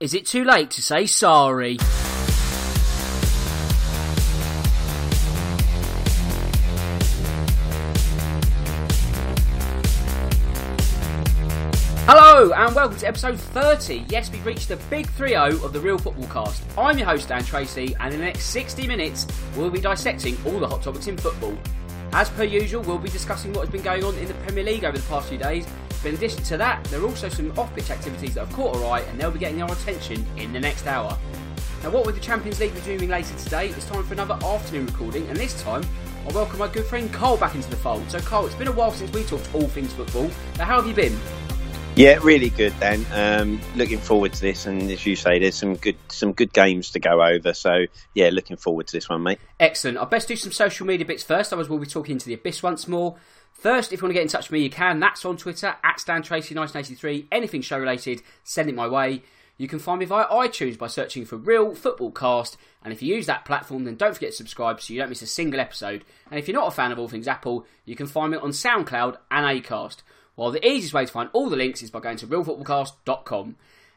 Is 0.00 0.14
it 0.14 0.24
too 0.24 0.44
late 0.44 0.70
to 0.70 0.80
say 0.80 1.04
sorry? 1.04 1.76
Hello 12.06 12.50
and 12.50 12.74
welcome 12.74 12.96
to 12.96 13.06
episode 13.06 13.38
30. 13.38 14.06
Yes, 14.08 14.30
we've 14.30 14.46
reached 14.46 14.68
the 14.68 14.76
big 14.88 15.06
3 15.10 15.28
0 15.28 15.42
of 15.62 15.74
the 15.74 15.80
Real 15.80 15.98
Football 15.98 16.28
Cast. 16.28 16.62
I'm 16.78 16.96
your 16.96 17.06
host, 17.06 17.28
Dan 17.28 17.44
Tracy, 17.44 17.94
and 18.00 18.14
in 18.14 18.20
the 18.20 18.24
next 18.24 18.44
60 18.44 18.86
minutes, 18.86 19.26
we'll 19.54 19.68
be 19.68 19.82
dissecting 19.82 20.38
all 20.46 20.58
the 20.58 20.66
hot 20.66 20.80
topics 20.82 21.08
in 21.08 21.18
football. 21.18 21.58
As 22.14 22.30
per 22.30 22.44
usual, 22.44 22.80
we'll 22.84 22.96
be 22.96 23.10
discussing 23.10 23.52
what 23.52 23.66
has 23.66 23.70
been 23.70 23.82
going 23.82 24.02
on 24.02 24.14
in 24.14 24.28
the 24.28 24.34
Premier 24.34 24.64
League 24.64 24.84
over 24.84 24.96
the 24.96 25.06
past 25.08 25.28
few 25.28 25.36
days. 25.36 25.66
But 26.02 26.10
in 26.10 26.14
addition 26.14 26.42
to 26.44 26.56
that, 26.56 26.82
there 26.84 27.00
are 27.00 27.06
also 27.06 27.28
some 27.28 27.56
off 27.58 27.74
pitch 27.74 27.90
activities 27.90 28.34
that 28.34 28.46
have 28.46 28.54
caught 28.54 28.76
our 28.76 28.84
eye 28.84 29.00
and 29.00 29.20
they'll 29.20 29.30
be 29.30 29.38
getting 29.38 29.62
our 29.62 29.70
attention 29.70 30.26
in 30.36 30.52
the 30.52 30.60
next 30.60 30.86
hour. 30.86 31.16
Now, 31.82 31.90
what 31.90 32.04
with 32.04 32.14
the 32.14 32.20
Champions 32.20 32.60
League 32.60 32.74
resuming 32.74 33.08
later 33.08 33.34
today, 33.36 33.68
it's 33.68 33.86
time 33.86 34.04
for 34.04 34.12
another 34.12 34.38
afternoon 34.44 34.86
recording, 34.86 35.26
and 35.28 35.36
this 35.36 35.62
time 35.62 35.82
I 36.28 36.32
welcome 36.32 36.58
my 36.58 36.68
good 36.68 36.84
friend 36.84 37.10
Karl 37.10 37.38
back 37.38 37.54
into 37.54 37.70
the 37.70 37.76
fold. 37.76 38.10
So, 38.10 38.20
Karl, 38.20 38.44
it's 38.44 38.54
been 38.54 38.68
a 38.68 38.72
while 38.72 38.92
since 38.92 39.10
we 39.12 39.24
talked 39.24 39.48
all 39.54 39.66
things 39.66 39.92
football. 39.94 40.30
Now, 40.58 40.66
how 40.66 40.76
have 40.76 40.86
you 40.86 40.92
been? 40.92 41.18
Yeah, 41.96 42.18
really 42.22 42.50
good, 42.50 42.72
Dan. 42.78 43.04
Um, 43.12 43.60
looking 43.76 43.98
forward 43.98 44.32
to 44.34 44.40
this, 44.40 44.66
and 44.66 44.90
as 44.90 45.04
you 45.04 45.16
say, 45.16 45.38
there's 45.38 45.56
some 45.56 45.74
good 45.74 45.96
some 46.08 46.32
good 46.32 46.52
games 46.52 46.92
to 46.92 47.00
go 47.00 47.22
over. 47.22 47.52
So 47.52 47.86
yeah, 48.14 48.30
looking 48.30 48.56
forward 48.56 48.86
to 48.86 48.92
this 48.92 49.08
one, 49.08 49.22
mate. 49.22 49.40
Excellent. 49.58 49.98
I'll 49.98 50.06
best 50.06 50.28
do 50.28 50.36
some 50.36 50.52
social 50.52 50.86
media 50.86 51.04
bits 51.04 51.24
first. 51.24 51.52
Otherwise, 51.52 51.68
we'll 51.68 51.80
be 51.80 51.86
talking 51.86 52.16
to 52.16 52.26
the 52.26 52.34
abyss 52.34 52.62
once 52.62 52.86
more. 52.86 53.16
First, 53.60 53.92
if 53.92 54.00
you 54.00 54.06
want 54.06 54.12
to 54.12 54.14
get 54.14 54.22
in 54.22 54.28
touch 54.28 54.46
with 54.48 54.52
me, 54.52 54.62
you 54.62 54.70
can. 54.70 55.00
That's 55.00 55.22
on 55.26 55.36
Twitter 55.36 55.76
at 55.84 55.98
StanTracy1983. 55.98 57.26
Anything 57.30 57.60
show 57.60 57.78
related, 57.78 58.22
send 58.42 58.70
it 58.70 58.74
my 58.74 58.88
way. 58.88 59.22
You 59.58 59.68
can 59.68 59.78
find 59.78 59.98
me 59.98 60.06
via 60.06 60.24
iTunes 60.28 60.78
by 60.78 60.86
searching 60.86 61.26
for 61.26 61.36
Real 61.36 61.74
Football 61.74 62.10
Cast. 62.10 62.56
And 62.82 62.90
if 62.90 63.02
you 63.02 63.14
use 63.14 63.26
that 63.26 63.44
platform, 63.44 63.84
then 63.84 63.96
don't 63.96 64.14
forget 64.14 64.30
to 64.30 64.36
subscribe 64.36 64.80
so 64.80 64.94
you 64.94 64.98
don't 64.98 65.10
miss 65.10 65.20
a 65.20 65.26
single 65.26 65.60
episode. 65.60 66.06
And 66.30 66.40
if 66.40 66.48
you're 66.48 66.58
not 66.58 66.68
a 66.68 66.74
fan 66.74 66.90
of 66.90 66.98
all 66.98 67.08
things 67.08 67.28
Apple, 67.28 67.66
you 67.84 67.94
can 67.94 68.06
find 68.06 68.32
me 68.32 68.38
on 68.38 68.52
SoundCloud 68.52 69.18
and 69.30 69.62
Acast. 69.62 69.98
While 70.36 70.52
the 70.52 70.66
easiest 70.66 70.94
way 70.94 71.04
to 71.04 71.12
find 71.12 71.28
all 71.34 71.50
the 71.50 71.56
links 71.56 71.82
is 71.82 71.90
by 71.90 72.00
going 72.00 72.16
to 72.16 72.26
realfootballcast.com. 72.26 73.56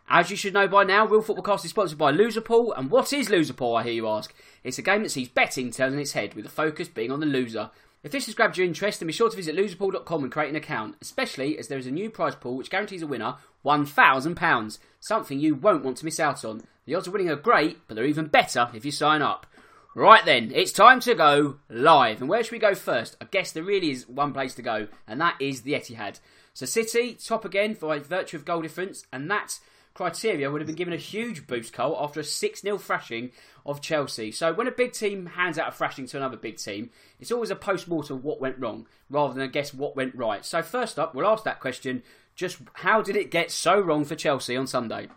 As 0.10 0.30
you 0.30 0.36
should 0.36 0.54
know 0.54 0.68
by 0.68 0.84
now, 0.84 1.08
Real 1.08 1.22
Football 1.22 1.46
Cast 1.46 1.64
is 1.64 1.72
sponsored 1.72 1.98
by 1.98 2.12
Loserpool. 2.12 2.78
And 2.78 2.92
what 2.92 3.14
is 3.14 3.30
Loserpool, 3.30 3.80
I 3.80 3.84
hear 3.84 3.94
you 3.94 4.10
ask? 4.10 4.36
It's 4.62 4.78
a 4.78 4.82
game 4.82 5.04
that 5.04 5.12
sees 5.12 5.30
betting 5.30 5.72
turned 5.72 5.96
on 5.96 6.02
its 6.02 6.12
head, 6.12 6.34
with 6.34 6.44
the 6.44 6.52
focus 6.52 6.90
being 6.90 7.14
on 7.14 7.22
the 7.22 7.26
loser. 7.26 7.72
If 8.04 8.12
this 8.12 8.26
has 8.26 8.36
grabbed 8.36 8.58
your 8.58 8.68
interest, 8.68 9.00
then 9.00 9.08
be 9.08 9.14
sure 9.14 9.30
to 9.30 9.36
visit 9.36 9.56
loserpool.com 9.56 10.24
and 10.24 10.32
create 10.32 10.50
an 10.50 10.58
account, 10.58 10.96
especially 11.02 11.58
as 11.58 11.70
there 11.70 11.78
is 11.78 11.88
a 11.88 11.92
new 11.92 12.10
prize 12.10 12.36
pool 12.36 12.58
which 12.58 12.70
guarantees 12.70 13.02
a 13.02 13.08
winner 13.08 13.36
£1,000, 13.66 14.80
something 15.00 15.40
you 15.40 15.56
won't 15.56 15.86
want 15.86 15.96
to 15.98 16.06
miss 16.06 16.20
out 16.20 16.44
on. 16.44 16.64
The 16.86 16.96
odds 16.96 17.08
of 17.08 17.14
winning 17.14 17.30
are 17.30 17.38
great, 17.38 17.88
but 17.88 17.96
they're 17.96 18.04
even 18.04 18.28
better 18.28 18.70
if 18.74 18.84
you 18.84 18.92
sign 18.92 19.22
up. 19.22 19.48
Right 19.96 20.26
then, 20.26 20.52
it's 20.54 20.74
time 20.74 21.00
to 21.02 21.16
go 21.16 21.60
live. 21.70 22.20
And 22.20 22.28
where 22.28 22.44
should 22.44 22.52
we 22.52 22.60
go 22.60 22.76
first? 22.76 23.16
I 23.22 23.26
guess 23.32 23.54
there 23.54 23.64
really 23.64 23.92
is 23.92 24.08
one 24.08 24.34
place 24.34 24.54
to 24.56 24.62
go, 24.62 24.90
and 25.08 25.22
that 25.22 25.36
is 25.40 25.62
the 25.62 25.74
Etihad. 25.74 26.20
So 26.54 26.66
City, 26.66 27.14
top 27.14 27.46
again 27.46 27.78
by 27.80 28.00
virtue 28.00 28.36
of 28.36 28.44
goal 28.44 28.62
difference, 28.62 29.06
and 29.14 29.32
that 29.32 29.60
criteria 29.94 30.50
would 30.50 30.62
have 30.62 30.68
been 30.68 30.76
given 30.76 30.94
a 30.94 30.98
huge 30.98 31.48
boost, 31.48 31.74
Cole, 31.74 31.98
after 32.00 32.20
a 32.20 32.24
6 32.24 32.62
0 32.62 32.78
thrashing 32.78 33.32
of 33.66 33.82
Chelsea. 33.82 34.32
So 34.32 34.54
when 34.54 34.68
a 34.68 34.72
big 34.72 34.94
team 34.94 35.26
hands 35.26 35.58
out 35.58 35.70
a 35.70 35.72
thrashing 35.72 36.08
to 36.08 36.18
another 36.18 36.38
big 36.38 36.58
team, 36.58 36.90
it's 37.20 37.32
always 37.32 37.52
a 37.52 37.56
post 37.56 37.88
mortem 37.88 38.22
what 38.24 38.42
went 38.42 38.60
wrong, 38.60 38.88
rather 39.10 39.34
than 39.34 39.44
a 39.44 39.48
guess 39.48 39.74
what 39.74 39.96
went 39.96 40.16
right. 40.16 40.44
So 40.44 40.62
first 40.62 41.00
up, 41.00 41.14
we'll 41.14 41.28
ask 41.28 41.44
that 41.44 41.60
question 41.60 42.04
just 42.36 42.58
how 42.74 43.02
did 43.02 43.16
it 43.16 43.30
get 43.30 43.52
so 43.52 43.80
wrong 43.80 44.06
for 44.06 44.16
Chelsea 44.16 44.58
on 44.58 44.68
Sunday? 44.68 45.08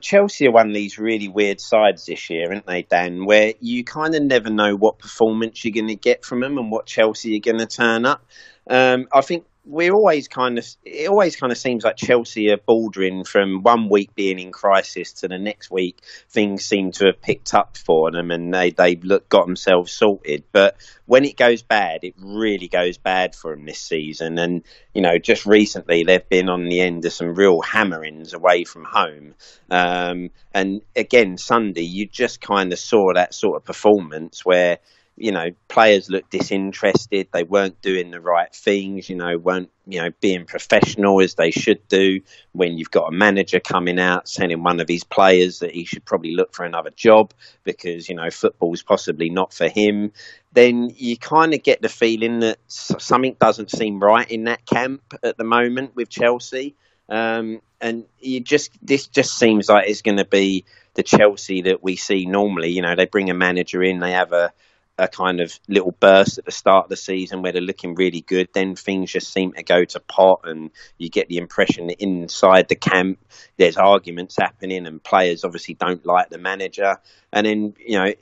Chelsea 0.00 0.48
are 0.48 0.50
one 0.50 0.66
of 0.66 0.74
these 0.74 0.98
really 0.98 1.28
weird 1.28 1.60
sides 1.60 2.04
this 2.06 2.28
year, 2.28 2.48
aren't 2.50 2.66
they, 2.66 2.82
Dan? 2.82 3.24
Where 3.24 3.54
you 3.60 3.84
kind 3.84 4.16
of 4.16 4.22
never 4.24 4.50
know 4.50 4.74
what 4.74 4.98
performance 4.98 5.64
you're 5.64 5.72
going 5.72 5.86
to 5.86 5.94
get 5.94 6.24
from 6.24 6.40
them 6.40 6.58
and 6.58 6.72
what 6.72 6.86
Chelsea 6.86 7.36
are 7.36 7.40
going 7.40 7.58
to 7.58 7.66
turn 7.66 8.04
up. 8.04 8.26
Um, 8.68 9.06
I 9.12 9.20
think 9.20 9.44
we're 9.70 9.94
always 9.94 10.26
kind 10.26 10.58
of 10.58 10.66
it 10.84 11.08
always 11.08 11.36
kind 11.36 11.52
of 11.52 11.58
seems 11.58 11.84
like 11.84 11.96
Chelsea 11.96 12.50
are 12.50 12.56
bouldering 12.56 13.26
from 13.26 13.62
one 13.62 13.88
week 13.88 14.14
being 14.16 14.40
in 14.40 14.50
crisis 14.50 15.12
to 15.12 15.28
the 15.28 15.38
next 15.38 15.70
week 15.70 16.00
things 16.28 16.64
seem 16.64 16.90
to 16.92 17.06
have 17.06 17.22
picked 17.22 17.54
up 17.54 17.76
for 17.76 18.10
them 18.10 18.32
and 18.32 18.52
they 18.52 18.70
they 18.70 18.96
look 18.96 19.28
got 19.28 19.46
themselves 19.46 19.92
sorted. 19.92 20.42
But 20.50 20.76
when 21.06 21.24
it 21.24 21.36
goes 21.36 21.62
bad 21.62 22.00
it 22.02 22.14
really 22.18 22.66
goes 22.66 22.98
bad 22.98 23.36
for 23.36 23.54
them 23.54 23.64
this 23.64 23.80
season. 23.80 24.38
And 24.38 24.64
you 24.92 25.02
know 25.02 25.18
just 25.22 25.46
recently 25.46 26.02
they've 26.02 26.28
been 26.28 26.48
on 26.48 26.64
the 26.64 26.80
end 26.80 27.04
of 27.04 27.12
some 27.12 27.34
real 27.34 27.60
hammerings 27.60 28.34
away 28.34 28.64
from 28.64 28.84
home. 28.84 29.34
Um, 29.70 30.30
and 30.52 30.82
again 30.96 31.38
Sunday 31.38 31.82
you 31.82 32.06
just 32.06 32.40
kind 32.40 32.72
of 32.72 32.78
saw 32.80 33.12
that 33.14 33.34
sort 33.34 33.56
of 33.56 33.64
performance 33.64 34.44
where 34.44 34.78
you 35.20 35.32
know, 35.32 35.50
players 35.68 36.08
looked 36.08 36.30
disinterested. 36.30 37.28
They 37.30 37.42
weren't 37.42 37.80
doing 37.82 38.10
the 38.10 38.20
right 38.20 38.52
things. 38.54 39.10
You 39.10 39.16
know, 39.16 39.36
weren't 39.36 39.70
you 39.86 40.00
know 40.00 40.10
being 40.20 40.46
professional 40.46 41.20
as 41.20 41.34
they 41.34 41.50
should 41.50 41.86
do. 41.88 42.22
When 42.52 42.78
you've 42.78 42.90
got 42.90 43.08
a 43.08 43.12
manager 43.12 43.60
coming 43.60 44.00
out 44.00 44.26
telling 44.26 44.62
one 44.62 44.80
of 44.80 44.88
his 44.88 45.04
players 45.04 45.58
that 45.58 45.72
he 45.72 45.84
should 45.84 46.04
probably 46.04 46.34
look 46.34 46.54
for 46.54 46.64
another 46.64 46.90
job 46.90 47.34
because 47.64 48.08
you 48.08 48.14
know 48.14 48.30
football's 48.30 48.82
possibly 48.82 49.28
not 49.28 49.52
for 49.52 49.68
him, 49.68 50.12
then 50.52 50.90
you 50.96 51.18
kind 51.18 51.52
of 51.52 51.62
get 51.62 51.82
the 51.82 51.90
feeling 51.90 52.40
that 52.40 52.58
something 52.68 53.36
doesn't 53.38 53.70
seem 53.70 54.00
right 54.00 54.30
in 54.30 54.44
that 54.44 54.64
camp 54.64 55.02
at 55.22 55.36
the 55.36 55.44
moment 55.44 55.94
with 55.94 56.08
Chelsea. 56.08 56.74
Um, 57.10 57.60
and 57.80 58.04
you 58.20 58.40
just 58.40 58.70
this 58.80 59.06
just 59.06 59.36
seems 59.36 59.68
like 59.68 59.88
it's 59.88 60.02
going 60.02 60.18
to 60.18 60.24
be 60.24 60.64
the 60.94 61.02
Chelsea 61.02 61.62
that 61.62 61.82
we 61.82 61.96
see 61.96 62.24
normally. 62.26 62.70
You 62.70 62.82
know, 62.82 62.94
they 62.94 63.06
bring 63.06 63.30
a 63.30 63.34
manager 63.34 63.82
in, 63.82 64.00
they 64.00 64.12
have 64.12 64.32
a 64.32 64.52
a 65.00 65.08
kind 65.08 65.40
of 65.40 65.58
little 65.68 65.94
burst 65.98 66.38
at 66.38 66.44
the 66.44 66.52
start 66.52 66.84
of 66.84 66.90
the 66.90 66.96
season 66.96 67.42
where 67.42 67.52
they're 67.52 67.62
looking 67.62 67.94
really 67.94 68.20
good. 68.20 68.48
Then 68.52 68.76
things 68.76 69.10
just 69.10 69.32
seem 69.32 69.52
to 69.52 69.62
go 69.62 69.84
to 69.84 70.00
pot, 70.00 70.40
and 70.44 70.70
you 70.98 71.08
get 71.08 71.28
the 71.28 71.38
impression 71.38 71.88
that 71.88 72.02
inside 72.02 72.68
the 72.68 72.76
camp 72.76 73.18
there's 73.56 73.76
arguments 73.76 74.36
happening, 74.38 74.86
and 74.86 75.02
players 75.02 75.44
obviously 75.44 75.74
don't 75.74 76.04
like 76.04 76.30
the 76.30 76.38
manager. 76.38 76.98
And 77.32 77.46
then 77.46 77.74
you 77.84 77.98
know. 77.98 78.12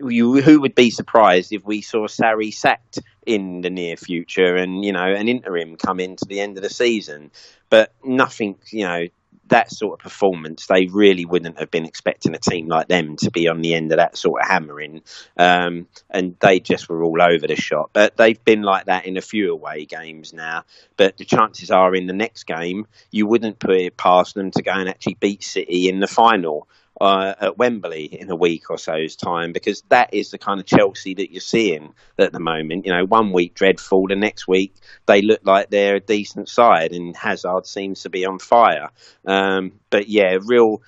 You, 0.00 0.40
who 0.40 0.60
would 0.60 0.76
be 0.76 0.90
surprised 0.90 1.52
if 1.52 1.64
we 1.64 1.82
saw 1.82 2.06
Sarri 2.06 2.54
sacked 2.54 3.00
in 3.26 3.62
the 3.62 3.68
near 3.68 3.96
future 3.96 4.54
and 4.54 4.84
you 4.84 4.92
know 4.92 5.04
an 5.04 5.26
interim 5.26 5.74
come 5.74 5.98
into 5.98 6.24
the 6.24 6.38
end 6.38 6.56
of 6.56 6.62
the 6.62 6.70
season 6.70 7.32
but 7.68 7.92
nothing 8.04 8.54
you 8.70 8.84
know 8.84 9.08
that 9.48 9.70
sort 9.70 9.98
of 9.98 10.02
performance, 10.02 10.66
they 10.66 10.86
really 10.86 11.24
wouldn't 11.24 11.58
have 11.58 11.70
been 11.70 11.84
expecting 11.84 12.34
a 12.34 12.38
team 12.38 12.68
like 12.68 12.88
them 12.88 13.16
to 13.16 13.30
be 13.30 13.48
on 13.48 13.60
the 13.60 13.74
end 13.74 13.92
of 13.92 13.98
that 13.98 14.16
sort 14.16 14.42
of 14.42 14.48
hammering. 14.48 15.02
Um, 15.36 15.86
and 16.10 16.36
they 16.40 16.60
just 16.60 16.88
were 16.88 17.02
all 17.02 17.20
over 17.20 17.46
the 17.46 17.56
shop. 17.56 17.90
But 17.92 18.16
they've 18.16 18.42
been 18.44 18.62
like 18.62 18.86
that 18.86 19.06
in 19.06 19.16
a 19.16 19.22
few 19.22 19.52
away 19.52 19.84
games 19.84 20.32
now. 20.32 20.64
But 20.96 21.16
the 21.16 21.24
chances 21.24 21.70
are 21.70 21.94
in 21.94 22.06
the 22.06 22.12
next 22.12 22.44
game, 22.44 22.86
you 23.10 23.26
wouldn't 23.26 23.58
put 23.58 23.76
it 23.76 23.96
past 23.96 24.34
them 24.34 24.50
to 24.52 24.62
go 24.62 24.72
and 24.72 24.88
actually 24.88 25.14
beat 25.14 25.42
City 25.42 25.88
in 25.88 26.00
the 26.00 26.06
final 26.06 26.68
uh, 27.00 27.34
at 27.40 27.58
Wembley 27.58 28.04
in 28.04 28.30
a 28.30 28.36
week 28.36 28.70
or 28.70 28.78
so's 28.78 29.16
time 29.16 29.52
because 29.52 29.82
that 29.88 30.12
is 30.12 30.30
the 30.30 30.38
kind 30.38 30.60
of 30.60 30.66
Chelsea 30.66 31.14
that 31.14 31.32
you're 31.32 31.40
seeing 31.40 31.94
at 32.18 32.32
the 32.32 32.40
moment. 32.40 32.86
You 32.86 32.92
know, 32.92 33.04
one 33.04 33.32
week 33.32 33.54
dreadful, 33.54 34.08
the 34.08 34.16
next 34.16 34.48
week 34.48 34.74
they 35.06 35.22
look 35.22 35.40
like 35.44 35.70
they're 35.70 35.96
a 35.96 36.00
decent 36.00 36.48
side, 36.48 36.92
and 36.92 37.16
Hazard 37.16 37.66
seems 37.66 38.02
to 38.02 38.10
be 38.10 38.24
on 38.24 38.38
fire. 38.38 38.90
Um, 39.24 39.72
but 39.90 40.08
yeah, 40.08 40.38
real. 40.42 40.82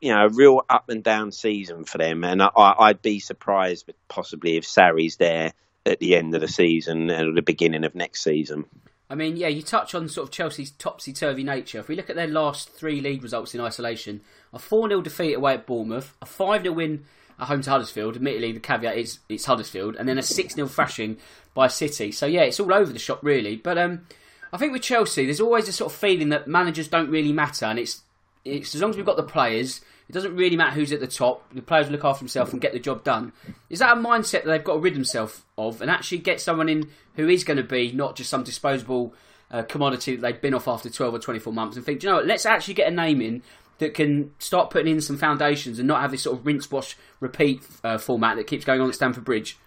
You 0.00 0.12
know, 0.12 0.26
a 0.26 0.28
real 0.28 0.62
up 0.68 0.88
and 0.88 1.02
down 1.02 1.30
season 1.30 1.84
for 1.84 1.96
them, 1.96 2.24
and 2.24 2.42
I, 2.42 2.88
would 2.88 3.02
be 3.02 3.20
surprised, 3.20 3.90
possibly 4.08 4.56
if 4.56 4.64
Sarri's 4.64 5.16
there 5.16 5.52
at 5.86 6.00
the 6.00 6.16
end 6.16 6.34
of 6.34 6.40
the 6.40 6.48
season 6.48 7.08
and 7.08 7.28
at 7.28 7.34
the 7.34 7.40
beginning 7.40 7.84
of 7.84 7.94
next 7.94 8.22
season. 8.22 8.66
I 9.10 9.16
mean, 9.16 9.36
yeah, 9.36 9.48
you 9.48 9.62
touch 9.62 9.94
on 9.94 10.08
sort 10.08 10.28
of 10.28 10.32
Chelsea's 10.32 10.70
topsy 10.70 11.12
turvy 11.12 11.42
nature. 11.42 11.80
If 11.80 11.88
we 11.88 11.96
look 11.96 12.10
at 12.10 12.16
their 12.16 12.28
last 12.28 12.72
three 12.72 13.00
league 13.00 13.22
results 13.22 13.54
in 13.54 13.60
isolation, 13.60 14.20
a 14.52 14.58
4 14.58 14.88
0 14.88 15.00
defeat 15.02 15.34
away 15.34 15.54
at 15.54 15.66
Bournemouth, 15.66 16.16
a 16.20 16.26
5 16.26 16.62
0 16.62 16.74
win 16.74 17.04
at 17.38 17.48
home 17.48 17.62
to 17.62 17.70
Huddersfield. 17.70 18.16
Admittedly, 18.16 18.52
the 18.52 18.60
caveat 18.60 18.96
is 18.96 19.18
it's 19.28 19.44
Huddersfield, 19.44 19.96
and 19.96 20.08
then 20.08 20.18
a 20.18 20.22
6 20.22 20.54
0 20.54 20.68
thrashing 20.68 21.16
by 21.54 21.68
City. 21.68 22.12
So, 22.12 22.26
yeah, 22.26 22.42
it's 22.42 22.60
all 22.60 22.72
over 22.72 22.92
the 22.92 22.98
shop, 22.98 23.20
really. 23.22 23.56
But 23.56 23.78
um, 23.78 24.06
I 24.52 24.56
think 24.56 24.72
with 24.72 24.82
Chelsea, 24.82 25.24
there's 25.24 25.40
always 25.40 25.68
a 25.68 25.72
sort 25.72 25.92
of 25.92 25.98
feeling 25.98 26.30
that 26.30 26.48
managers 26.48 26.88
don't 26.88 27.10
really 27.10 27.32
matter, 27.32 27.66
and 27.66 27.78
it's, 27.78 28.02
it's 28.44 28.74
as 28.74 28.80
long 28.80 28.90
as 28.90 28.96
we've 28.96 29.06
got 29.06 29.16
the 29.16 29.22
players, 29.22 29.80
it 30.08 30.12
doesn't 30.12 30.34
really 30.34 30.56
matter 30.56 30.72
who's 30.72 30.92
at 30.92 30.98
the 30.98 31.06
top. 31.06 31.48
The 31.54 31.62
players 31.62 31.88
look 31.88 32.04
after 32.04 32.18
themselves 32.18 32.52
and 32.52 32.60
get 32.60 32.72
the 32.72 32.80
job 32.80 33.04
done. 33.04 33.32
Is 33.68 33.78
that 33.78 33.96
a 33.96 34.00
mindset 34.00 34.42
that 34.42 34.46
they've 34.46 34.64
got 34.64 34.74
to 34.74 34.78
rid 34.80 34.96
themselves 34.96 35.42
of 35.56 35.80
and 35.80 35.88
actually 35.88 36.18
get 36.18 36.40
someone 36.40 36.68
in 36.68 36.90
who 37.14 37.28
is 37.28 37.44
going 37.44 37.58
to 37.58 37.62
be 37.62 37.92
not 37.92 38.16
just 38.16 38.28
some 38.28 38.42
disposable 38.42 39.14
uh, 39.52 39.62
commodity 39.62 40.16
that 40.16 40.22
they've 40.22 40.40
been 40.40 40.54
off 40.54 40.66
after 40.66 40.90
12 40.90 41.14
or 41.14 41.18
24 41.20 41.52
months 41.52 41.76
and 41.76 41.86
think, 41.86 42.02
you 42.02 42.08
know 42.08 42.16
what, 42.16 42.26
let's 42.26 42.44
actually 42.44 42.74
get 42.74 42.88
a 42.88 42.94
name 42.94 43.20
in 43.20 43.42
that 43.80 43.94
can 43.94 44.32
start 44.38 44.70
putting 44.70 44.92
in 44.92 45.00
some 45.00 45.16
foundations 45.16 45.78
and 45.78 45.88
not 45.88 46.00
have 46.00 46.12
this 46.12 46.22
sort 46.22 46.38
of 46.38 46.46
rinse, 46.46 46.70
wash, 46.70 46.96
repeat 47.18 47.62
uh, 47.82 47.98
format 47.98 48.36
that 48.36 48.46
keeps 48.46 48.64
going 48.64 48.80
on 48.80 48.88
at 48.88 48.94
Stamford 48.94 49.24
Bridge. 49.24 49.58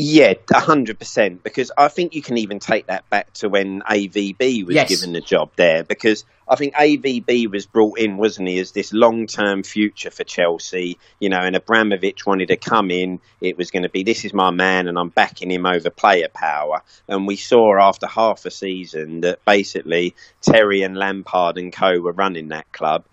Yeah, 0.00 0.34
hundred 0.52 1.00
percent. 1.00 1.42
Because 1.42 1.72
I 1.76 1.88
think 1.88 2.14
you 2.14 2.22
can 2.22 2.38
even 2.38 2.60
take 2.60 2.86
that 2.86 3.08
back 3.10 3.32
to 3.34 3.48
when 3.48 3.80
AVB 3.80 4.64
was 4.64 4.76
yes. 4.76 4.88
given 4.88 5.12
the 5.12 5.20
job 5.20 5.50
there. 5.56 5.82
Because 5.82 6.24
I 6.46 6.54
think 6.54 6.74
AVB 6.74 7.50
was 7.50 7.66
brought 7.66 7.98
in, 7.98 8.16
wasn't 8.16 8.46
he, 8.48 8.60
as 8.60 8.70
this 8.70 8.92
long-term 8.92 9.64
future 9.64 10.12
for 10.12 10.22
Chelsea. 10.22 10.98
You 11.18 11.30
know, 11.30 11.40
and 11.40 11.56
Abramovich 11.56 12.24
wanted 12.24 12.48
to 12.48 12.56
come 12.56 12.92
in. 12.92 13.18
It 13.40 13.58
was 13.58 13.72
going 13.72 13.82
to 13.82 13.88
be 13.88 14.04
this 14.04 14.24
is 14.24 14.32
my 14.32 14.52
man, 14.52 14.86
and 14.86 14.96
I'm 14.96 15.08
backing 15.08 15.50
him 15.50 15.66
over 15.66 15.90
player 15.90 16.28
power. 16.32 16.82
And 17.08 17.26
we 17.26 17.34
saw 17.34 17.76
after 17.80 18.06
half 18.06 18.46
a 18.46 18.52
season 18.52 19.22
that 19.22 19.44
basically 19.44 20.14
Terry 20.42 20.82
and 20.82 20.96
Lampard 20.96 21.58
and 21.58 21.72
co 21.72 21.98
were 21.98 22.12
running 22.12 22.48
that 22.48 22.70
club 22.70 23.04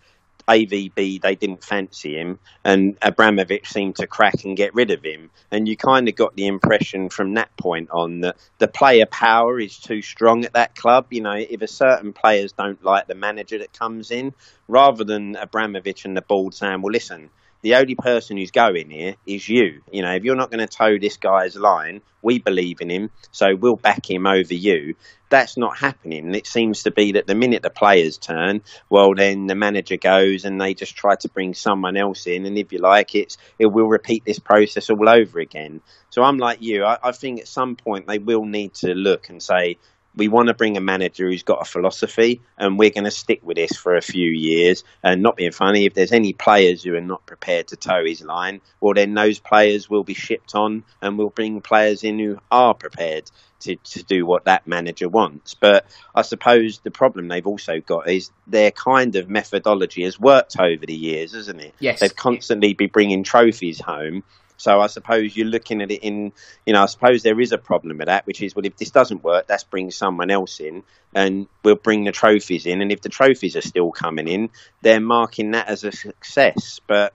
AVB, 0.47 1.21
they 1.21 1.35
didn't 1.35 1.63
fancy 1.63 2.15
him, 2.15 2.39
and 2.63 2.97
Abramovich 3.01 3.67
seemed 3.67 3.95
to 3.97 4.07
crack 4.07 4.43
and 4.43 4.55
get 4.55 4.75
rid 4.75 4.91
of 4.91 5.03
him. 5.03 5.31
And 5.51 5.67
you 5.67 5.75
kind 5.75 6.07
of 6.07 6.15
got 6.15 6.35
the 6.35 6.47
impression 6.47 7.09
from 7.09 7.33
that 7.33 7.55
point 7.57 7.89
on 7.91 8.21
that 8.21 8.37
the 8.59 8.67
player 8.67 9.05
power 9.05 9.59
is 9.59 9.77
too 9.77 10.01
strong 10.01 10.45
at 10.45 10.53
that 10.53 10.75
club. 10.75 11.07
You 11.09 11.21
know, 11.21 11.33
if 11.33 11.61
a 11.61 11.67
certain 11.67 12.13
players 12.13 12.51
don't 12.51 12.83
like 12.83 13.07
the 13.07 13.15
manager 13.15 13.57
that 13.59 13.73
comes 13.73 14.11
in, 14.11 14.33
rather 14.67 15.03
than 15.03 15.35
Abramovich 15.35 16.05
and 16.05 16.15
the 16.15 16.21
board 16.21 16.53
saying, 16.53 16.81
well, 16.81 16.91
listen, 16.91 17.29
the 17.61 17.75
only 17.75 17.95
person 17.95 18.37
who's 18.37 18.51
going 18.51 18.89
here 18.89 19.15
is 19.25 19.47
you. 19.49 19.81
You 19.91 20.03
know, 20.03 20.13
if 20.13 20.23
you're 20.23 20.35
not 20.35 20.51
going 20.51 20.65
to 20.65 20.67
toe 20.67 20.97
this 20.99 21.17
guy's 21.17 21.55
line, 21.55 22.01
we 22.21 22.39
believe 22.39 22.81
in 22.81 22.89
him, 22.89 23.11
so 23.31 23.55
we'll 23.55 23.75
back 23.75 24.09
him 24.09 24.25
over 24.25 24.53
you. 24.53 24.95
That's 25.29 25.57
not 25.57 25.77
happening. 25.77 26.33
It 26.33 26.47
seems 26.47 26.83
to 26.83 26.91
be 26.91 27.13
that 27.13 27.27
the 27.27 27.35
minute 27.35 27.63
the 27.63 27.69
players 27.69 28.17
turn, 28.17 28.61
well, 28.89 29.13
then 29.13 29.47
the 29.47 29.55
manager 29.55 29.97
goes 29.97 30.45
and 30.45 30.59
they 30.59 30.73
just 30.73 30.95
try 30.95 31.15
to 31.17 31.29
bring 31.29 31.53
someone 31.53 31.97
else 31.97 32.27
in, 32.27 32.45
and 32.45 32.57
if 32.57 32.71
you 32.71 32.79
like, 32.79 33.15
it's 33.15 33.37
it 33.59 33.67
will 33.67 33.87
repeat 33.87 34.25
this 34.25 34.39
process 34.39 34.89
all 34.89 35.09
over 35.09 35.39
again. 35.39 35.81
So 36.09 36.23
I'm 36.23 36.37
like 36.37 36.61
you. 36.61 36.83
I, 36.83 36.97
I 37.03 37.11
think 37.11 37.39
at 37.39 37.47
some 37.47 37.75
point 37.75 38.07
they 38.07 38.19
will 38.19 38.45
need 38.45 38.73
to 38.75 38.93
look 38.93 39.29
and 39.29 39.41
say, 39.41 39.77
we 40.15 40.27
want 40.27 40.47
to 40.47 40.53
bring 40.53 40.77
a 40.77 40.81
manager 40.81 41.27
who's 41.27 41.43
got 41.43 41.61
a 41.61 41.65
philosophy, 41.65 42.41
and 42.57 42.79
we're 42.79 42.89
going 42.89 43.03
to 43.03 43.11
stick 43.11 43.41
with 43.43 43.57
this 43.57 43.75
for 43.75 43.95
a 43.95 44.01
few 44.01 44.29
years. 44.29 44.83
And 45.03 45.21
not 45.21 45.35
being 45.35 45.51
funny, 45.51 45.85
if 45.85 45.93
there's 45.93 46.11
any 46.11 46.33
players 46.33 46.83
who 46.83 46.95
are 46.95 47.01
not 47.01 47.25
prepared 47.25 47.67
to 47.69 47.75
toe 47.75 48.05
his 48.05 48.21
line, 48.21 48.61
well, 48.79 48.93
then 48.93 49.13
those 49.13 49.39
players 49.39 49.89
will 49.89 50.03
be 50.03 50.13
shipped 50.13 50.55
on, 50.55 50.83
and 51.01 51.17
we'll 51.17 51.29
bring 51.29 51.61
players 51.61 52.03
in 52.03 52.19
who 52.19 52.37
are 52.51 52.73
prepared 52.73 53.29
to, 53.61 53.75
to 53.75 54.03
do 54.03 54.25
what 54.25 54.45
that 54.45 54.67
manager 54.67 55.09
wants. 55.09 55.53
But 55.53 55.85
I 56.13 56.21
suppose 56.21 56.79
the 56.79 56.91
problem 56.91 57.27
they've 57.27 57.45
also 57.45 57.79
got 57.79 58.09
is 58.09 58.31
their 58.47 58.71
kind 58.71 59.15
of 59.15 59.29
methodology 59.29 60.03
has 60.03 60.19
worked 60.19 60.59
over 60.59 60.85
the 60.85 60.95
years, 60.95 61.33
hasn't 61.33 61.61
it? 61.61 61.73
Yes. 61.79 61.99
They've 61.99 62.15
constantly 62.15 62.73
be 62.73 62.87
bringing 62.87 63.23
trophies 63.23 63.79
home 63.79 64.23
so 64.57 64.79
I 64.79 64.87
suppose 64.87 65.35
you're 65.35 65.47
looking 65.47 65.81
at 65.81 65.91
it 65.91 66.03
in, 66.03 66.31
you 66.65 66.73
know, 66.73 66.83
I 66.83 66.85
suppose 66.85 67.23
there 67.23 67.39
is 67.39 67.51
a 67.51 67.57
problem 67.57 67.97
with 67.97 68.07
that, 68.07 68.25
which 68.25 68.41
is, 68.41 68.55
well, 68.55 68.65
if 68.65 68.77
this 68.77 68.91
doesn't 68.91 69.23
work, 69.23 69.45
let's 69.49 69.63
bring 69.63 69.91
someone 69.91 70.31
else 70.31 70.59
in 70.59 70.83
and 71.13 71.47
we'll 71.63 71.75
bring 71.75 72.05
the 72.05 72.11
trophies 72.11 72.65
in. 72.65 72.81
And 72.81 72.91
if 72.91 73.01
the 73.01 73.09
trophies 73.09 73.55
are 73.55 73.61
still 73.61 73.91
coming 73.91 74.27
in, 74.27 74.49
they're 74.81 75.01
marking 75.01 75.51
that 75.51 75.67
as 75.67 75.83
a 75.83 75.91
success. 75.91 76.79
But 76.87 77.13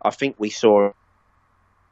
I 0.00 0.10
think 0.10 0.36
we 0.38 0.50
saw 0.50 0.92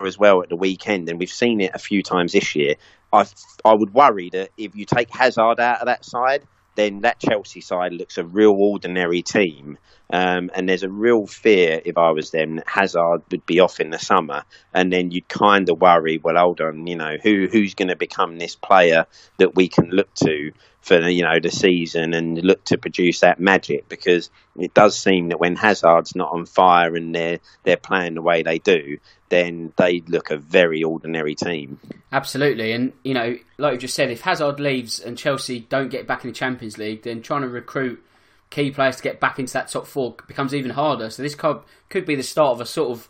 as 0.00 0.18
well 0.18 0.42
at 0.42 0.48
the 0.48 0.56
weekend, 0.56 1.08
and 1.08 1.18
we've 1.18 1.30
seen 1.30 1.60
it 1.60 1.72
a 1.74 1.78
few 1.78 2.02
times 2.02 2.32
this 2.32 2.54
year. 2.54 2.74
I, 3.12 3.26
I 3.64 3.74
would 3.74 3.94
worry 3.94 4.30
that 4.30 4.50
if 4.56 4.74
you 4.74 4.84
take 4.84 5.10
Hazard 5.10 5.60
out 5.60 5.80
of 5.80 5.86
that 5.86 6.04
side, 6.04 6.42
then 6.74 7.00
that 7.00 7.20
Chelsea 7.20 7.60
side 7.60 7.92
looks 7.92 8.18
a 8.18 8.24
real 8.24 8.52
ordinary 8.52 9.22
team. 9.22 9.78
Um, 10.10 10.50
and 10.54 10.68
there's 10.68 10.82
a 10.82 10.90
real 10.90 11.26
fear 11.26 11.80
if 11.84 11.96
I 11.96 12.10
was 12.10 12.30
them 12.30 12.56
that 12.56 12.68
Hazard 12.68 13.22
would 13.30 13.46
be 13.46 13.60
off 13.60 13.80
in 13.80 13.90
the 13.90 13.98
summer, 13.98 14.44
and 14.72 14.92
then 14.92 15.10
you'd 15.10 15.28
kind 15.28 15.68
of 15.70 15.80
worry, 15.80 16.18
well, 16.22 16.36
hold 16.36 16.60
on, 16.60 16.86
you 16.86 16.96
know, 16.96 17.16
who 17.22 17.48
who's 17.50 17.74
going 17.74 17.88
to 17.88 17.96
become 17.96 18.38
this 18.38 18.54
player 18.54 19.06
that 19.38 19.54
we 19.56 19.66
can 19.66 19.90
look 19.90 20.12
to 20.16 20.52
for 20.84 21.00
you 21.08 21.22
know 21.22 21.40
the 21.40 21.50
season 21.50 22.12
and 22.12 22.36
look 22.44 22.62
to 22.64 22.76
produce 22.76 23.20
that 23.20 23.40
magic 23.40 23.88
because 23.88 24.28
it 24.56 24.74
does 24.74 24.96
seem 24.98 25.28
that 25.28 25.40
when 25.40 25.56
Hazard's 25.56 26.14
not 26.14 26.30
on 26.30 26.44
fire 26.44 26.94
and 26.94 27.14
they're 27.14 27.38
they're 27.62 27.78
playing 27.78 28.14
the 28.14 28.22
way 28.22 28.42
they 28.42 28.58
do, 28.58 28.98
then 29.30 29.72
they 29.76 30.02
look 30.06 30.30
a 30.30 30.36
very 30.36 30.84
ordinary 30.84 31.34
team. 31.34 31.80
Absolutely, 32.12 32.72
and 32.72 32.92
you 33.02 33.14
know, 33.14 33.36
like 33.56 33.72
you 33.72 33.78
just 33.78 33.94
said, 33.94 34.10
if 34.10 34.20
Hazard 34.20 34.60
leaves 34.60 35.00
and 35.00 35.16
Chelsea 35.16 35.60
don't 35.60 35.88
get 35.88 36.06
back 36.06 36.22
in 36.22 36.30
the 36.30 36.34
Champions 36.34 36.76
League, 36.76 37.02
then 37.02 37.22
trying 37.22 37.42
to 37.42 37.48
recruit 37.48 38.04
key 38.50 38.70
players 38.70 38.96
to 38.96 39.02
get 39.02 39.18
back 39.18 39.38
into 39.38 39.54
that 39.54 39.68
top 39.68 39.86
four 39.86 40.14
becomes 40.28 40.54
even 40.54 40.70
harder. 40.70 41.08
So 41.08 41.22
this 41.22 41.34
could 41.34 41.60
could 41.88 42.04
be 42.04 42.14
the 42.14 42.22
start 42.22 42.52
of 42.52 42.60
a 42.60 42.66
sort 42.66 42.90
of 42.90 43.08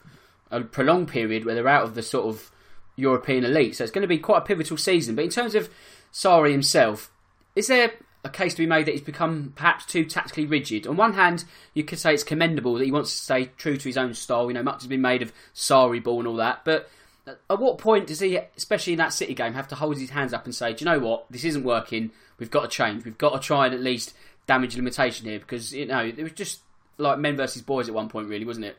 a 0.52 0.60
prolonged 0.60 1.08
period 1.08 1.44
where 1.44 1.56
they're 1.56 1.68
out 1.68 1.82
of 1.82 1.96
the 1.96 2.02
sort 2.02 2.26
of 2.26 2.52
European 2.94 3.44
elite. 3.44 3.75
So 3.75 3.82
it's 3.82 3.90
going 3.90 4.02
to 4.02 4.08
be 4.08 4.18
quite 4.18 4.38
a 4.38 4.44
pivotal 4.46 4.76
season. 4.76 5.16
But 5.16 5.25
in 5.25 5.30
terms 5.30 5.56
of 5.56 5.68
Sarri 6.12 6.52
himself, 6.52 7.10
is 7.54 7.66
there 7.66 7.92
a 8.25 8.30
case 8.30 8.54
to 8.54 8.62
be 8.62 8.66
made 8.66 8.87
that 8.87 8.92
he's 8.92 9.00
become 9.00 9.52
perhaps 9.54 9.87
too 9.87 10.04
tactically 10.04 10.46
rigid? 10.46 10.87
On 10.87 10.96
one 10.96 11.12
hand, 11.12 11.44
you 11.75 11.84
could 11.84 11.99
say 11.99 12.14
it's 12.14 12.25
commendable 12.25 12.75
that 12.75 12.84
he 12.84 12.92
wants 12.92 13.11
to 13.11 13.23
stay 13.23 13.46
true 13.56 13.76
to 13.76 13.88
his 13.88 13.96
own 13.96 14.14
style. 14.14 14.49
You 14.49 14.54
know, 14.54 14.62
much 14.62 14.82
has 14.82 14.88
been 14.88 15.00
made 15.00 15.23
of 15.23 15.32
Sarri 15.54 16.02
ball 16.02 16.18
and 16.18 16.28
all 16.28 16.37
that, 16.37 16.64
but 16.64 16.90
at 17.26 17.58
what 17.58 17.78
point 17.78 18.08
does 18.08 18.20
he, 18.20 18.38
especially 18.56 18.94
in 18.94 18.99
that 18.99 19.12
City 19.12 19.34
game, 19.34 19.54
have 19.54 19.68
to 19.68 19.75
hold 19.75 19.99
his 19.99 20.11
hands 20.11 20.32
up 20.32 20.44
and 20.44 20.54
say, 20.54 20.73
"Do 20.73 20.84
you 20.84 20.90
know 20.90 20.99
what? 20.99 21.26
This 21.30 21.44
isn't 21.44 21.64
working. 21.64 22.11
We've 22.38 22.50
got 22.50 22.62
to 22.62 22.68
change. 22.68 23.04
We've 23.04 23.18
got 23.18 23.40
to 23.40 23.46
try 23.46 23.66
and 23.66 23.75
at 23.75 23.80
least 23.80 24.14
damage 24.46 24.76
limitation 24.76 25.26
here 25.26 25.38
because 25.38 25.73
you 25.73 25.87
know 25.87 26.04
it 26.04 26.23
was 26.23 26.32
just 26.32 26.61
like 26.99 27.18
men 27.18 27.37
versus 27.37 27.62
boys 27.62 27.88
at 27.88 27.94
one 27.94 28.08
point, 28.08 28.28
really, 28.28 28.44
wasn't 28.44 28.66
it? 28.66 28.76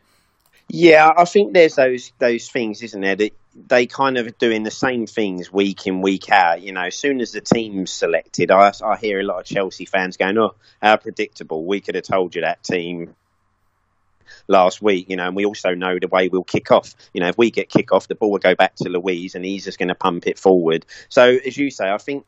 Yeah, 0.70 1.12
I 1.16 1.26
think 1.26 1.54
there's 1.54 1.76
those 1.76 2.12
those 2.20 2.50
things, 2.50 2.82
isn't 2.82 3.02
there? 3.02 3.16
That 3.16 3.34
they 3.56 3.88
kind 3.88 4.18
of 4.18 4.38
doing 4.38 4.64
the 4.64 4.72
same 4.72 5.08
things 5.08 5.52
week 5.52 5.88
in 5.88 6.02
week 6.02 6.30
out. 6.30 6.62
You 6.62 6.74
know, 6.74 6.82
as 6.82 6.96
soon 6.96 7.22
as 7.22 7.32
the 7.32 7.42
team's 7.42 7.92
selected, 7.92 8.52
I, 8.52 8.74
I 8.84 8.98
hear 8.98 9.20
a 9.20 9.24
lot 9.24 9.40
of 9.40 9.46
Chelsea 9.46 9.86
fans 9.86 10.18
going, 10.18 10.38
"Oh, 10.38 10.56
how 10.82 10.98
predictable! 10.98 11.66
We 11.66 11.82
could 11.82 11.96
have 11.96 12.04
told 12.04 12.36
you 12.36 12.42
that 12.42 12.64
team." 12.64 13.16
last 14.48 14.82
week, 14.82 15.10
you 15.10 15.16
know, 15.16 15.28
and 15.28 15.36
we 15.36 15.46
also 15.46 15.74
know 15.74 15.98
the 16.00 16.08
way 16.08 16.28
we'll 16.28 16.44
kick 16.44 16.72
off. 16.72 16.94
You 17.14 17.22
know, 17.22 17.28
if 17.28 17.38
we 17.38 17.52
get 17.52 17.70
kick 17.70 17.92
off, 17.92 18.08
the 18.08 18.16
ball 18.16 18.32
will 18.32 18.40
go 18.40 18.56
back 18.56 18.76
to 18.76 18.90
Luiz, 18.90 19.36
and 19.36 19.46
he's 19.46 19.66
just 19.66 19.80
going 19.80 19.90
to 19.90 19.96
pump 19.96 20.28
it 20.28 20.40
forward. 20.40 20.86
So, 21.10 21.38
as 21.46 21.58
you 21.58 21.72
say, 21.72 21.90
I 21.90 21.98
think 21.98 22.26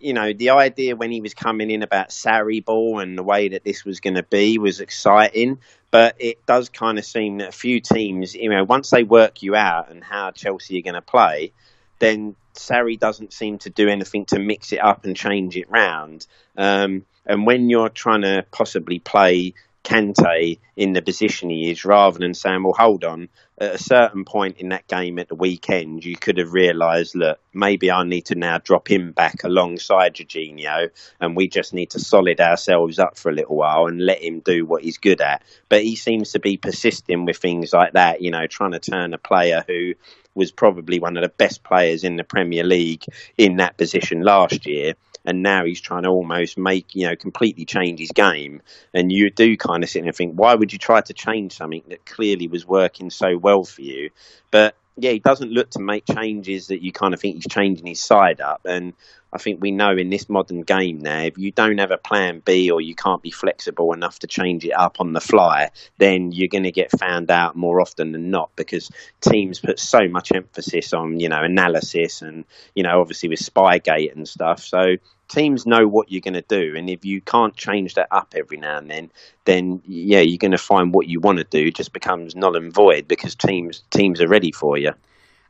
you 0.00 0.12
know, 0.12 0.32
the 0.32 0.50
idea 0.50 0.96
when 0.96 1.10
he 1.10 1.20
was 1.20 1.34
coming 1.34 1.70
in 1.70 1.82
about 1.82 2.10
Sarri 2.10 2.64
ball 2.64 3.00
and 3.00 3.18
the 3.18 3.22
way 3.22 3.48
that 3.48 3.64
this 3.64 3.84
was 3.84 4.00
going 4.00 4.14
to 4.14 4.22
be 4.22 4.58
was 4.58 4.80
exciting. 4.80 5.58
But 5.90 6.16
it 6.18 6.44
does 6.46 6.68
kind 6.68 6.98
of 6.98 7.04
seem 7.04 7.38
that 7.38 7.48
a 7.48 7.52
few 7.52 7.80
teams, 7.80 8.34
you 8.34 8.50
know, 8.50 8.62
once 8.62 8.90
they 8.90 9.02
work 9.02 9.42
you 9.42 9.56
out 9.56 9.90
and 9.90 10.04
how 10.04 10.30
Chelsea 10.30 10.78
are 10.78 10.82
going 10.82 10.94
to 10.94 11.02
play, 11.02 11.52
then 11.98 12.36
Sarri 12.54 12.98
doesn't 12.98 13.32
seem 13.32 13.58
to 13.58 13.70
do 13.70 13.88
anything 13.88 14.26
to 14.26 14.38
mix 14.38 14.72
it 14.72 14.78
up 14.78 15.04
and 15.04 15.16
change 15.16 15.56
it 15.56 15.70
round. 15.70 16.26
Um, 16.56 17.06
and 17.24 17.46
when 17.46 17.70
you're 17.70 17.88
trying 17.88 18.22
to 18.22 18.44
possibly 18.50 18.98
play 18.98 19.54
Kante 19.88 20.58
in 20.76 20.92
the 20.92 21.00
position 21.00 21.48
he 21.48 21.70
is 21.70 21.86
rather 21.86 22.18
than 22.18 22.34
saying, 22.34 22.62
well, 22.62 22.74
hold 22.76 23.04
on, 23.04 23.30
at 23.58 23.74
a 23.74 23.78
certain 23.78 24.26
point 24.26 24.58
in 24.58 24.68
that 24.68 24.86
game 24.86 25.18
at 25.18 25.28
the 25.28 25.34
weekend, 25.34 26.04
you 26.04 26.14
could 26.14 26.36
have 26.36 26.52
realised, 26.52 27.14
look, 27.14 27.38
maybe 27.54 27.90
I 27.90 28.04
need 28.04 28.26
to 28.26 28.34
now 28.34 28.58
drop 28.58 28.90
him 28.90 29.12
back 29.12 29.44
alongside 29.44 30.14
Jorginho 30.14 30.90
and 31.20 31.34
we 31.34 31.48
just 31.48 31.72
need 31.72 31.90
to 31.90 32.00
solid 32.00 32.38
ourselves 32.38 32.98
up 32.98 33.16
for 33.16 33.30
a 33.30 33.34
little 33.34 33.56
while 33.56 33.86
and 33.86 34.04
let 34.04 34.22
him 34.22 34.40
do 34.40 34.66
what 34.66 34.82
he's 34.82 34.98
good 34.98 35.22
at. 35.22 35.42
But 35.70 35.82
he 35.82 35.96
seems 35.96 36.32
to 36.32 36.38
be 36.38 36.58
persisting 36.58 37.24
with 37.24 37.38
things 37.38 37.72
like 37.72 37.94
that, 37.94 38.20
you 38.20 38.30
know, 38.30 38.46
trying 38.46 38.72
to 38.72 38.80
turn 38.80 39.14
a 39.14 39.18
player 39.18 39.64
who 39.66 39.94
was 40.34 40.52
probably 40.52 41.00
one 41.00 41.16
of 41.16 41.22
the 41.22 41.30
best 41.30 41.64
players 41.64 42.04
in 42.04 42.16
the 42.16 42.24
Premier 42.24 42.62
League 42.62 43.04
in 43.38 43.56
that 43.56 43.78
position 43.78 44.20
last 44.20 44.66
year 44.66 44.94
and 45.28 45.42
now 45.42 45.64
he's 45.64 45.80
trying 45.80 46.02
to 46.02 46.08
almost 46.08 46.56
make 46.56 46.94
you 46.94 47.06
know 47.06 47.14
completely 47.14 47.64
change 47.64 48.00
his 48.00 48.10
game 48.10 48.62
and 48.94 49.12
you 49.12 49.30
do 49.30 49.56
kind 49.56 49.84
of 49.84 49.90
sit 49.90 50.02
and 50.02 50.16
think 50.16 50.34
why 50.34 50.54
would 50.54 50.72
you 50.72 50.78
try 50.78 51.00
to 51.00 51.12
change 51.12 51.52
something 51.52 51.82
that 51.88 52.04
clearly 52.06 52.48
was 52.48 52.66
working 52.66 53.10
so 53.10 53.36
well 53.36 53.62
for 53.62 53.82
you 53.82 54.10
but 54.50 54.74
yeah, 55.00 55.12
he 55.12 55.20
doesn't 55.20 55.52
look 55.52 55.70
to 55.70 55.80
make 55.80 56.04
changes 56.12 56.68
that 56.68 56.82
you 56.82 56.90
kind 56.90 57.14
of 57.14 57.20
think 57.20 57.36
he's 57.36 57.46
changing 57.46 57.86
his 57.86 58.02
side 58.02 58.40
up. 58.40 58.62
And 58.64 58.94
I 59.32 59.38
think 59.38 59.60
we 59.60 59.70
know 59.70 59.92
in 59.96 60.10
this 60.10 60.28
modern 60.28 60.62
game 60.62 60.98
now, 60.98 61.20
if 61.20 61.38
you 61.38 61.52
don't 61.52 61.78
have 61.78 61.92
a 61.92 61.98
plan 61.98 62.42
B 62.44 62.70
or 62.70 62.80
you 62.80 62.96
can't 62.96 63.22
be 63.22 63.30
flexible 63.30 63.92
enough 63.92 64.18
to 64.20 64.26
change 64.26 64.64
it 64.64 64.72
up 64.72 64.96
on 64.98 65.12
the 65.12 65.20
fly, 65.20 65.70
then 65.98 66.32
you're 66.32 66.48
going 66.48 66.64
to 66.64 66.72
get 66.72 66.98
found 66.98 67.30
out 67.30 67.54
more 67.54 67.80
often 67.80 68.10
than 68.10 68.30
not 68.30 68.50
because 68.56 68.90
teams 69.20 69.60
put 69.60 69.78
so 69.78 70.08
much 70.08 70.32
emphasis 70.34 70.92
on, 70.92 71.20
you 71.20 71.28
know, 71.28 71.42
analysis 71.42 72.22
and, 72.22 72.44
you 72.74 72.82
know, 72.82 73.00
obviously 73.00 73.28
with 73.28 73.40
Spygate 73.40 74.12
and 74.12 74.26
stuff. 74.26 74.64
So 74.64 74.96
teams 75.28 75.66
know 75.66 75.86
what 75.86 76.10
you're 76.10 76.20
going 76.20 76.34
to 76.34 76.42
do. 76.42 76.74
And 76.76 76.90
if 76.90 77.04
you 77.04 77.20
can't 77.20 77.56
change 77.56 77.94
that 77.94 78.08
up 78.10 78.34
every 78.36 78.56
now 78.56 78.78
and 78.78 78.90
then, 78.90 79.10
then 79.44 79.82
yeah, 79.86 80.20
you're 80.20 80.38
going 80.38 80.52
to 80.52 80.58
find 80.58 80.92
what 80.92 81.06
you 81.06 81.20
want 81.20 81.38
to 81.38 81.44
do 81.44 81.70
just 81.70 81.92
becomes 81.92 82.34
null 82.34 82.56
and 82.56 82.72
void 82.72 83.06
because 83.06 83.34
teams 83.34 83.82
teams 83.90 84.20
are 84.20 84.28
ready 84.28 84.52
for 84.52 84.76
you. 84.76 84.92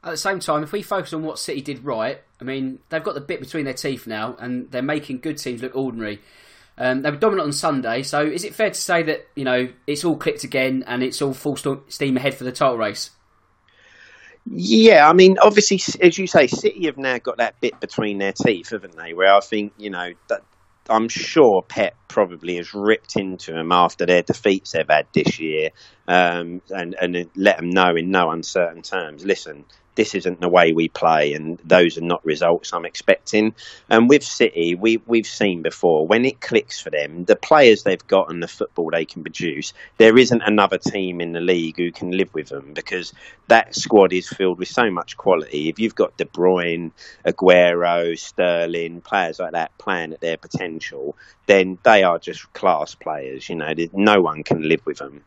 At 0.04 0.10
the 0.10 0.16
same 0.16 0.38
time, 0.38 0.62
if 0.62 0.72
we 0.72 0.82
focus 0.82 1.12
on 1.12 1.22
what 1.22 1.38
City 1.38 1.60
did 1.60 1.84
right, 1.84 2.20
I 2.40 2.44
mean, 2.44 2.78
they've 2.88 3.02
got 3.02 3.14
the 3.14 3.20
bit 3.20 3.40
between 3.40 3.64
their 3.64 3.74
teeth 3.74 4.06
now, 4.06 4.36
and 4.38 4.70
they're 4.70 4.80
making 4.80 5.18
good 5.18 5.38
teams 5.38 5.60
look 5.60 5.74
ordinary. 5.74 6.20
Um, 6.78 7.02
they 7.02 7.10
were 7.10 7.16
dominant 7.16 7.46
on 7.46 7.52
Sunday, 7.52 8.04
so 8.04 8.24
is 8.24 8.44
it 8.44 8.54
fair 8.54 8.70
to 8.70 8.80
say 8.80 9.02
that 9.02 9.26
you 9.34 9.44
know 9.44 9.68
it's 9.88 10.04
all 10.04 10.16
clicked 10.16 10.44
again 10.44 10.84
and 10.86 11.02
it's 11.02 11.20
all 11.20 11.34
full 11.34 11.56
steam 11.88 12.16
ahead 12.16 12.34
for 12.34 12.44
the 12.44 12.52
title 12.52 12.78
race? 12.78 13.10
Yeah, 14.50 15.08
I 15.08 15.12
mean, 15.12 15.38
obviously, 15.38 15.80
as 16.00 16.16
you 16.16 16.26
say, 16.26 16.46
City 16.46 16.86
have 16.86 16.96
now 16.96 17.18
got 17.18 17.36
that 17.36 17.60
bit 17.60 17.80
between 17.80 18.18
their 18.18 18.32
teeth, 18.32 18.70
haven't 18.70 18.96
they? 18.96 19.12
Where 19.12 19.34
I 19.34 19.40
think 19.40 19.74
you 19.76 19.90
know 19.90 20.12
that 20.28 20.42
I'm 20.88 21.08
sure 21.08 21.62
Pep 21.62 21.94
probably 22.08 22.56
has 22.56 22.72
ripped 22.72 23.16
into 23.16 23.52
them 23.52 23.72
after 23.72 24.06
their 24.06 24.22
defeats 24.22 24.72
they've 24.72 24.88
had 24.88 25.06
this 25.12 25.38
year, 25.38 25.70
um, 26.06 26.62
and 26.70 26.94
and 26.94 27.30
let 27.36 27.58
them 27.58 27.70
know 27.70 27.94
in 27.96 28.10
no 28.10 28.30
uncertain 28.30 28.82
terms. 28.82 29.24
Listen, 29.24 29.66
this 29.98 30.14
isn't 30.14 30.40
the 30.40 30.48
way 30.48 30.70
we 30.72 30.88
play, 30.88 31.32
and 31.32 31.58
those 31.64 31.98
are 31.98 32.02
not 32.02 32.24
results 32.24 32.72
I'm 32.72 32.84
expecting. 32.84 33.52
And 33.90 34.08
with 34.08 34.22
City, 34.22 34.76
we 34.76 34.98
we've 35.08 35.26
seen 35.26 35.62
before 35.62 36.06
when 36.06 36.24
it 36.24 36.40
clicks 36.40 36.80
for 36.80 36.90
them, 36.90 37.24
the 37.24 37.34
players 37.34 37.82
they've 37.82 38.06
got 38.06 38.30
and 38.30 38.40
the 38.40 38.46
football 38.46 38.92
they 38.92 39.04
can 39.04 39.24
produce, 39.24 39.72
there 39.96 40.16
isn't 40.16 40.40
another 40.42 40.78
team 40.78 41.20
in 41.20 41.32
the 41.32 41.40
league 41.40 41.78
who 41.78 41.90
can 41.90 42.12
live 42.12 42.32
with 42.32 42.48
them 42.48 42.74
because 42.74 43.12
that 43.48 43.74
squad 43.74 44.12
is 44.12 44.28
filled 44.28 44.60
with 44.60 44.68
so 44.68 44.88
much 44.88 45.16
quality. 45.16 45.68
If 45.68 45.80
you've 45.80 45.96
got 45.96 46.16
De 46.16 46.26
Bruyne, 46.26 46.92
Aguero, 47.26 48.16
Sterling, 48.16 49.00
players 49.00 49.40
like 49.40 49.52
that 49.52 49.76
playing 49.78 50.12
at 50.12 50.20
their 50.20 50.36
potential, 50.36 51.16
then 51.46 51.76
they 51.82 52.04
are 52.04 52.20
just 52.20 52.52
class 52.52 52.94
players. 52.94 53.48
You 53.48 53.56
know, 53.56 53.74
no 53.92 54.20
one 54.20 54.44
can 54.44 54.62
live 54.62 54.86
with 54.86 54.98
them. 54.98 55.24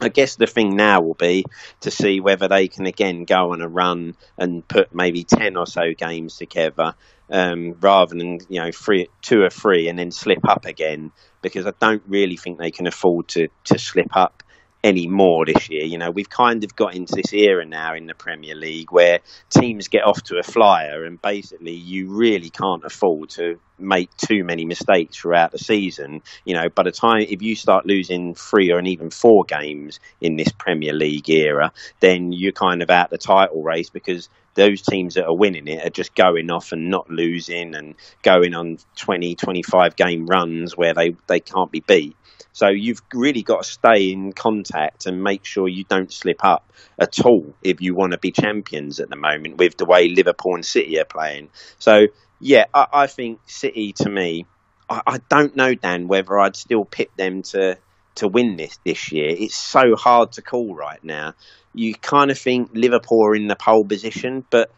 I 0.00 0.08
guess 0.08 0.36
the 0.36 0.46
thing 0.46 0.76
now 0.76 1.00
will 1.00 1.14
be 1.14 1.44
to 1.80 1.90
see 1.90 2.20
whether 2.20 2.48
they 2.48 2.68
can 2.68 2.86
again 2.86 3.24
go 3.24 3.52
on 3.52 3.62
a 3.62 3.68
run 3.68 4.16
and 4.36 4.66
put 4.66 4.94
maybe 4.94 5.24
ten 5.24 5.56
or 5.56 5.66
so 5.66 5.92
games 5.96 6.36
together, 6.36 6.94
um, 7.30 7.76
rather 7.80 8.14
than 8.14 8.40
you 8.48 8.60
know 8.60 8.72
three, 8.72 9.08
two 9.22 9.42
or 9.42 9.50
three, 9.50 9.88
and 9.88 9.98
then 9.98 10.10
slip 10.10 10.48
up 10.48 10.66
again. 10.66 11.12
Because 11.42 11.66
I 11.66 11.72
don't 11.78 12.02
really 12.06 12.36
think 12.36 12.58
they 12.58 12.70
can 12.70 12.86
afford 12.86 13.28
to 13.28 13.48
to 13.64 13.78
slip 13.78 14.16
up 14.16 14.42
anymore 14.84 15.46
this 15.46 15.70
year. 15.70 15.84
You 15.84 15.98
know, 15.98 16.10
we've 16.10 16.28
kind 16.28 16.62
of 16.62 16.76
got 16.76 16.94
into 16.94 17.16
this 17.16 17.32
era 17.32 17.64
now 17.64 17.94
in 17.94 18.06
the 18.06 18.14
Premier 18.14 18.54
League 18.54 18.92
where 18.92 19.20
teams 19.48 19.88
get 19.88 20.04
off 20.04 20.22
to 20.24 20.38
a 20.38 20.42
flyer 20.42 21.04
and 21.04 21.20
basically 21.20 21.72
you 21.72 22.10
really 22.10 22.50
can't 22.50 22.84
afford 22.84 23.30
to 23.30 23.58
make 23.78 24.14
too 24.16 24.44
many 24.44 24.64
mistakes 24.64 25.16
throughout 25.16 25.52
the 25.52 25.58
season. 25.58 26.22
You 26.44 26.54
know, 26.54 26.68
by 26.68 26.84
the 26.84 26.92
time 26.92 27.26
if 27.28 27.42
you 27.42 27.56
start 27.56 27.86
losing 27.86 28.34
three 28.34 28.72
or 28.72 28.80
even 28.82 29.10
four 29.10 29.44
games 29.44 30.00
in 30.20 30.36
this 30.36 30.52
Premier 30.52 30.92
League 30.92 31.28
era, 31.28 31.72
then 32.00 32.32
you're 32.32 32.52
kind 32.52 32.82
of 32.82 32.90
out 32.90 33.10
the 33.10 33.18
title 33.18 33.62
race 33.62 33.90
because 33.90 34.28
those 34.54 34.82
teams 34.82 35.14
that 35.14 35.26
are 35.26 35.36
winning 35.36 35.66
it 35.68 35.84
are 35.84 35.90
just 35.90 36.14
going 36.14 36.50
off 36.50 36.72
and 36.72 36.88
not 36.88 37.10
losing 37.10 37.74
and 37.74 37.94
going 38.22 38.54
on 38.54 38.78
20, 38.96 39.34
25 39.34 39.96
game 39.96 40.26
runs 40.26 40.76
where 40.76 40.94
they, 40.94 41.16
they 41.26 41.40
can't 41.40 41.72
be 41.72 41.80
beat. 41.80 42.16
So 42.52 42.68
you've 42.68 43.02
really 43.12 43.42
got 43.42 43.64
to 43.64 43.68
stay 43.68 44.12
in 44.12 44.32
contact 44.32 45.06
and 45.06 45.22
make 45.22 45.44
sure 45.44 45.66
you 45.68 45.82
don't 45.84 46.12
slip 46.12 46.44
up 46.44 46.72
at 46.98 47.24
all 47.24 47.52
if 47.62 47.80
you 47.80 47.96
want 47.96 48.12
to 48.12 48.18
be 48.18 48.30
champions 48.30 49.00
at 49.00 49.10
the 49.10 49.16
moment 49.16 49.56
with 49.56 49.76
the 49.76 49.84
way 49.84 50.08
Liverpool 50.08 50.54
and 50.54 50.64
City 50.64 51.00
are 51.00 51.04
playing. 51.04 51.48
So 51.80 52.06
yeah, 52.44 52.66
I, 52.74 52.86
I 52.92 53.06
think 53.06 53.40
City 53.46 53.94
to 53.94 54.10
me, 54.10 54.44
I, 54.90 55.00
I, 55.06 55.18
don't 55.30 55.56
know 55.56 55.74
Dan 55.74 56.08
whether 56.08 56.38
I'd 56.38 56.56
still 56.56 56.84
pick 56.84 57.16
them 57.16 57.42
to 57.42 57.78
to 58.16 58.28
win 58.28 58.56
this 58.56 58.78
this 58.84 59.10
year. 59.10 59.30
It's 59.30 59.56
so 59.56 59.96
hard 59.96 60.32
to 60.32 60.42
call 60.42 60.74
right 60.74 61.02
now. 61.02 61.32
You 61.72 61.94
kind 61.94 62.30
of 62.30 62.38
think 62.38 62.70
Liverpool 62.74 63.26
are 63.26 63.34
in 63.34 63.48
the 63.48 63.56
pole 63.56 63.82
position, 63.82 64.44
but 64.50 64.70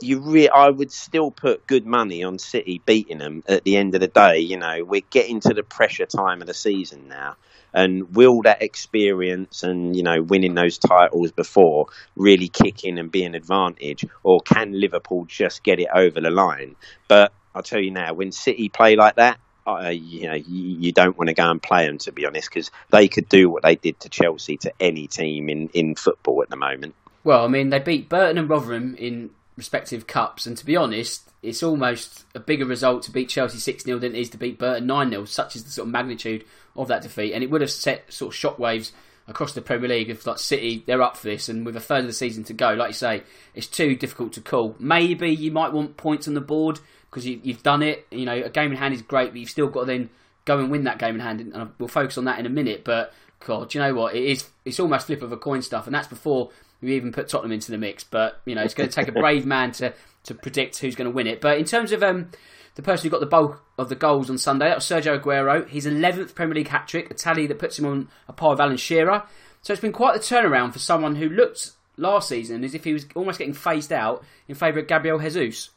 you 0.00 0.20
re- 0.20 0.48
I 0.48 0.70
would 0.70 0.92
still 0.92 1.32
put 1.32 1.66
good 1.66 1.84
money 1.84 2.22
on 2.22 2.38
City 2.38 2.80
beating 2.86 3.18
them 3.18 3.42
at 3.48 3.64
the 3.64 3.76
end 3.76 3.96
of 3.96 4.00
the 4.00 4.06
day. 4.06 4.38
You 4.38 4.58
know, 4.58 4.84
we're 4.84 5.02
getting 5.10 5.40
to 5.40 5.52
the 5.52 5.64
pressure 5.64 6.06
time 6.06 6.40
of 6.40 6.46
the 6.46 6.54
season 6.54 7.08
now. 7.08 7.34
And 7.72 8.14
will 8.14 8.42
that 8.42 8.62
experience 8.62 9.62
and, 9.62 9.96
you 9.96 10.02
know, 10.02 10.22
winning 10.22 10.54
those 10.54 10.78
titles 10.78 11.32
before 11.32 11.86
really 12.16 12.48
kick 12.48 12.84
in 12.84 12.98
and 12.98 13.10
be 13.10 13.24
an 13.24 13.34
advantage? 13.34 14.04
Or 14.22 14.40
can 14.40 14.78
Liverpool 14.78 15.24
just 15.26 15.62
get 15.62 15.80
it 15.80 15.88
over 15.94 16.20
the 16.20 16.30
line? 16.30 16.76
But 17.08 17.32
I'll 17.54 17.62
tell 17.62 17.80
you 17.80 17.90
now, 17.90 18.14
when 18.14 18.32
City 18.32 18.68
play 18.68 18.96
like 18.96 19.16
that, 19.16 19.38
uh, 19.66 19.88
you 19.88 20.26
know, 20.26 20.34
you, 20.34 20.78
you, 20.78 20.92
don't 20.92 21.16
want 21.16 21.28
to 21.28 21.34
go 21.34 21.48
and 21.48 21.62
play 21.62 21.86
them, 21.86 21.98
to 21.98 22.12
be 22.12 22.26
honest, 22.26 22.48
because 22.48 22.70
they 22.90 23.08
could 23.08 23.28
do 23.28 23.48
what 23.48 23.62
they 23.62 23.76
did 23.76 24.00
to 24.00 24.08
Chelsea 24.08 24.56
to 24.56 24.72
any 24.80 25.06
team 25.06 25.48
in, 25.48 25.68
in 25.68 25.94
football 25.94 26.42
at 26.42 26.50
the 26.50 26.56
moment. 26.56 26.94
Well, 27.22 27.44
I 27.44 27.48
mean, 27.48 27.70
they 27.70 27.78
beat 27.78 28.08
Burton 28.08 28.38
and 28.38 28.48
Rotherham 28.48 28.94
in 28.96 29.30
respective 29.56 30.06
cups. 30.06 30.46
And 30.46 30.56
to 30.56 30.64
be 30.64 30.76
honest, 30.76 31.29
it's 31.42 31.62
almost 31.62 32.24
a 32.34 32.40
bigger 32.40 32.66
result 32.66 33.02
to 33.04 33.10
beat 33.10 33.28
Chelsea 33.28 33.58
6 33.58 33.84
0 33.84 33.98
than 33.98 34.14
it 34.14 34.20
is 34.20 34.30
to 34.30 34.38
beat 34.38 34.58
Burton 34.58 34.86
9 34.86 35.10
0, 35.10 35.24
such 35.24 35.56
is 35.56 35.64
the 35.64 35.70
sort 35.70 35.88
of 35.88 35.92
magnitude 35.92 36.44
of 36.76 36.88
that 36.88 37.02
defeat. 37.02 37.32
And 37.32 37.42
it 37.42 37.50
would 37.50 37.62
have 37.62 37.70
set 37.70 38.12
sort 38.12 38.34
of 38.34 38.38
shockwaves 38.40 38.92
across 39.26 39.52
the 39.54 39.62
Premier 39.62 39.88
League 39.88 40.10
if, 40.10 40.26
like, 40.26 40.38
City, 40.38 40.82
they're 40.86 41.02
up 41.02 41.16
for 41.16 41.28
this. 41.28 41.48
And 41.48 41.64
with 41.64 41.76
a 41.76 41.80
third 41.80 42.00
of 42.00 42.06
the 42.06 42.12
season 42.12 42.44
to 42.44 42.52
go, 42.52 42.74
like 42.74 42.90
you 42.90 42.94
say, 42.94 43.22
it's 43.54 43.66
too 43.66 43.94
difficult 43.96 44.34
to 44.34 44.40
call. 44.40 44.76
Maybe 44.78 45.30
you 45.30 45.50
might 45.50 45.72
want 45.72 45.96
points 45.96 46.28
on 46.28 46.34
the 46.34 46.40
board 46.40 46.80
because 47.10 47.26
you, 47.26 47.40
have 47.46 47.62
done 47.62 47.82
it. 47.82 48.06
You 48.10 48.26
know, 48.26 48.42
a 48.42 48.50
game 48.50 48.72
in 48.72 48.76
hand 48.76 48.92
is 48.92 49.02
great, 49.02 49.30
but 49.30 49.40
you've 49.40 49.50
still 49.50 49.68
got 49.68 49.80
to 49.80 49.86
then 49.86 50.10
go 50.44 50.58
and 50.58 50.70
win 50.70 50.84
that 50.84 50.98
game 50.98 51.14
in 51.14 51.20
hand. 51.20 51.40
And 51.40 51.70
we'll 51.78 51.88
focus 51.88 52.18
on 52.18 52.24
that 52.24 52.38
in 52.38 52.44
a 52.44 52.50
minute. 52.50 52.84
But, 52.84 53.14
God, 53.46 53.72
you 53.72 53.80
know 53.80 53.94
what? 53.94 54.14
It 54.14 54.24
is, 54.24 54.48
it's 54.66 54.80
almost 54.80 55.06
flip 55.06 55.22
of 55.22 55.32
a 55.32 55.38
coin 55.38 55.62
stuff. 55.62 55.86
And 55.86 55.94
that's 55.94 56.08
before 56.08 56.50
we 56.80 56.96
even 56.96 57.12
put 57.12 57.28
Tottenham 57.28 57.52
into 57.52 57.70
the 57.70 57.78
mix. 57.78 58.04
But 58.04 58.40
you 58.44 58.54
know, 58.54 58.62
it's 58.62 58.74
going 58.74 58.88
to 58.88 58.94
take 58.94 59.08
a 59.08 59.12
brave 59.12 59.46
man 59.46 59.72
to 59.72 59.92
to 60.24 60.34
predict 60.34 60.78
who's 60.78 60.94
going 60.94 61.10
to 61.10 61.14
win 61.14 61.26
it. 61.26 61.40
But 61.40 61.58
in 61.58 61.64
terms 61.64 61.92
of 61.92 62.02
um, 62.02 62.30
the 62.74 62.82
person 62.82 63.04
who 63.04 63.10
got 63.10 63.20
the 63.20 63.26
bulk 63.26 63.62
of 63.78 63.88
the 63.88 63.94
goals 63.94 64.30
on 64.30 64.38
Sunday, 64.38 64.68
that 64.68 64.76
was 64.76 64.84
Sergio 64.84 65.20
Aguero. 65.20 65.68
His 65.68 65.86
11th 65.86 66.34
Premier 66.34 66.54
League 66.54 66.68
hat 66.68 66.88
trick, 66.88 67.10
a 67.10 67.14
tally 67.14 67.46
that 67.46 67.58
puts 67.58 67.78
him 67.78 67.86
on 67.86 68.08
a 68.28 68.32
par 68.32 68.50
with 68.50 68.60
Alan 68.60 68.76
Shearer. 68.76 69.24
So 69.62 69.72
it's 69.72 69.82
been 69.82 69.92
quite 69.92 70.14
the 70.14 70.20
turnaround 70.20 70.72
for 70.72 70.78
someone 70.78 71.16
who 71.16 71.28
looked 71.28 71.72
last 71.96 72.28
season 72.28 72.64
as 72.64 72.74
if 72.74 72.84
he 72.84 72.92
was 72.92 73.06
almost 73.14 73.38
getting 73.38 73.54
phased 73.54 73.92
out 73.92 74.24
in 74.48 74.54
favour 74.54 74.80
of 74.80 74.86
Gabriel 74.86 75.18
Jesus. 75.18 75.70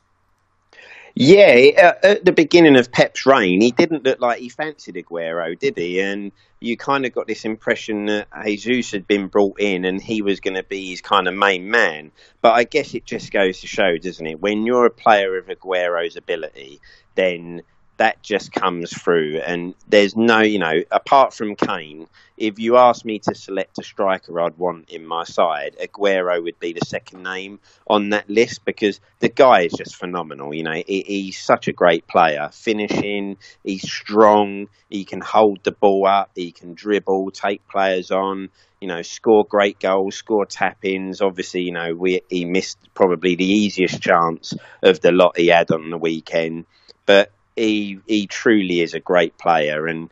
Yeah, 1.15 1.93
at 2.01 2.25
the 2.25 2.31
beginning 2.31 2.75
of 2.75 2.91
Pep's 2.91 3.25
reign, 3.25 3.61
he 3.61 3.71
didn't 3.71 4.03
look 4.03 4.19
like 4.19 4.39
he 4.39 4.49
fancied 4.49 4.95
Aguero, 4.95 5.57
did 5.59 5.77
he? 5.77 5.99
And 5.99 6.31
you 6.63 6.77
kind 6.77 7.05
of 7.05 7.13
got 7.13 7.27
this 7.27 7.43
impression 7.43 8.05
that 8.05 8.27
Jesus 8.45 8.91
had 8.91 9.05
been 9.05 9.27
brought 9.27 9.59
in 9.59 9.83
and 9.83 10.01
he 10.01 10.21
was 10.21 10.39
going 10.39 10.55
to 10.55 10.63
be 10.63 10.89
his 10.89 11.01
kind 11.01 11.27
of 11.27 11.33
main 11.33 11.69
man. 11.69 12.11
But 12.41 12.53
I 12.53 12.63
guess 12.63 12.93
it 12.93 13.05
just 13.05 13.31
goes 13.31 13.59
to 13.59 13.67
show, 13.67 13.97
doesn't 13.97 14.25
it? 14.25 14.39
When 14.39 14.65
you're 14.65 14.85
a 14.85 14.89
player 14.89 15.37
of 15.37 15.49
Aguero's 15.49 16.15
ability, 16.15 16.79
then 17.15 17.63
that 17.97 18.21
just 18.23 18.51
comes 18.51 18.91
through. 18.91 19.39
And 19.45 19.75
there's 19.87 20.15
no, 20.15 20.39
you 20.41 20.59
know, 20.59 20.73
apart 20.91 21.33
from 21.33 21.55
Kane, 21.55 22.07
if 22.37 22.57
you 22.57 22.77
ask 22.77 23.05
me 23.05 23.19
to 23.19 23.35
select 23.35 23.77
a 23.77 23.83
striker 23.83 24.39
I'd 24.41 24.57
want 24.57 24.89
in 24.89 25.05
my 25.05 25.23
side, 25.23 25.77
Aguero 25.79 26.43
would 26.43 26.59
be 26.59 26.73
the 26.73 26.85
second 26.85 27.23
name 27.23 27.59
on 27.87 28.09
that 28.09 28.29
list 28.29 28.65
because 28.65 28.99
the 29.19 29.29
guy 29.29 29.61
is 29.61 29.73
just 29.73 29.95
phenomenal. 29.95 30.53
You 30.53 30.63
know, 30.63 30.81
he, 30.85 31.03
he's 31.05 31.39
such 31.39 31.67
a 31.67 31.73
great 31.73 32.07
player. 32.07 32.49
Finishing, 32.51 33.37
he's 33.63 33.83
strong, 33.83 34.67
he 34.89 35.05
can 35.05 35.21
hold 35.21 35.63
the 35.63 35.71
ball 35.71 36.07
up, 36.07 36.31
he 36.35 36.51
can 36.51 36.73
dribble, 36.73 37.31
take 37.31 37.67
players 37.67 38.11
on. 38.11 38.49
You 38.81 38.87
know, 38.89 39.01
score 39.01 39.45
great 39.47 39.79
goals, 39.79 40.15
score 40.15 40.45
tap 40.45 40.79
ins. 40.83 41.21
Obviously, 41.21 41.61
you 41.61 41.71
know, 41.71 41.93
we, 41.95 42.21
he 42.29 42.43
missed 42.43 42.77
probably 42.93 43.35
the 43.35 43.45
easiest 43.45 44.01
chance 44.01 44.53
of 44.81 44.99
the 44.99 45.13
lot 45.13 45.37
he 45.37 45.47
had 45.47 45.71
on 45.71 45.89
the 45.89 45.97
weekend. 45.97 46.65
But 47.05 47.31
he 47.55 47.99
he 48.07 48.27
truly 48.27 48.81
is 48.81 48.93
a 48.93 48.99
great 48.99 49.37
player, 49.37 49.87
and 49.87 50.09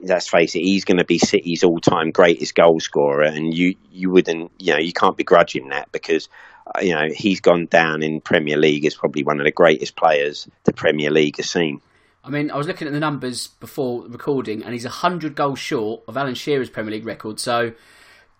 let's 0.00 0.28
face 0.28 0.54
it, 0.54 0.60
he's 0.60 0.84
going 0.84 0.98
to 0.98 1.04
be 1.04 1.18
City's 1.18 1.64
all-time 1.64 2.10
greatest 2.10 2.54
goal 2.54 2.80
scorer, 2.80 3.24
and 3.24 3.54
you 3.54 3.74
you 3.90 4.10
wouldn't 4.10 4.50
you 4.58 4.72
know 4.72 4.78
you 4.78 4.92
can't 4.92 5.16
begrudge 5.16 5.54
him 5.54 5.68
that 5.70 5.90
because 5.92 6.28
uh, 6.74 6.80
you 6.80 6.94
know 6.94 7.08
he's 7.14 7.40
gone 7.40 7.66
down 7.66 8.02
in 8.02 8.20
Premier 8.20 8.56
League 8.56 8.84
as 8.84 8.94
probably 8.94 9.22
one 9.22 9.40
of 9.40 9.44
the 9.44 9.52
greatest 9.52 9.96
players 9.96 10.48
the 10.64 10.72
Premier 10.72 11.10
League 11.10 11.36
has 11.36 11.50
seen. 11.50 11.80
I 12.24 12.30
mean, 12.30 12.50
I 12.50 12.56
was 12.56 12.66
looking 12.66 12.88
at 12.88 12.94
the 12.94 13.00
numbers 13.00 13.48
before 13.48 14.06
recording, 14.08 14.62
and 14.62 14.72
he's 14.72 14.84
100 14.84 15.34
goals 15.34 15.58
short 15.58 16.02
of 16.08 16.16
Alan 16.16 16.34
Shearer's 16.34 16.70
Premier 16.70 16.92
League 16.92 17.04
record. 17.04 17.38
So, 17.38 17.72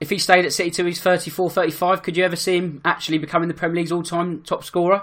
if 0.00 0.08
he 0.08 0.18
stayed 0.18 0.46
at 0.46 0.54
City 0.54 0.70
till 0.70 0.86
he's 0.86 1.02
34, 1.02 1.50
35, 1.50 2.02
could 2.02 2.16
you 2.16 2.24
ever 2.24 2.34
see 2.34 2.56
him 2.56 2.80
actually 2.82 3.18
becoming 3.18 3.48
the 3.48 3.54
Premier 3.54 3.76
League's 3.76 3.92
all-time 3.92 4.42
top 4.42 4.64
scorer? 4.64 5.02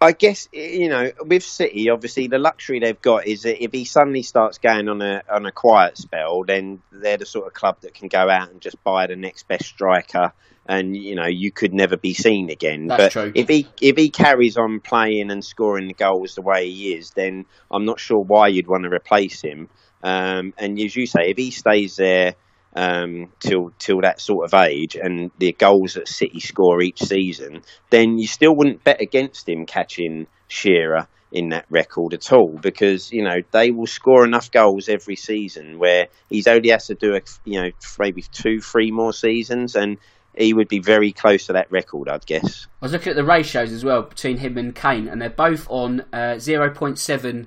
I 0.00 0.12
guess 0.12 0.48
you 0.52 0.88
know 0.88 1.10
with 1.24 1.42
City, 1.42 1.88
obviously 1.88 2.26
the 2.26 2.38
luxury 2.38 2.80
they've 2.80 3.00
got 3.00 3.26
is 3.26 3.42
that 3.42 3.62
if 3.62 3.72
he 3.72 3.84
suddenly 3.86 4.22
starts 4.22 4.58
going 4.58 4.88
on 4.88 5.00
a 5.00 5.22
on 5.28 5.46
a 5.46 5.52
quiet 5.52 5.96
spell, 5.96 6.44
then 6.44 6.82
they're 6.92 7.16
the 7.16 7.24
sort 7.24 7.46
of 7.46 7.54
club 7.54 7.80
that 7.80 7.94
can 7.94 8.08
go 8.08 8.28
out 8.28 8.50
and 8.50 8.60
just 8.60 8.82
buy 8.84 9.06
the 9.06 9.16
next 9.16 9.48
best 9.48 9.64
striker, 9.64 10.32
and 10.66 10.94
you 10.94 11.14
know 11.14 11.26
you 11.26 11.50
could 11.50 11.72
never 11.72 11.96
be 11.96 12.12
seen 12.12 12.50
again. 12.50 12.88
That's 12.88 13.04
but 13.04 13.12
true. 13.12 13.32
if 13.34 13.48
he 13.48 13.66
if 13.80 13.96
he 13.96 14.10
carries 14.10 14.58
on 14.58 14.80
playing 14.80 15.30
and 15.30 15.42
scoring 15.42 15.88
the 15.88 15.94
goals 15.94 16.34
the 16.34 16.42
way 16.42 16.70
he 16.70 16.92
is, 16.94 17.12
then 17.12 17.46
I'm 17.70 17.86
not 17.86 17.98
sure 17.98 18.20
why 18.20 18.48
you'd 18.48 18.66
want 18.66 18.84
to 18.84 18.90
replace 18.90 19.40
him. 19.40 19.70
Um, 20.02 20.52
and 20.58 20.78
as 20.78 20.94
you 20.94 21.06
say, 21.06 21.30
if 21.30 21.38
he 21.38 21.50
stays 21.50 21.96
there 21.96 22.34
um, 22.76 23.32
till 23.40 23.72
till 23.78 24.02
that 24.02 24.20
sort 24.20 24.44
of 24.44 24.54
age, 24.54 24.96
and 24.96 25.30
the 25.38 25.52
goals 25.52 25.94
that 25.94 26.06
City 26.06 26.40
score 26.40 26.82
each 26.82 27.02
season, 27.02 27.62
then 27.90 28.18
you 28.18 28.26
still 28.26 28.54
wouldn't 28.54 28.84
bet 28.84 29.00
against 29.00 29.48
him 29.48 29.66
catching 29.66 30.26
Shearer 30.48 31.08
in 31.32 31.48
that 31.48 31.66
record 31.70 32.14
at 32.14 32.32
all 32.32 32.56
because 32.62 33.10
you 33.12 33.24
know 33.24 33.36
they 33.50 33.70
will 33.70 33.86
score 33.86 34.24
enough 34.24 34.50
goals 34.50 34.88
every 34.88 35.16
season 35.16 35.78
where 35.78 36.06
he's 36.30 36.46
only 36.46 36.68
has 36.68 36.86
to 36.86 36.94
do 36.94 37.16
a, 37.16 37.20
you 37.44 37.60
know 37.60 37.70
maybe 37.98 38.22
two 38.22 38.60
three 38.60 38.92
more 38.92 39.12
seasons 39.12 39.74
and 39.74 39.98
he 40.36 40.54
would 40.54 40.68
be 40.68 40.78
very 40.78 41.12
close 41.12 41.46
to 41.46 41.54
that 41.54 41.70
record 41.72 42.08
I'd 42.08 42.26
guess. 42.26 42.66
I 42.80 42.84
was 42.84 42.92
looking 42.92 43.10
at 43.10 43.16
the 43.16 43.24
ratios 43.24 43.72
as 43.72 43.84
well 43.84 44.02
between 44.02 44.38
him 44.38 44.56
and 44.56 44.74
Kane 44.74 45.08
and 45.08 45.20
they're 45.20 45.30
both 45.30 45.66
on 45.68 46.02
uh, 46.12 46.36
0.7 46.36 47.46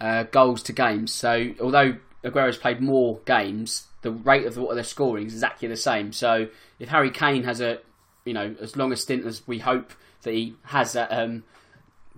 uh, 0.00 0.22
goals 0.24 0.62
to 0.64 0.72
games. 0.72 1.12
So 1.12 1.52
although 1.60 1.96
Aguero's 2.24 2.56
played 2.56 2.80
more 2.80 3.20
games 3.24 3.86
the 4.02 4.10
rate 4.10 4.46
of 4.46 4.56
what 4.56 4.74
they're 4.74 4.84
scoring 4.84 5.26
is 5.26 5.32
exactly 5.32 5.68
the 5.68 5.76
same. 5.76 6.12
So 6.12 6.48
if 6.78 6.88
Harry 6.88 7.10
Kane 7.10 7.44
has 7.44 7.60
a, 7.60 7.78
you 8.24 8.34
know, 8.34 8.54
as 8.60 8.76
long 8.76 8.92
a 8.92 8.96
stint 8.96 9.24
as 9.24 9.46
we 9.46 9.60
hope 9.60 9.92
that 10.22 10.34
he 10.34 10.54
has 10.64 10.94
at 10.94 11.10
um, 11.12 11.44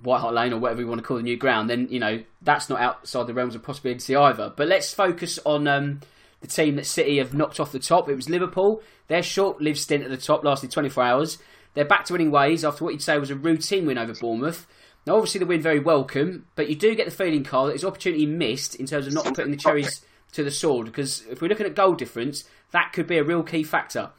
White 0.02 0.20
Hart 0.20 0.34
Lane 0.34 0.52
or 0.52 0.58
whatever 0.58 0.78
we 0.78 0.86
want 0.86 1.00
to 1.00 1.06
call 1.06 1.18
the 1.18 1.22
new 1.22 1.36
ground, 1.36 1.70
then 1.70 1.88
you 1.90 2.00
know 2.00 2.22
that's 2.42 2.68
not 2.68 2.80
outside 2.80 3.26
the 3.26 3.34
realms 3.34 3.54
of 3.54 3.62
possibility 3.62 4.16
either. 4.16 4.52
But 4.54 4.68
let's 4.68 4.92
focus 4.92 5.38
on 5.44 5.68
um, 5.68 6.00
the 6.40 6.48
team 6.48 6.76
that 6.76 6.86
City 6.86 7.18
have 7.18 7.34
knocked 7.34 7.60
off 7.60 7.72
the 7.72 7.78
top. 7.78 8.08
It 8.08 8.16
was 8.16 8.28
Liverpool. 8.28 8.82
Their 9.08 9.22
short-lived 9.22 9.78
stint 9.78 10.04
at 10.04 10.10
the 10.10 10.16
top 10.16 10.42
lasted 10.42 10.70
24 10.70 11.04
hours. 11.04 11.38
They're 11.74 11.84
back 11.84 12.04
to 12.06 12.14
winning 12.14 12.30
ways 12.30 12.64
after 12.64 12.84
what 12.84 12.94
you'd 12.94 13.02
say 13.02 13.18
was 13.18 13.30
a 13.30 13.34
routine 13.34 13.84
win 13.84 13.98
over 13.98 14.14
Bournemouth. 14.14 14.66
Now, 15.06 15.16
obviously, 15.16 15.40
the 15.40 15.46
win 15.46 15.60
very 15.60 15.80
welcome, 15.80 16.46
but 16.54 16.68
you 16.68 16.76
do 16.76 16.94
get 16.94 17.04
the 17.04 17.10
feeling, 17.10 17.44
Karl, 17.44 17.66
that 17.66 17.74
it's 17.74 17.84
opportunity 17.84 18.26
missed 18.26 18.74
in 18.74 18.86
terms 18.86 19.06
of 19.06 19.12
not 19.12 19.26
putting 19.34 19.50
the 19.50 19.56
cherries 19.56 20.04
to 20.32 20.42
the 20.42 20.50
sword 20.50 20.86
because 20.86 21.24
if 21.30 21.40
we're 21.40 21.48
looking 21.48 21.66
at 21.66 21.74
goal 21.74 21.94
difference, 21.94 22.44
that 22.72 22.92
could 22.92 23.06
be 23.06 23.18
a 23.18 23.24
real 23.24 23.42
key 23.42 23.62
factor. 23.62 24.10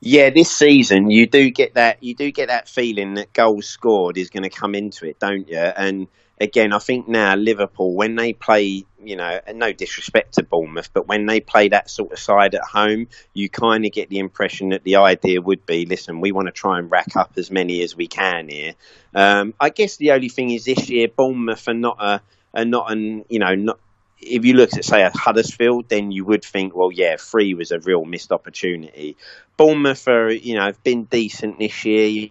Yeah, 0.00 0.30
this 0.30 0.50
season 0.50 1.10
you 1.10 1.26
do 1.26 1.50
get 1.50 1.74
that 1.74 2.02
you 2.02 2.14
do 2.14 2.30
get 2.30 2.48
that 2.48 2.68
feeling 2.68 3.14
that 3.14 3.32
goals 3.32 3.66
scored 3.66 4.16
is 4.16 4.30
going 4.30 4.44
to 4.44 4.50
come 4.50 4.76
into 4.76 5.06
it, 5.06 5.18
don't 5.18 5.48
you? 5.48 5.56
And 5.56 6.06
again, 6.40 6.72
I 6.72 6.78
think 6.78 7.08
now 7.08 7.34
Liverpool 7.34 7.94
when 7.94 8.14
they 8.14 8.32
play, 8.32 8.84
you 9.02 9.16
know, 9.16 9.40
no 9.54 9.72
disrespect 9.72 10.34
to 10.34 10.42
Bournemouth, 10.42 10.90
but 10.92 11.06
when 11.08 11.26
they 11.26 11.40
play 11.40 11.68
that 11.68 11.90
sort 11.90 12.12
of 12.12 12.18
side 12.18 12.54
at 12.54 12.62
home, 12.62 13.08
you 13.34 13.48
kind 13.48 13.84
of 13.84 13.92
get 13.92 14.08
the 14.08 14.18
impression 14.18 14.70
that 14.70 14.84
the 14.84 14.96
idea 14.96 15.40
would 15.40 15.66
be, 15.66 15.86
listen, 15.86 16.20
we 16.20 16.32
want 16.32 16.46
to 16.46 16.52
try 16.52 16.78
and 16.78 16.90
rack 16.90 17.16
up 17.16 17.32
as 17.36 17.50
many 17.50 17.82
as 17.82 17.96
we 17.96 18.06
can 18.06 18.48
here. 18.48 18.74
Um, 19.14 19.54
I 19.60 19.70
guess 19.70 19.96
the 19.96 20.12
only 20.12 20.28
thing 20.28 20.50
is 20.50 20.64
this 20.64 20.88
year 20.88 21.08
Bournemouth 21.08 21.66
are 21.68 21.74
not 21.74 21.96
a 22.00 22.22
are 22.54 22.64
not 22.64 22.90
an 22.90 23.24
you 23.28 23.38
know 23.38 23.54
not 23.54 23.78
if 24.20 24.44
you 24.44 24.54
look 24.54 24.76
at 24.76 24.84
say 24.84 25.02
at 25.02 25.14
Huddersfield, 25.14 25.88
then 25.88 26.10
you 26.10 26.24
would 26.24 26.44
think, 26.44 26.74
well, 26.74 26.90
yeah, 26.90 27.16
three 27.16 27.54
was 27.54 27.70
a 27.70 27.78
real 27.78 28.04
missed 28.04 28.32
opportunity. 28.32 29.16
Bournemouth 29.56 30.08
are, 30.08 30.30
you 30.30 30.54
know, 30.56 30.66
have 30.66 30.82
been 30.82 31.04
decent 31.04 31.58
this 31.58 31.84
year. 31.84 32.30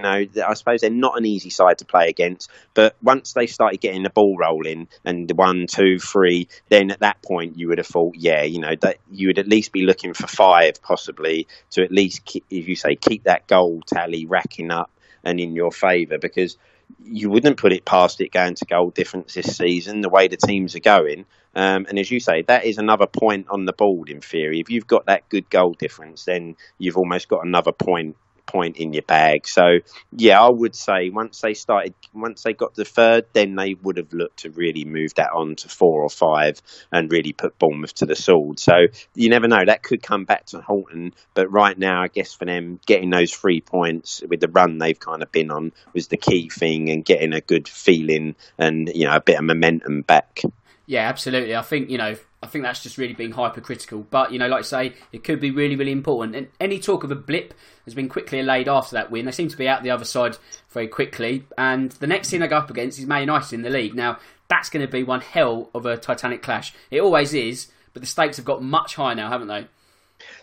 Know, 0.00 0.26
I 0.46 0.54
suppose 0.54 0.80
they're 0.80 0.90
not 0.90 1.18
an 1.18 1.26
easy 1.26 1.50
side 1.50 1.78
to 1.78 1.84
play 1.84 2.08
against, 2.08 2.50
but 2.74 2.96
once 3.02 3.32
they 3.32 3.46
started 3.46 3.80
getting 3.80 4.02
the 4.02 4.10
ball 4.10 4.36
rolling 4.36 4.88
and 5.04 5.30
one, 5.32 5.66
two, 5.66 5.98
three, 5.98 6.48
then 6.68 6.90
at 6.90 7.00
that 7.00 7.22
point 7.22 7.58
you 7.58 7.68
would 7.68 7.78
have 7.78 7.86
thought, 7.86 8.16
yeah, 8.16 8.42
you 8.42 8.60
know, 8.60 8.74
that 8.80 8.98
you 9.10 9.28
would 9.28 9.38
at 9.38 9.48
least 9.48 9.72
be 9.72 9.82
looking 9.82 10.14
for 10.14 10.26
five, 10.26 10.82
possibly 10.82 11.46
to 11.70 11.82
at 11.82 11.92
least, 11.92 12.24
keep, 12.24 12.44
as 12.50 12.66
you 12.66 12.76
say, 12.76 12.96
keep 12.96 13.24
that 13.24 13.46
goal 13.46 13.82
tally 13.86 14.26
racking 14.26 14.70
up 14.70 14.90
and 15.22 15.38
in 15.38 15.54
your 15.54 15.70
favour 15.70 16.18
because 16.18 16.56
you 17.04 17.30
wouldn't 17.30 17.56
put 17.56 17.72
it 17.72 17.84
past 17.84 18.20
it 18.20 18.32
going 18.32 18.54
to 18.54 18.64
goal 18.64 18.90
difference 18.90 19.34
this 19.34 19.56
season, 19.56 20.00
the 20.00 20.08
way 20.08 20.28
the 20.28 20.36
teams 20.36 20.74
are 20.74 20.80
going. 20.80 21.24
Um, 21.54 21.86
and 21.88 21.98
as 21.98 22.10
you 22.10 22.20
say, 22.20 22.42
that 22.42 22.64
is 22.64 22.78
another 22.78 23.06
point 23.06 23.46
on 23.48 23.64
the 23.64 23.72
board 23.72 24.08
in 24.08 24.20
theory. 24.20 24.60
If 24.60 24.70
you've 24.70 24.86
got 24.86 25.06
that 25.06 25.28
good 25.28 25.50
goal 25.50 25.74
difference, 25.74 26.24
then 26.24 26.56
you've 26.78 26.96
almost 26.96 27.28
got 27.28 27.44
another 27.44 27.72
point 27.72 28.16
point 28.50 28.76
in 28.76 28.92
your 28.92 29.02
bag. 29.02 29.46
So 29.46 29.78
yeah, 30.12 30.42
I 30.42 30.50
would 30.50 30.74
say 30.74 31.10
once 31.10 31.40
they 31.40 31.54
started, 31.54 31.94
once 32.12 32.42
they 32.42 32.52
got 32.52 32.74
the 32.74 32.84
third, 32.84 33.26
then 33.32 33.54
they 33.54 33.74
would 33.74 33.96
have 33.96 34.12
looked 34.12 34.40
to 34.40 34.50
really 34.50 34.84
move 34.84 35.14
that 35.14 35.32
on 35.32 35.56
to 35.56 35.68
four 35.68 36.02
or 36.02 36.10
five 36.10 36.60
and 36.92 37.10
really 37.10 37.32
put 37.32 37.58
Bournemouth 37.58 37.94
to 37.94 38.06
the 38.06 38.16
sword. 38.16 38.58
So 38.58 38.86
you 39.14 39.28
never 39.28 39.48
know, 39.48 39.64
that 39.64 39.82
could 39.82 40.02
come 40.02 40.24
back 40.24 40.46
to 40.46 40.60
Halton. 40.60 41.14
But 41.34 41.50
right 41.50 41.78
now, 41.78 42.02
I 42.02 42.08
guess 42.08 42.34
for 42.34 42.44
them, 42.44 42.80
getting 42.86 43.10
those 43.10 43.32
three 43.32 43.60
points 43.60 44.22
with 44.28 44.40
the 44.40 44.48
run 44.48 44.78
they've 44.78 44.98
kind 44.98 45.22
of 45.22 45.30
been 45.30 45.50
on 45.50 45.72
was 45.94 46.08
the 46.08 46.16
key 46.16 46.48
thing, 46.48 46.90
and 46.90 47.04
getting 47.04 47.32
a 47.32 47.40
good 47.40 47.68
feeling 47.68 48.34
and 48.58 48.90
you 48.94 49.06
know 49.06 49.16
a 49.16 49.20
bit 49.20 49.38
of 49.38 49.44
momentum 49.44 50.02
back. 50.02 50.42
Yeah, 50.86 51.08
absolutely. 51.08 51.54
I 51.54 51.62
think 51.62 51.90
you 51.90 51.98
know, 51.98 52.16
I 52.42 52.46
think 52.46 52.64
that's 52.64 52.82
just 52.82 52.96
really 52.96 53.12
being 53.12 53.32
hypercritical. 53.32 54.06
But 54.10 54.32
you 54.32 54.38
know, 54.38 54.48
like 54.48 54.60
I 54.60 54.62
say, 54.62 54.94
it 55.12 55.24
could 55.24 55.40
be 55.40 55.50
really, 55.50 55.76
really 55.76 55.92
important. 55.92 56.34
And 56.34 56.48
any 56.58 56.78
talk 56.78 57.04
of 57.04 57.10
a 57.10 57.16
blip 57.16 57.52
has 57.84 57.94
been 57.94 58.08
quickly 58.08 58.40
allayed 58.40 58.68
after 58.68 58.94
that 58.94 59.10
win. 59.10 59.26
They 59.26 59.32
seem 59.32 59.48
to 59.48 59.56
be 59.56 59.68
out 59.68 59.82
the 59.82 59.90
other 59.90 60.06
side 60.06 60.38
very 60.70 60.88
quickly. 60.88 61.44
And 61.58 61.90
the 61.92 62.06
next 62.06 62.30
team 62.30 62.40
they 62.40 62.48
go 62.48 62.56
up 62.56 62.70
against 62.70 62.98
is 62.98 63.06
Man 63.06 63.20
United 63.20 63.52
in 63.52 63.62
the 63.62 63.70
league. 63.70 63.94
Now, 63.94 64.18
that's 64.48 64.70
going 64.70 64.84
to 64.84 64.90
be 64.90 65.04
one 65.04 65.20
hell 65.20 65.68
of 65.74 65.84
a 65.84 65.98
Titanic 65.98 66.42
clash. 66.42 66.72
It 66.90 67.00
always 67.00 67.34
is, 67.34 67.70
but 67.92 68.00
the 68.00 68.06
stakes 68.06 68.38
have 68.38 68.46
got 68.46 68.62
much 68.62 68.94
higher 68.94 69.14
now, 69.14 69.28
haven't 69.28 69.48
they? 69.48 69.66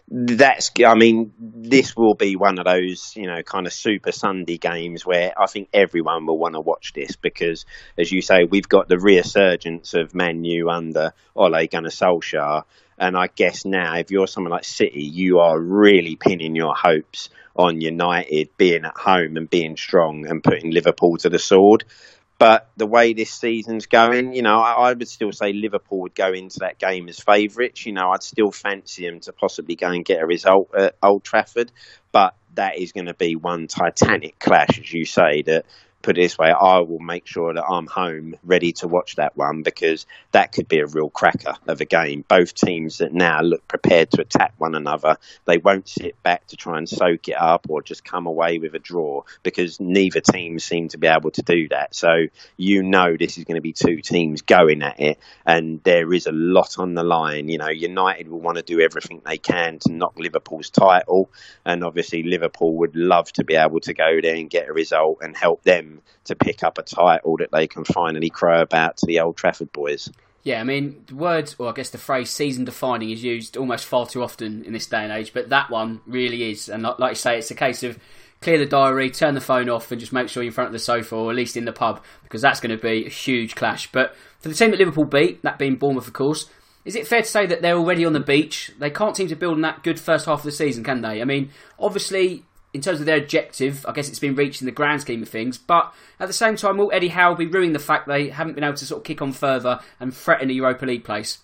That's 0.09 0.71
I 0.85 0.95
mean 0.95 1.33
this 1.37 1.95
will 1.95 2.13
be 2.13 2.37
one 2.37 2.59
of 2.59 2.65
those 2.65 3.13
you 3.17 3.27
know 3.27 3.43
kind 3.43 3.67
of 3.67 3.73
super 3.73 4.13
Sunday 4.13 4.57
games 4.57 5.05
where 5.05 5.33
I 5.37 5.47
think 5.47 5.67
everyone 5.73 6.25
will 6.25 6.37
want 6.37 6.53
to 6.53 6.61
watch 6.61 6.93
this 6.93 7.17
because 7.17 7.65
as 7.97 8.11
you 8.11 8.21
say 8.21 8.45
we've 8.45 8.69
got 8.69 8.87
the 8.87 8.97
resurgence 8.97 9.93
of 9.93 10.15
Man 10.15 10.45
U 10.45 10.69
under 10.69 11.13
Ole 11.35 11.67
Gunnar 11.67 11.89
Solskjaer. 11.89 12.63
And 12.99 13.15
I 13.15 13.27
guess 13.27 13.65
now 13.65 13.97
if 13.97 14.09
you're 14.09 14.27
someone 14.27 14.51
like 14.51 14.63
City 14.63 15.03
you 15.03 15.39
are 15.39 15.59
really 15.59 16.15
pinning 16.15 16.55
your 16.55 16.73
hopes 16.73 17.29
on 17.57 17.81
United 17.81 18.49
being 18.55 18.85
at 18.85 18.95
home 18.95 19.35
and 19.35 19.49
being 19.49 19.75
strong 19.75 20.25
and 20.25 20.43
putting 20.43 20.71
Liverpool 20.71 21.17
to 21.17 21.29
the 21.29 21.39
sword 21.39 21.83
but 22.39 22.69
the 22.77 22.85
way 22.85 23.13
this 23.13 23.31
season's 23.31 23.87
going, 23.87 24.33
you 24.33 24.43
know, 24.43 24.59
I, 24.59 24.73
I, 24.73 24.93
would 24.93 25.07
still 25.07 25.31
say 25.31 25.53
Liverpool 25.53 26.01
would 26.01 26.13
go 26.13 26.31
into 26.31 26.59
that 26.59 26.77
game 26.77 27.09
as 27.09 27.19
favourites. 27.19 27.85
You 27.85 27.93
know, 27.93 28.11
I'd 28.11 28.21
still 28.21 28.51
fancy 28.51 29.07
them 29.07 29.19
to 29.21 29.33
possibly 29.33 29.75
go 29.75 29.87
and 29.87 30.05
get 30.05 30.21
a 30.21 30.25
result 30.25 30.69
at 30.75 30.95
Old 31.01 31.23
Trafford. 31.23 31.71
But 32.11 32.35
that 32.53 32.77
is 32.77 32.91
going 32.91 33.07
to 33.07 33.15
be 33.15 33.35
one 33.35 33.67
titanic 33.67 34.37
clash, 34.39 34.79
as 34.79 34.93
you 34.93 35.05
say, 35.05 35.41
that 35.43 35.65
put 36.01 36.17
it 36.17 36.21
this 36.21 36.37
way, 36.37 36.51
I 36.51 36.79
will 36.79 36.99
make 36.99 37.27
sure 37.27 37.53
that 37.53 37.63
I'm 37.63 37.87
home 37.87 38.35
ready 38.43 38.71
to 38.73 38.87
watch 38.87 39.15
that 39.15 39.35
one 39.35 39.63
because 39.63 40.05
that 40.31 40.51
could 40.51 40.67
be 40.67 40.79
a 40.79 40.85
real 40.85 41.09
cracker 41.09 41.55
of 41.67 41.81
a 41.81 41.85
game. 41.85 42.23
Both 42.27 42.53
teams 42.53 42.99
that 42.99 43.13
now 43.13 43.41
look 43.41 43.67
prepared 43.67 44.11
to 44.11 44.21
attack 44.21 44.53
one 44.57 44.75
another, 44.75 45.17
they 45.45 45.57
won't 45.57 45.87
sit 45.87 46.21
back 46.23 46.47
to 46.47 46.57
try 46.57 46.77
and 46.77 46.87
soak 46.87 47.27
it 47.27 47.39
up 47.39 47.67
or 47.69 47.81
just 47.81 48.05
come 48.05 48.25
away 48.25 48.57
with 48.59 48.73
a 48.75 48.79
draw 48.79 49.23
because 49.43 49.79
neither 49.79 50.21
team 50.21 50.59
seem 50.59 50.87
to 50.89 50.97
be 50.97 51.07
able 51.07 51.31
to 51.31 51.41
do 51.41 51.67
that. 51.69 51.95
So 51.95 52.27
you 52.55 52.83
know 52.83 53.15
this 53.17 53.37
is 53.37 53.43
going 53.43 53.55
to 53.55 53.61
be 53.61 53.73
two 53.73 54.01
teams 54.01 54.41
going 54.41 54.81
at 54.83 54.99
it, 54.99 55.19
and 55.45 55.81
there 55.83 56.13
is 56.13 56.27
a 56.27 56.31
lot 56.31 56.79
on 56.79 56.93
the 56.93 57.03
line. 57.03 57.49
You 57.49 57.57
know, 57.57 57.69
United 57.69 58.27
will 58.27 58.39
want 58.39 58.57
to 58.57 58.63
do 58.63 58.79
everything 58.79 59.21
they 59.25 59.37
can 59.37 59.79
to 59.79 59.91
knock 59.91 60.17
Liverpool's 60.17 60.69
title, 60.69 61.29
and 61.65 61.83
obviously 61.83 62.23
Liverpool 62.23 62.77
would 62.77 62.95
love 62.95 63.31
to 63.33 63.43
be 63.43 63.55
able 63.55 63.79
to 63.81 63.93
go 63.93 64.19
there 64.21 64.35
and 64.35 64.49
get 64.49 64.69
a 64.69 64.73
result 64.73 65.19
and 65.21 65.35
help 65.35 65.63
them 65.63 65.86
to 66.25 66.35
pick 66.35 66.63
up 66.63 66.77
a 66.77 66.83
title 66.83 67.37
that 67.37 67.51
they 67.51 67.67
can 67.67 67.83
finally 67.83 68.29
crow 68.29 68.61
about 68.61 68.97
to 68.97 69.05
the 69.05 69.19
Old 69.19 69.37
Trafford 69.37 69.71
boys. 69.71 70.09
Yeah, 70.43 70.61
I 70.61 70.63
mean, 70.63 71.03
the 71.07 71.55
or 71.59 71.69
I 71.69 71.73
guess 71.73 71.89
the 71.89 71.97
phrase 71.97 72.29
season 72.29 72.63
defining 72.63 73.09
is 73.09 73.21
used 73.21 73.57
almost 73.57 73.85
far 73.85 74.05
too 74.07 74.23
often 74.23 74.63
in 74.63 74.71
this 74.71 74.87
day 74.87 75.03
and 75.03 75.11
age, 75.11 75.33
but 75.33 75.49
that 75.49 75.69
one 75.69 75.99
really 76.07 76.51
is. 76.51 76.69
And 76.69 76.83
like 76.83 76.99
you 76.99 77.15
say, 77.15 77.37
it's 77.37 77.51
a 77.51 77.55
case 77.55 77.83
of 77.83 77.99
clear 78.41 78.57
the 78.57 78.65
diary, 78.65 79.09
turn 79.09 79.35
the 79.35 79.41
phone 79.41 79.69
off, 79.69 79.91
and 79.91 79.99
just 79.99 80.13
make 80.13 80.29
sure 80.29 80.43
you're 80.43 80.49
in 80.49 80.53
front 80.53 80.67
of 80.67 80.73
the 80.73 80.79
sofa 80.79 81.15
or 81.15 81.31
at 81.31 81.35
least 81.35 81.57
in 81.57 81.65
the 81.65 81.73
pub 81.73 82.01
because 82.23 82.41
that's 82.41 82.59
going 82.59 82.75
to 82.75 82.81
be 82.81 83.05
a 83.05 83.09
huge 83.09 83.55
clash. 83.55 83.91
But 83.91 84.15
for 84.39 84.47
the 84.47 84.55
team 84.55 84.71
that 84.71 84.79
Liverpool 84.79 85.05
beat, 85.05 85.41
that 85.41 85.59
being 85.59 85.75
Bournemouth, 85.75 86.07
of 86.07 86.13
course, 86.13 86.49
is 86.85 86.95
it 86.95 87.05
fair 87.05 87.21
to 87.21 87.27
say 87.27 87.45
that 87.45 87.61
they're 87.61 87.75
already 87.75 88.05
on 88.05 88.13
the 88.13 88.21
beach? 88.21 88.71
They 88.79 88.89
can't 88.89 89.17
seem 89.17 89.27
to 89.27 89.35
build 89.35 89.55
on 89.55 89.61
that 89.61 89.83
good 89.83 89.99
first 89.99 90.25
half 90.25 90.39
of 90.39 90.45
the 90.45 90.51
season, 90.53 90.85
can 90.85 91.01
they? 91.01 91.21
I 91.21 91.25
mean, 91.25 91.49
obviously, 91.77 92.45
in 92.73 92.81
terms 92.81 92.99
of 92.99 93.05
their 93.05 93.17
objective, 93.17 93.85
I 93.87 93.93
guess 93.93 94.09
it's 94.09 94.19
been 94.19 94.35
reached 94.35 94.61
in 94.61 94.65
the 94.65 94.71
grand 94.71 95.01
scheme 95.01 95.23
of 95.23 95.29
things. 95.29 95.57
But 95.57 95.93
at 96.19 96.27
the 96.27 96.33
same 96.33 96.55
time, 96.55 96.77
will 96.77 96.91
Eddie 96.91 97.07
Howe 97.09 97.33
be 97.33 97.45
ruining 97.45 97.73
the 97.73 97.79
fact 97.79 98.07
they 98.07 98.29
haven't 98.29 98.53
been 98.53 98.63
able 98.63 98.77
to 98.77 98.85
sort 98.85 98.99
of 98.99 99.05
kick 99.05 99.21
on 99.21 99.31
further 99.31 99.79
and 99.99 100.15
threaten 100.15 100.49
a 100.49 100.53
Europa 100.53 100.85
League 100.85 101.03
place? 101.03 101.39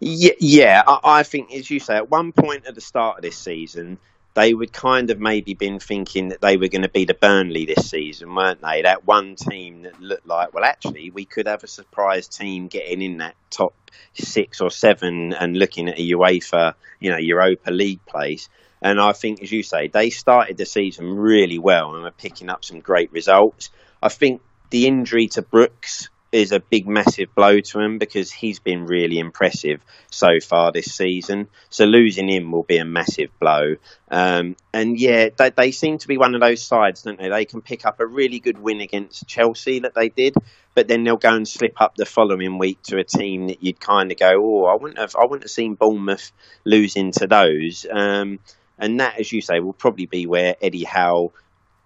Yeah, 0.00 0.32
yeah 0.38 0.82
I, 0.86 1.00
I 1.04 1.22
think, 1.22 1.52
as 1.52 1.70
you 1.70 1.80
say, 1.80 1.96
at 1.96 2.10
one 2.10 2.32
point 2.32 2.66
at 2.66 2.74
the 2.74 2.80
start 2.80 3.18
of 3.18 3.22
this 3.22 3.38
season, 3.38 3.98
they 4.36 4.52
would 4.52 4.70
kind 4.70 5.10
of 5.10 5.18
maybe 5.18 5.54
been 5.54 5.80
thinking 5.80 6.28
that 6.28 6.42
they 6.42 6.58
were 6.58 6.68
going 6.68 6.82
to 6.82 6.90
be 6.90 7.06
the 7.06 7.14
Burnley 7.14 7.64
this 7.64 7.88
season, 7.88 8.34
weren't 8.34 8.60
they? 8.60 8.82
That 8.82 9.06
one 9.06 9.34
team 9.34 9.82
that 9.82 9.98
looked 9.98 10.26
like, 10.26 10.52
well, 10.52 10.62
actually, 10.62 11.10
we 11.10 11.24
could 11.24 11.46
have 11.46 11.64
a 11.64 11.66
surprise 11.66 12.28
team 12.28 12.68
getting 12.68 13.00
in 13.00 13.16
that 13.16 13.34
top 13.48 13.74
six 14.12 14.60
or 14.60 14.70
seven 14.70 15.32
and 15.32 15.58
looking 15.58 15.88
at 15.88 15.98
a 15.98 16.10
UEFA, 16.10 16.74
you 17.00 17.10
know, 17.10 17.16
Europa 17.16 17.70
League 17.70 18.04
place. 18.04 18.50
And 18.86 19.00
I 19.00 19.14
think, 19.14 19.42
as 19.42 19.50
you 19.50 19.64
say, 19.64 19.88
they 19.88 20.10
started 20.10 20.58
the 20.58 20.64
season 20.64 21.16
really 21.16 21.58
well 21.58 21.96
and 21.96 22.06
are 22.06 22.12
picking 22.12 22.48
up 22.48 22.64
some 22.64 22.78
great 22.78 23.10
results. 23.10 23.70
I 24.00 24.08
think 24.08 24.42
the 24.70 24.86
injury 24.86 25.26
to 25.26 25.42
Brooks 25.42 26.08
is 26.30 26.52
a 26.52 26.60
big, 26.60 26.86
massive 26.86 27.34
blow 27.34 27.58
to 27.58 27.80
him 27.80 27.98
because 27.98 28.30
he's 28.30 28.60
been 28.60 28.86
really 28.86 29.18
impressive 29.18 29.80
so 30.08 30.38
far 30.38 30.70
this 30.70 30.94
season. 30.94 31.48
So 31.68 31.84
losing 31.84 32.28
him 32.28 32.52
will 32.52 32.62
be 32.62 32.76
a 32.78 32.84
massive 32.84 33.30
blow. 33.40 33.74
Um, 34.08 34.54
and 34.72 35.00
yeah, 35.00 35.30
they, 35.36 35.50
they, 35.50 35.72
seem 35.72 35.98
to 35.98 36.06
be 36.06 36.16
one 36.16 36.36
of 36.36 36.40
those 36.40 36.62
sides, 36.62 37.02
don't 37.02 37.18
they? 37.18 37.28
They 37.28 37.44
can 37.44 37.62
pick 37.62 37.86
up 37.86 37.98
a 37.98 38.06
really 38.06 38.38
good 38.38 38.58
win 38.58 38.80
against 38.80 39.26
Chelsea 39.26 39.80
that 39.80 39.94
they 39.94 40.10
did, 40.10 40.34
but 40.76 40.86
then 40.86 41.02
they'll 41.02 41.16
go 41.16 41.34
and 41.34 41.48
slip 41.48 41.80
up 41.80 41.96
the 41.96 42.06
following 42.06 42.56
week 42.58 42.82
to 42.84 42.98
a 42.98 43.04
team 43.04 43.48
that 43.48 43.64
you'd 43.64 43.80
kind 43.80 44.12
of 44.12 44.18
go, 44.18 44.30
oh, 44.36 44.66
I 44.66 44.76
wouldn't 44.76 45.00
have, 45.00 45.16
I 45.16 45.24
wouldn't 45.24 45.42
have 45.42 45.50
seen 45.50 45.74
Bournemouth 45.74 46.30
losing 46.64 47.10
to 47.12 47.26
those. 47.26 47.84
Um, 47.90 48.38
and 48.78 49.00
that, 49.00 49.18
as 49.18 49.32
you 49.32 49.40
say, 49.40 49.60
will 49.60 49.72
probably 49.72 50.06
be 50.06 50.26
where 50.26 50.56
Eddie 50.60 50.84
Howe. 50.84 51.32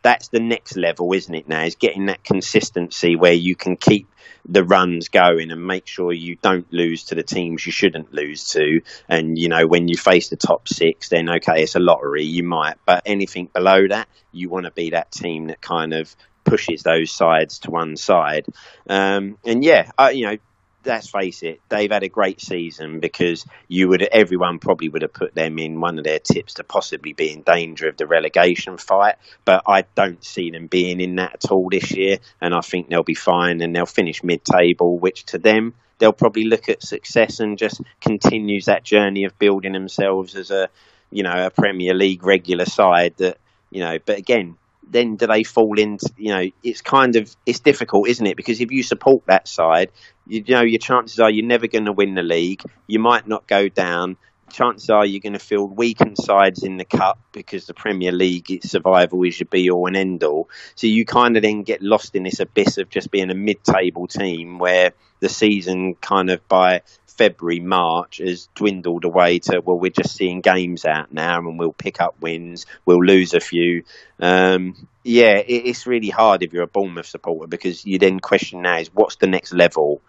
That's 0.02 0.28
the 0.28 0.40
next 0.40 0.76
level, 0.76 1.12
isn't 1.12 1.34
it? 1.34 1.46
Now 1.46 1.64
is 1.64 1.74
getting 1.74 2.06
that 2.06 2.24
consistency 2.24 3.16
where 3.16 3.34
you 3.34 3.54
can 3.54 3.76
keep 3.76 4.08
the 4.48 4.64
runs 4.64 5.08
going 5.08 5.50
and 5.50 5.66
make 5.66 5.86
sure 5.86 6.12
you 6.12 6.36
don't 6.36 6.72
lose 6.72 7.04
to 7.04 7.14
the 7.14 7.22
teams 7.22 7.66
you 7.66 7.72
shouldn't 7.72 8.12
lose 8.12 8.48
to. 8.50 8.80
And 9.08 9.38
you 9.38 9.48
know, 9.48 9.66
when 9.66 9.88
you 9.88 9.96
face 9.96 10.28
the 10.28 10.36
top 10.36 10.68
six, 10.68 11.10
then 11.10 11.28
okay, 11.28 11.62
it's 11.62 11.74
a 11.74 11.80
lottery. 11.80 12.24
You 12.24 12.44
might, 12.44 12.76
but 12.86 13.02
anything 13.04 13.50
below 13.52 13.88
that, 13.88 14.08
you 14.32 14.48
want 14.48 14.64
to 14.64 14.72
be 14.72 14.90
that 14.90 15.12
team 15.12 15.48
that 15.48 15.60
kind 15.60 15.92
of 15.92 16.14
pushes 16.44 16.82
those 16.82 17.12
sides 17.12 17.60
to 17.60 17.70
one 17.70 17.96
side. 17.96 18.46
Um, 18.88 19.38
and 19.44 19.62
yeah, 19.62 19.90
uh, 19.98 20.10
you 20.12 20.26
know, 20.26 20.36
let's 20.84 21.08
face 21.08 21.42
it, 21.42 21.60
they've 21.68 21.90
had 21.90 22.02
a 22.02 22.08
great 22.08 22.40
season 22.40 23.00
because 23.00 23.44
you 23.68 23.88
would 23.88 24.02
everyone 24.02 24.58
probably 24.58 24.88
would 24.88 25.02
have 25.02 25.12
put 25.12 25.34
them 25.34 25.58
in 25.58 25.80
one 25.80 25.98
of 25.98 26.04
their 26.04 26.18
tips 26.18 26.54
to 26.54 26.64
possibly 26.64 27.12
be 27.12 27.32
in 27.32 27.42
danger 27.42 27.88
of 27.88 27.96
the 27.96 28.06
relegation 28.06 28.78
fight. 28.78 29.16
But 29.44 29.62
I 29.66 29.84
don't 29.94 30.24
see 30.24 30.50
them 30.50 30.66
being 30.66 31.00
in 31.00 31.16
that 31.16 31.44
at 31.44 31.50
all 31.50 31.68
this 31.70 31.90
year, 31.90 32.18
and 32.40 32.54
I 32.54 32.60
think 32.60 32.88
they'll 32.88 33.02
be 33.02 33.14
fine 33.14 33.60
and 33.60 33.74
they'll 33.74 33.86
finish 33.86 34.22
mid-table, 34.22 34.98
which 34.98 35.26
to 35.26 35.38
them 35.38 35.74
they'll 35.98 36.12
probably 36.12 36.44
look 36.44 36.68
at 36.68 36.82
success 36.82 37.40
and 37.40 37.58
just 37.58 37.80
continues 38.00 38.64
that 38.64 38.82
journey 38.82 39.24
of 39.24 39.38
building 39.38 39.72
themselves 39.72 40.34
as 40.34 40.50
a 40.50 40.68
you 41.10 41.22
know 41.22 41.46
a 41.46 41.50
Premier 41.50 41.94
League 41.94 42.24
regular 42.24 42.64
side 42.64 43.14
that 43.18 43.38
you 43.70 43.80
know. 43.80 43.98
But 44.04 44.18
again, 44.18 44.56
then 44.90 45.16
do 45.16 45.26
they 45.26 45.44
fall 45.44 45.78
into 45.78 46.10
you 46.16 46.32
know 46.32 46.50
it's 46.62 46.82
kind 46.82 47.16
of 47.16 47.34
it's 47.46 47.60
difficult 47.60 48.08
isn't 48.08 48.26
it? 48.26 48.36
Because 48.36 48.60
if 48.60 48.70
you 48.70 48.82
support 48.82 49.24
that 49.26 49.48
side 49.48 49.90
you 50.30 50.44
know 50.48 50.62
your 50.62 50.78
chances 50.78 51.18
are 51.18 51.30
you're 51.30 51.46
never 51.46 51.66
going 51.66 51.86
to 51.86 51.92
win 51.92 52.14
the 52.14 52.22
league. 52.22 52.62
You 52.86 53.00
might 53.00 53.26
not 53.26 53.46
go 53.46 53.68
down. 53.68 54.16
Chances 54.50 54.90
are 54.90 55.06
you're 55.06 55.20
going 55.20 55.34
to 55.34 55.38
field 55.38 55.76
weakened 55.76 56.16
sides 56.18 56.64
in 56.64 56.76
the 56.76 56.84
cup 56.84 57.18
because 57.32 57.66
the 57.66 57.74
Premier 57.74 58.10
League 58.10 58.60
survival 58.64 59.22
is 59.22 59.38
your 59.38 59.46
be 59.46 59.70
all 59.70 59.86
and 59.86 59.96
end 59.96 60.24
all. 60.24 60.48
So 60.74 60.86
you 60.86 61.04
kind 61.04 61.36
of 61.36 61.42
then 61.42 61.62
get 61.62 61.82
lost 61.82 62.16
in 62.16 62.24
this 62.24 62.40
abyss 62.40 62.78
of 62.78 62.90
just 62.90 63.10
being 63.10 63.30
a 63.30 63.34
mid 63.34 63.62
table 63.62 64.08
team 64.08 64.58
where 64.58 64.92
the 65.20 65.28
season 65.28 65.94
kind 65.96 66.30
of 66.30 66.46
by 66.48 66.82
February, 67.10 67.60
March 67.60 68.18
has 68.18 68.48
dwindled 68.54 69.04
away 69.04 69.38
to, 69.40 69.60
well, 69.60 69.78
we're 69.78 69.90
just 69.90 70.16
seeing 70.16 70.40
games 70.40 70.84
out 70.84 71.12
now 71.12 71.38
and 71.38 71.58
we'll 71.58 71.72
pick 71.72 72.00
up 72.00 72.20
wins, 72.20 72.66
we'll 72.86 73.04
lose 73.04 73.34
a 73.34 73.40
few. 73.40 73.84
Um, 74.18 74.88
yeah, 75.04 75.36
it, 75.36 75.66
it's 75.66 75.86
really 75.86 76.10
hard 76.10 76.42
if 76.42 76.52
you're 76.52 76.62
a 76.62 76.68
Bournemouth 76.68 77.06
supporter 77.06 77.46
because 77.46 77.84
you 77.84 77.98
then 77.98 78.20
question 78.20 78.62
now 78.62 78.78
is 78.78 78.90
what's 78.92 79.16
the 79.16 79.26
next 79.26 79.52
level 79.52 80.00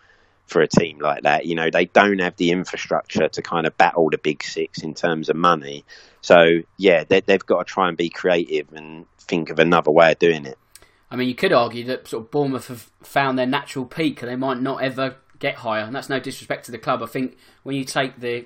for 0.48 0.62
a 0.62 0.68
team 0.68 1.00
like 1.00 1.24
that. 1.24 1.46
You 1.46 1.56
know, 1.56 1.70
they 1.70 1.86
don't 1.86 2.20
have 2.20 2.36
the 2.36 2.52
infrastructure 2.52 3.28
to 3.30 3.42
kind 3.42 3.66
of 3.66 3.78
battle 3.78 4.10
the 4.10 4.18
big 4.18 4.44
six 4.44 4.84
in 4.84 4.94
terms 4.94 5.30
of 5.30 5.36
money. 5.36 5.86
So, 6.22 6.46
yeah, 6.78 7.04
they, 7.06 7.22
they've 7.22 7.46
got 7.46 7.66
to 7.66 7.74
try 7.74 7.88
and 7.88 7.98
be 7.98 8.10
creative 8.10 8.74
and 8.74 9.06
think 9.18 9.50
of 9.50 9.60
another 9.60 9.92
way 9.92 10.12
of 10.12 10.20
doing 10.20 10.46
it. 10.46 10.58
I 11.10 11.16
mean, 11.16 11.28
you 11.28 11.36
could 11.36 11.52
argue 11.52 11.86
that 11.86 12.08
sort 12.08 12.26
of 12.26 12.32
Bournemouth 12.32 12.68
have 12.68 12.90
found 13.02 13.38
their 13.38 13.46
natural 13.46 13.86
peak 13.86 14.22
and 14.22 14.32
they 14.32 14.36
might 14.36 14.62
not 14.62 14.82
ever 14.82 15.18
get 15.42 15.56
higher. 15.56 15.84
And 15.84 15.94
that's 15.94 16.08
no 16.08 16.22
disrespect 16.22 16.66
to 16.66 16.72
the 16.72 16.78
club. 16.78 17.04
I 17.04 17.08
think 17.08 17.38
when 17.64 17.76
you 17.76 17.84
take 17.84 18.22
the 18.22 18.46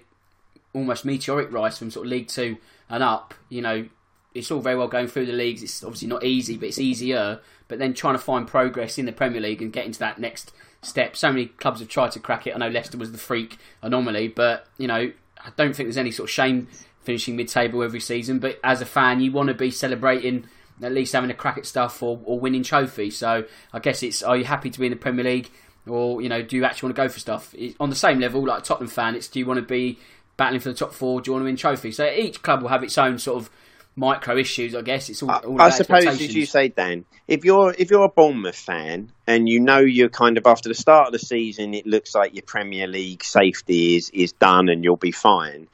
almost 0.74 1.06
meteoric 1.06 1.52
rise 1.52 1.78
from 1.78 1.92
sort 1.92 2.08
of 2.08 2.12
League 2.12 2.28
Two 2.28 2.58
and 2.90 3.04
up, 3.04 3.36
you 3.50 3.62
know, 3.62 3.88
it's 4.34 4.50
all 4.50 4.62
very 4.62 4.76
well 4.76 4.88
going 4.88 5.08
through 5.08 5.28
the 5.28 5.34
leagues. 5.34 5.62
It's 5.62 5.84
obviously 5.84 6.08
not 6.08 6.24
easy, 6.24 6.58
but 6.58 6.70
it's 6.70 6.80
easier. 6.80 7.40
But 7.68 7.80
then 7.80 7.94
trying 7.94 8.16
to 8.16 8.20
find 8.20 8.48
progress 8.48 8.98
in 8.98 9.06
the 9.06 9.12
Premier 9.12 9.42
League 9.42 9.62
and 9.62 9.72
get 9.72 9.86
into 9.86 10.00
that 10.00 10.20
next 10.20 10.52
step. 10.82 11.16
So 11.16 11.30
many 11.30 11.48
clubs 11.48 11.80
have 11.80 11.90
tried 11.90 12.12
to 12.12 12.20
crack 12.20 12.48
it. 12.48 12.56
I 12.56 12.58
know 12.58 12.70
Leicester 12.70 12.98
was 12.98 13.12
the 13.12 13.18
freak 13.18 13.58
anomaly, 13.82 14.30
but 14.30 14.68
you 14.78 14.88
know, 14.88 15.12
I 15.40 15.50
don't 15.56 15.76
think 15.76 15.88
there's 15.88 15.98
any 15.98 16.12
sort 16.12 16.30
of 16.30 16.34
shame 16.34 16.68
finishing 17.02 17.36
mid-table 17.36 17.84
every 17.84 18.00
season. 18.00 18.40
But 18.40 18.60
as 18.64 18.82
a 18.82 18.86
fan, 18.86 19.20
you 19.20 19.32
want 19.32 19.48
to 19.48 19.54
be 19.54 19.72
celebrating 19.72 20.48
at 20.82 20.92
least 20.92 21.14
having 21.14 21.32
a 21.32 21.34
crack 21.34 21.58
at 21.58 21.66
stuff 21.66 22.04
or, 22.04 22.20
or 22.26 22.40
winning 22.40 22.64
trophies. 22.64 23.18
So 23.18 23.46
I 23.74 23.80
guess 23.80 24.04
it's: 24.04 24.22
are 24.22 24.38
you 24.38 24.44
happy 24.44 24.70
to 24.70 24.80
be 24.80 24.88
in 24.88 24.92
the 24.92 24.98
Premier 24.98 25.24
League, 25.24 25.50
or 25.88 26.22
you 26.22 26.30
know, 26.30 26.42
do 26.42 26.56
you 26.56 26.66
actually 26.66 26.88
want 26.88 26.96
to 26.96 27.02
go 27.04 27.10
for 27.10 27.20
stuff 27.20 27.54
it, 27.56 27.76
on 27.80 27.90
the 27.90 27.96
same 27.96 28.20
level? 28.20 28.46
Like 28.46 28.64
Tottenham 28.64 28.90
fan, 28.90 29.16
it's 29.16 29.28
do 29.28 29.40
you 29.40 29.46
want 29.46 29.60
to 29.60 29.66
be 29.66 30.00
battling 30.38 30.60
for 30.60 30.70
the 30.70 30.76
top 30.76 30.94
four? 30.94 31.22
Do 31.22 31.30
you 31.30 31.34
want 31.34 31.44
to 31.44 31.46
win 31.46 31.56
trophies? 31.56 31.98
So 31.98 32.06
each 32.06 32.42
club 32.42 32.62
will 32.62 32.70
have 32.70 32.84
its 32.84 32.98
own 32.98 33.20
sort 33.20 33.42
of 33.42 33.50
micro 33.96 34.38
issues. 34.38 34.76
I 34.76 34.82
guess 34.82 35.10
it's 35.10 35.24
all. 35.24 35.32
all 35.32 35.62
I 35.62 35.70
suppose, 35.70 36.06
as 36.06 36.36
you 36.36 36.46
say, 36.46 36.70
Dan, 36.70 37.06
if 37.28 37.46
you're 37.46 37.74
if 37.78 37.90
you're 37.92 38.04
a 38.04 38.10
Bournemouth 38.10 38.56
fan 38.56 39.12
and 39.28 39.48
you 39.48 39.60
know 39.60 39.80
you're 39.80 40.10
kind 40.10 40.38
of 40.38 40.46
after 40.46 40.70
the 40.70 40.76
start 40.76 41.08
of 41.08 41.14
the 41.14 41.20
season, 41.20 41.74
it 41.74 41.86
looks 41.86 42.16
like 42.16 42.34
your 42.34 42.44
Premier 42.44 42.88
League 42.88 43.24
safety 43.24 43.96
is 43.96 44.10
is 44.12 44.34
done 44.34 44.70
and 44.70 44.84
you'll 44.84 44.98
be 44.98 45.12
fine. 45.12 45.68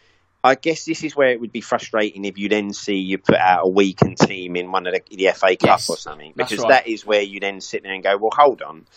I 0.43 0.56
guess 0.56 0.86
this 0.86 1.04
is 1.04 1.15
where 1.15 1.30
it 1.30 1.39
would 1.39 1.52
be 1.52 1.62
frustrating 1.62 2.26
if 2.26 2.39
you 2.39 2.50
then 2.50 2.74
see 2.74 2.95
you 2.95 3.19
put 3.19 3.36
out 3.36 3.67
a 3.67 3.69
weakened 3.69 4.17
team 4.17 4.56
in 4.56 4.71
one 4.71 4.88
of 4.88 4.93
the, 4.93 5.15
the 5.15 5.32
FA 5.34 5.56
Cup 5.56 5.67
yes, 5.67 5.89
or 5.89 5.97
something, 5.97 6.34
because 6.36 6.60
right. 6.60 6.69
that 6.69 6.88
is 6.88 7.06
where 7.06 7.21
you 7.21 7.39
then 7.39 7.62
sit 7.62 7.84
there 7.84 7.93
and 7.93 8.04
go, 8.04 8.17
well, 8.17 8.32
hold 8.36 8.63
on. 8.63 8.88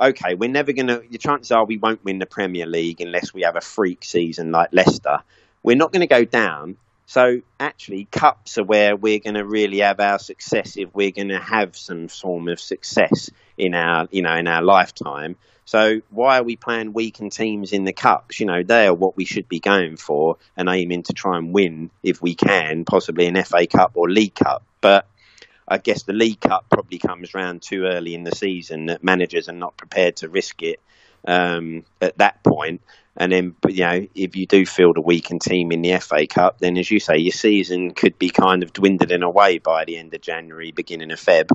Okay, 0.00 0.34
we're 0.34 0.50
never 0.50 0.72
going 0.72 0.86
to. 0.86 1.02
The 1.10 1.18
chances 1.18 1.50
are 1.50 1.64
we 1.64 1.76
won't 1.76 2.04
win 2.04 2.18
the 2.18 2.26
Premier 2.26 2.66
League 2.66 3.00
unless 3.00 3.34
we 3.34 3.42
have 3.42 3.56
a 3.56 3.60
freak 3.60 4.04
season 4.04 4.52
like 4.52 4.68
Leicester. 4.72 5.20
We're 5.62 5.76
not 5.76 5.92
going 5.92 6.02
to 6.02 6.06
go 6.06 6.24
down 6.24 6.76
so 7.08 7.40
actually, 7.58 8.04
cups 8.04 8.58
are 8.58 8.64
where 8.64 8.94
we're 8.94 9.18
going 9.18 9.36
to 9.36 9.44
really 9.44 9.78
have 9.78 9.98
our 9.98 10.18
success 10.18 10.76
if 10.76 10.94
we're 10.94 11.10
going 11.10 11.30
to 11.30 11.38
have 11.38 11.74
some 11.74 12.06
form 12.08 12.48
of 12.48 12.60
success 12.60 13.30
in 13.56 13.72
our, 13.72 14.08
you 14.10 14.20
know, 14.20 14.34
in 14.34 14.46
our 14.46 14.60
lifetime. 14.60 15.36
So 15.64 16.02
why 16.10 16.38
are 16.38 16.42
we 16.42 16.56
playing 16.56 16.92
weakened 16.92 17.32
teams 17.32 17.72
in 17.72 17.84
the 17.84 17.94
cups? 17.94 18.40
You 18.40 18.44
know, 18.44 18.62
they 18.62 18.86
are 18.86 18.92
what 18.92 19.16
we 19.16 19.24
should 19.24 19.48
be 19.48 19.58
going 19.58 19.96
for 19.96 20.36
and 20.54 20.68
aiming 20.68 21.04
to 21.04 21.14
try 21.14 21.38
and 21.38 21.54
win 21.54 21.90
if 22.02 22.20
we 22.20 22.34
can, 22.34 22.84
possibly 22.84 23.24
an 23.24 23.42
FA 23.42 23.66
Cup 23.66 23.92
or 23.94 24.10
League 24.10 24.34
Cup. 24.34 24.62
But 24.82 25.06
I 25.70 25.78
guess 25.78 26.02
the 26.02 26.12
League 26.12 26.40
Cup 26.40 26.66
probably 26.70 26.98
comes 26.98 27.34
round 27.34 27.62
too 27.62 27.84
early 27.84 28.14
in 28.14 28.24
the 28.24 28.34
season 28.34 28.86
that 28.86 29.04
managers 29.04 29.48
are 29.48 29.54
not 29.54 29.76
prepared 29.76 30.16
to 30.16 30.28
risk 30.28 30.62
it 30.62 30.80
um, 31.26 31.84
at 32.00 32.18
that 32.18 32.42
point. 32.42 32.80
And 33.16 33.32
then, 33.32 33.56
you 33.68 33.84
know, 33.84 34.06
if 34.14 34.36
you 34.36 34.46
do 34.46 34.64
field 34.64 34.96
a 34.96 35.00
weakened 35.00 35.42
team 35.42 35.72
in 35.72 35.82
the 35.82 35.98
FA 35.98 36.26
Cup, 36.26 36.60
then 36.60 36.78
as 36.78 36.90
you 36.90 37.00
say, 37.00 37.18
your 37.18 37.32
season 37.32 37.92
could 37.92 38.18
be 38.18 38.30
kind 38.30 38.62
of 38.62 38.72
dwindling 38.72 39.24
away 39.24 39.58
by 39.58 39.84
the 39.84 39.96
end 39.96 40.14
of 40.14 40.20
January, 40.20 40.70
beginning 40.70 41.10
of 41.10 41.18
Feb. 41.18 41.50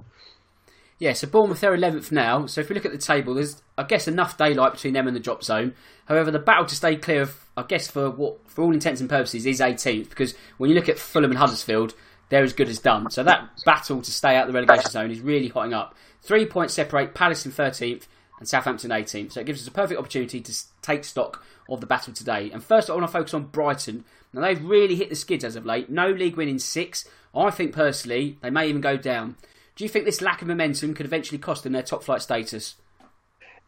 Yeah, 0.99 1.13
so 1.13 1.27
Bournemouth 1.27 1.59
they're 1.59 1.73
eleventh 1.73 2.11
now. 2.11 2.45
So 2.45 2.61
if 2.61 2.69
we 2.69 2.75
look 2.75 2.85
at 2.85 2.91
the 2.91 2.97
table, 2.97 3.33
there's 3.33 3.61
I 3.77 3.83
guess 3.83 4.07
enough 4.07 4.37
daylight 4.37 4.73
between 4.73 4.93
them 4.93 5.07
and 5.07 5.15
the 5.15 5.19
drop 5.19 5.43
zone. 5.43 5.73
However, 6.05 6.31
the 6.31 6.39
battle 6.39 6.65
to 6.65 6.75
stay 6.75 6.95
clear 6.97 7.23
of, 7.23 7.39
I 7.57 7.63
guess 7.63 7.89
for 7.89 8.09
what 8.09 8.49
for 8.49 8.63
all 8.63 8.73
intents 8.73 9.01
and 9.01 9.09
purposes, 9.09 9.45
is 9.45 9.59
18th 9.59 10.09
because 10.09 10.35
when 10.57 10.69
you 10.69 10.75
look 10.75 10.89
at 10.89 10.99
Fulham 10.99 11.31
and 11.31 11.39
Huddersfield, 11.39 11.93
they're 12.33 12.43
as 12.43 12.53
good 12.53 12.67
as 12.67 12.79
done. 12.79 13.11
So 13.11 13.21
that 13.23 13.47
battle 13.63 14.01
to 14.01 14.11
stay 14.11 14.35
out 14.35 14.47
the 14.47 14.53
relegation 14.53 14.89
zone 14.89 15.11
is 15.11 15.21
really 15.21 15.49
hotting 15.49 15.75
up. 15.75 15.93
Three 16.23 16.47
points 16.47 16.73
separate 16.73 17.13
Palace 17.13 17.45
in 17.45 17.51
13th 17.51 18.07
and 18.39 18.49
Southampton 18.49 18.89
18th. 18.89 19.33
So 19.33 19.41
it 19.41 19.45
gives 19.45 19.61
us 19.61 19.67
a 19.67 19.71
perfect 19.71 19.99
opportunity 19.99 20.41
to 20.41 20.53
take 20.81 21.03
stock 21.03 21.45
of 21.69 21.79
the 21.79 21.85
battle 21.85 22.11
today. 22.11 22.49
And 22.51 22.63
first, 22.63 22.89
I 22.89 22.93
want 22.93 23.05
to 23.05 23.11
focus 23.11 23.35
on 23.35 23.43
Brighton. 23.43 24.03
Now 24.33 24.41
they've 24.41 24.65
really 24.65 24.95
hit 24.95 25.09
the 25.09 25.15
skids 25.15 25.43
as 25.43 25.55
of 25.55 25.63
late. 25.63 25.91
No 25.91 26.09
league 26.09 26.35
win 26.35 26.49
in 26.49 26.57
six. 26.57 27.07
I 27.35 27.51
think 27.51 27.71
personally 27.71 28.39
they 28.41 28.49
may 28.49 28.67
even 28.67 28.81
go 28.81 28.97
down. 28.97 29.35
Do 29.75 29.83
you 29.83 29.89
think 29.89 30.05
this 30.05 30.19
lack 30.19 30.41
of 30.41 30.47
momentum 30.47 30.95
could 30.95 31.05
eventually 31.05 31.37
cost 31.37 31.61
them 31.61 31.73
their 31.73 31.83
top 31.83 32.03
flight 32.03 32.23
status? 32.23 32.73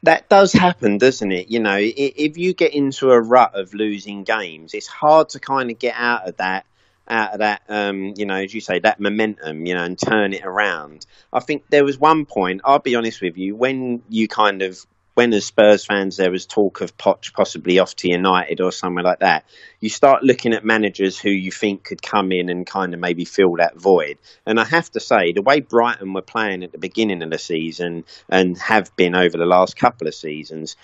That 0.01 0.27
does 0.27 0.53
happen, 0.53 0.97
doesn't 0.97 1.31
it? 1.31 1.51
You 1.51 1.59
know, 1.59 1.77
if 1.79 2.35
you 2.35 2.55
get 2.55 2.73
into 2.73 3.11
a 3.11 3.21
rut 3.21 3.53
of 3.53 3.75
losing 3.75 4.23
games, 4.23 4.73
it's 4.73 4.87
hard 4.87 5.29
to 5.29 5.39
kind 5.39 5.69
of 5.69 5.77
get 5.77 5.93
out 5.95 6.27
of 6.27 6.37
that 6.37 6.65
out 7.07 7.33
of 7.33 7.39
that, 7.39 7.61
um, 7.69 8.13
you 8.17 8.25
know, 8.25 8.35
as 8.35 8.53
you 8.53 8.61
say, 8.61 8.79
that 8.79 8.99
momentum, 8.99 9.65
you 9.65 9.73
know, 9.75 9.83
and 9.83 9.97
turn 9.97 10.33
it 10.33 10.45
around. 10.45 11.05
I 11.31 11.39
think 11.39 11.63
there 11.69 11.85
was 11.85 11.97
one 11.97 12.25
point, 12.25 12.61
I'll 12.63 12.79
be 12.79 12.95
honest 12.95 13.21
with 13.21 13.37
you, 13.37 13.55
when 13.55 14.03
you 14.09 14.27
kind 14.27 14.61
of 14.61 14.85
when 15.15 15.33
as 15.33 15.45
Spurs 15.45 15.85
fans 15.85 16.17
there 16.17 16.29
was 16.29 16.45
talk 16.45 16.81
of 16.81 16.97
Poch 16.97 17.33
possibly 17.33 17.79
off 17.79 17.95
to 17.95 18.09
United 18.09 18.59
or 18.59 18.71
somewhere 18.71 19.03
like 19.03 19.19
that, 19.19 19.45
you 19.79 19.89
start 19.89 20.23
looking 20.23 20.53
at 20.53 20.65
managers 20.65 21.17
who 21.17 21.29
you 21.29 21.51
think 21.51 21.85
could 21.85 22.01
come 22.01 22.33
in 22.33 22.49
and 22.49 22.67
kind 22.67 22.93
of 22.93 22.99
maybe 22.99 23.23
fill 23.23 23.55
that 23.55 23.77
void. 23.77 24.17
And 24.45 24.59
I 24.59 24.65
have 24.65 24.91
to 24.91 24.99
say, 24.99 25.31
the 25.31 25.41
way 25.41 25.61
Brighton 25.61 26.13
were 26.13 26.21
playing 26.21 26.63
at 26.63 26.73
the 26.73 26.77
beginning 26.77 27.23
of 27.23 27.31
the 27.31 27.39
season 27.39 28.03
and 28.27 28.57
have 28.57 28.93
been 28.97 29.15
over 29.15 29.37
the 29.37 29.45
last 29.45 29.77
couple 29.77 30.07
of 30.07 30.13
seasons, 30.13 30.75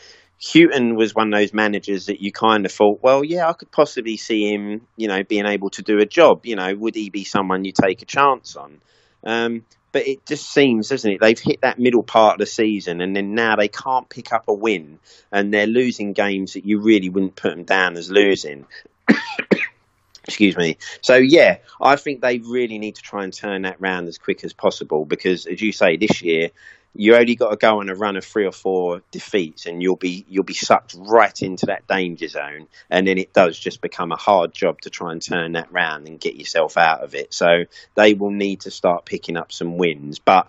Hughton 0.43 0.95
was 0.95 1.13
one 1.13 1.31
of 1.31 1.39
those 1.39 1.53
managers 1.53 2.07
that 2.07 2.21
you 2.21 2.31
kind 2.31 2.65
of 2.65 2.71
thought, 2.71 3.03
well, 3.03 3.23
yeah, 3.23 3.47
I 3.47 3.53
could 3.53 3.71
possibly 3.71 4.17
see 4.17 4.51
him, 4.51 4.87
you 4.97 5.07
know, 5.07 5.23
being 5.23 5.45
able 5.45 5.69
to 5.71 5.83
do 5.83 5.99
a 5.99 6.05
job. 6.05 6.45
You 6.45 6.55
know, 6.55 6.73
would 6.75 6.95
he 6.95 7.11
be 7.11 7.23
someone 7.23 7.63
you 7.63 7.71
take 7.71 8.01
a 8.01 8.05
chance 8.05 8.55
on? 8.55 8.81
Um, 9.23 9.65
but 9.91 10.07
it 10.07 10.25
just 10.25 10.51
seems, 10.51 10.89
doesn't 10.89 11.11
it? 11.11 11.19
They've 11.21 11.39
hit 11.39 11.61
that 11.61 11.77
middle 11.77 12.01
part 12.01 12.35
of 12.35 12.39
the 12.39 12.45
season, 12.47 13.01
and 13.01 13.15
then 13.15 13.35
now 13.35 13.55
they 13.55 13.67
can't 13.67 14.09
pick 14.09 14.33
up 14.33 14.45
a 14.47 14.53
win, 14.53 14.99
and 15.31 15.53
they're 15.53 15.67
losing 15.67 16.13
games 16.13 16.53
that 16.53 16.65
you 16.65 16.81
really 16.81 17.09
wouldn't 17.09 17.35
put 17.35 17.51
them 17.51 17.63
down 17.63 17.95
as 17.95 18.09
losing. 18.09 18.65
Excuse 20.25 20.57
me. 20.57 20.77
So 21.01 21.17
yeah, 21.17 21.57
I 21.79 21.97
think 21.97 22.21
they 22.21 22.39
really 22.39 22.79
need 22.79 22.95
to 22.95 23.01
try 23.01 23.23
and 23.23 23.33
turn 23.33 23.63
that 23.63 23.81
round 23.81 24.07
as 24.07 24.17
quick 24.17 24.43
as 24.43 24.53
possible 24.53 25.05
because, 25.05 25.45
as 25.45 25.61
you 25.61 25.71
say, 25.71 25.97
this 25.97 26.21
year 26.21 26.51
you 26.93 27.15
only 27.15 27.35
got 27.35 27.51
to 27.51 27.57
go 27.57 27.79
on 27.79 27.89
a 27.89 27.95
run 27.95 28.17
of 28.17 28.25
three 28.25 28.45
or 28.45 28.51
four 28.51 29.01
defeats, 29.11 29.65
and 29.65 29.81
you'll 29.81 29.95
be 29.95 30.25
you'll 30.27 30.43
be 30.43 30.53
sucked 30.53 30.95
right 30.97 31.41
into 31.41 31.67
that 31.67 31.87
danger 31.87 32.27
zone. 32.27 32.67
And 32.89 33.07
then 33.07 33.17
it 33.17 33.33
does 33.33 33.57
just 33.57 33.81
become 33.81 34.11
a 34.11 34.17
hard 34.17 34.53
job 34.53 34.81
to 34.81 34.89
try 34.89 35.11
and 35.11 35.21
turn 35.21 35.53
that 35.53 35.71
round 35.71 36.07
and 36.07 36.19
get 36.19 36.35
yourself 36.35 36.77
out 36.77 37.03
of 37.03 37.15
it. 37.15 37.33
So 37.33 37.65
they 37.95 38.13
will 38.13 38.31
need 38.31 38.61
to 38.61 38.71
start 38.71 39.05
picking 39.05 39.37
up 39.37 39.51
some 39.51 39.77
wins, 39.77 40.19
but. 40.19 40.47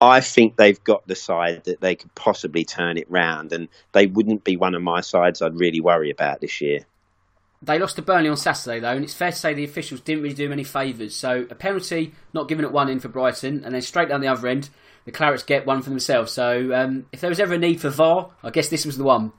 I 0.00 0.20
think 0.20 0.56
they've 0.56 0.82
got 0.84 1.06
the 1.06 1.14
side 1.14 1.64
that 1.64 1.80
they 1.80 1.94
could 1.94 2.14
possibly 2.14 2.64
turn 2.64 2.98
it 2.98 3.10
round, 3.10 3.54
and 3.54 3.68
they 3.92 4.06
wouldn't 4.06 4.44
be 4.44 4.58
one 4.58 4.74
of 4.74 4.82
my 4.82 5.00
sides 5.00 5.40
I'd 5.40 5.58
really 5.58 5.80
worry 5.80 6.10
about 6.10 6.42
this 6.42 6.60
year. 6.60 6.80
They 7.64 7.78
lost 7.78 7.96
to 7.96 8.02
Burnley 8.02 8.28
on 8.28 8.36
Saturday, 8.36 8.80
though, 8.80 8.92
and 8.92 9.04
it's 9.04 9.14
fair 9.14 9.30
to 9.30 9.36
say 9.36 9.54
the 9.54 9.64
officials 9.64 10.00
didn't 10.02 10.22
really 10.22 10.34
do 10.34 10.48
many 10.48 10.64
favours. 10.64 11.16
So 11.16 11.46
a 11.48 11.54
penalty 11.54 12.12
not 12.34 12.46
given 12.46 12.64
at 12.64 12.72
one 12.72 12.90
end 12.90 13.00
for 13.00 13.08
Brighton, 13.08 13.64
and 13.64 13.74
then 13.74 13.80
straight 13.80 14.08
down 14.10 14.20
the 14.20 14.28
other 14.28 14.46
end, 14.48 14.68
the 15.06 15.12
Clarets 15.12 15.46
get 15.46 15.66
one 15.66 15.80
for 15.80 15.88
themselves. 15.88 16.32
So 16.32 16.74
um, 16.74 17.06
if 17.12 17.20
there 17.20 17.30
was 17.30 17.40
ever 17.40 17.54
a 17.54 17.58
need 17.58 17.80
for 17.80 17.88
VAR, 17.88 18.30
I 18.42 18.50
guess 18.50 18.68
this 18.68 18.84
was 18.84 18.98
the 18.98 19.04
one. 19.04 19.32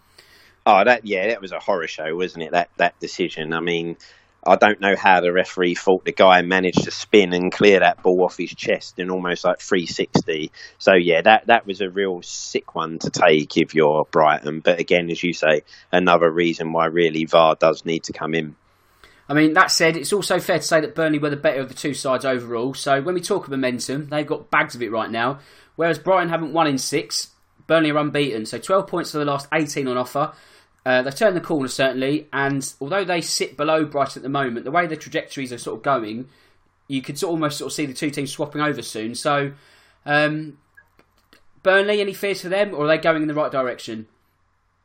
Oh, 0.66 0.84
that 0.84 1.06
yeah, 1.06 1.28
that 1.28 1.42
was 1.42 1.52
a 1.52 1.60
horror 1.60 1.88
show, 1.88 2.16
wasn't 2.16 2.46
it? 2.46 2.52
That 2.52 2.70
that 2.78 3.00
decision. 3.00 3.54
I 3.54 3.60
mean, 3.60 3.98
I 4.46 4.56
don't 4.56 4.80
know 4.80 4.96
how 4.96 5.22
the 5.22 5.34
referee 5.34 5.76
thought 5.76 6.06
the 6.06 6.12
guy 6.12 6.42
managed 6.44 6.84
to 6.84 6.92
spin 6.92 7.34
and 7.34 7.52
clear 7.52 7.80
that 7.80 8.04
ball 8.04 8.24
off 8.26 8.38
his 8.38 8.54
chest 8.54 9.00
in 9.00 9.10
almost 9.10 9.44
like 9.44 9.60
360. 9.60 10.52
So 10.78 10.94
yeah, 10.94 11.22
that 11.22 11.48
that 11.48 11.66
was 11.66 11.82
a 11.82 11.90
real 11.90 12.22
sick 12.22 12.76
one 12.76 13.00
to 13.00 13.10
take 13.10 13.58
if 13.58 13.74
you're 13.74 14.06
Brighton. 14.12 14.60
But 14.60 14.80
again, 14.80 15.10
as 15.10 15.24
you 15.24 15.34
say, 15.34 15.64
another 15.92 16.30
reason 16.30 16.74
why 16.74 16.86
really 16.86 17.26
VAR 17.26 17.56
does 17.56 17.86
need 17.86 18.04
to 18.04 18.14
come 18.14 18.36
in. 18.36 18.56
I 19.28 19.34
mean, 19.34 19.54
that 19.54 19.72
said, 19.72 19.98
it's 19.98 20.14
also 20.14 20.40
fair 20.40 20.60
to 20.60 20.64
say 20.64 20.82
that 20.82 20.94
Burnley 20.94 21.18
were 21.18 21.32
the 21.32 21.36
better 21.36 21.62
of 21.62 21.70
the 21.70 21.74
two 21.74 21.96
sides 21.96 22.26
overall. 22.26 22.76
So 22.76 23.02
when 23.02 23.16
we 23.16 23.22
talk 23.22 23.46
of 23.46 23.50
momentum, 23.50 24.10
they've 24.10 24.28
got 24.28 24.52
bags 24.52 24.76
of 24.76 24.84
it 24.84 24.92
right 24.92 25.10
now. 25.10 25.40
Whereas 25.76 25.98
Brighton 25.98 26.30
haven't 26.30 26.54
won 26.54 26.68
in 26.68 26.78
six, 26.78 27.32
Burnley 27.66 27.90
are 27.90 27.98
unbeaten. 27.98 28.46
So 28.46 28.60
12 28.60 28.88
points 28.88 29.12
for 29.12 29.18
the 29.18 29.26
last 29.26 29.48
18 29.52 29.88
on 29.88 29.98
offer. 29.98 30.34
Uh, 30.86 31.02
they've 31.02 31.16
turned 31.16 31.36
the 31.36 31.42
corner, 31.42 31.68
certainly. 31.68 32.28
And 32.32 32.72
although 32.80 33.04
they 33.04 33.22
sit 33.22 33.58
below 33.58 33.86
Brighton 33.86 34.20
at 34.20 34.24
the 34.24 34.30
moment, 34.30 34.66
the 34.66 34.72
way 34.72 34.86
the 34.86 34.96
trajectories 34.96 35.52
are 35.52 35.58
sort 35.58 35.78
of 35.78 35.84
going, 35.84 36.28
you 36.88 37.02
could 37.02 37.22
almost 37.24 37.58
sort 37.58 37.72
of 37.72 37.74
see 37.74 37.88
the 37.88 37.94
two 37.94 38.12
teams 38.12 38.32
swapping 38.32 38.62
over 38.62 38.84
soon. 38.84 39.16
So, 39.16 39.54
um, 40.06 40.60
Burnley, 41.64 42.02
any 42.02 42.14
fears 42.14 42.42
for 42.42 42.50
them, 42.50 42.76
or 42.76 42.86
are 42.86 42.88
they 42.88 43.00
going 43.00 43.24
in 43.24 43.28
the 43.28 43.34
right 43.34 43.52
direction? 43.52 44.08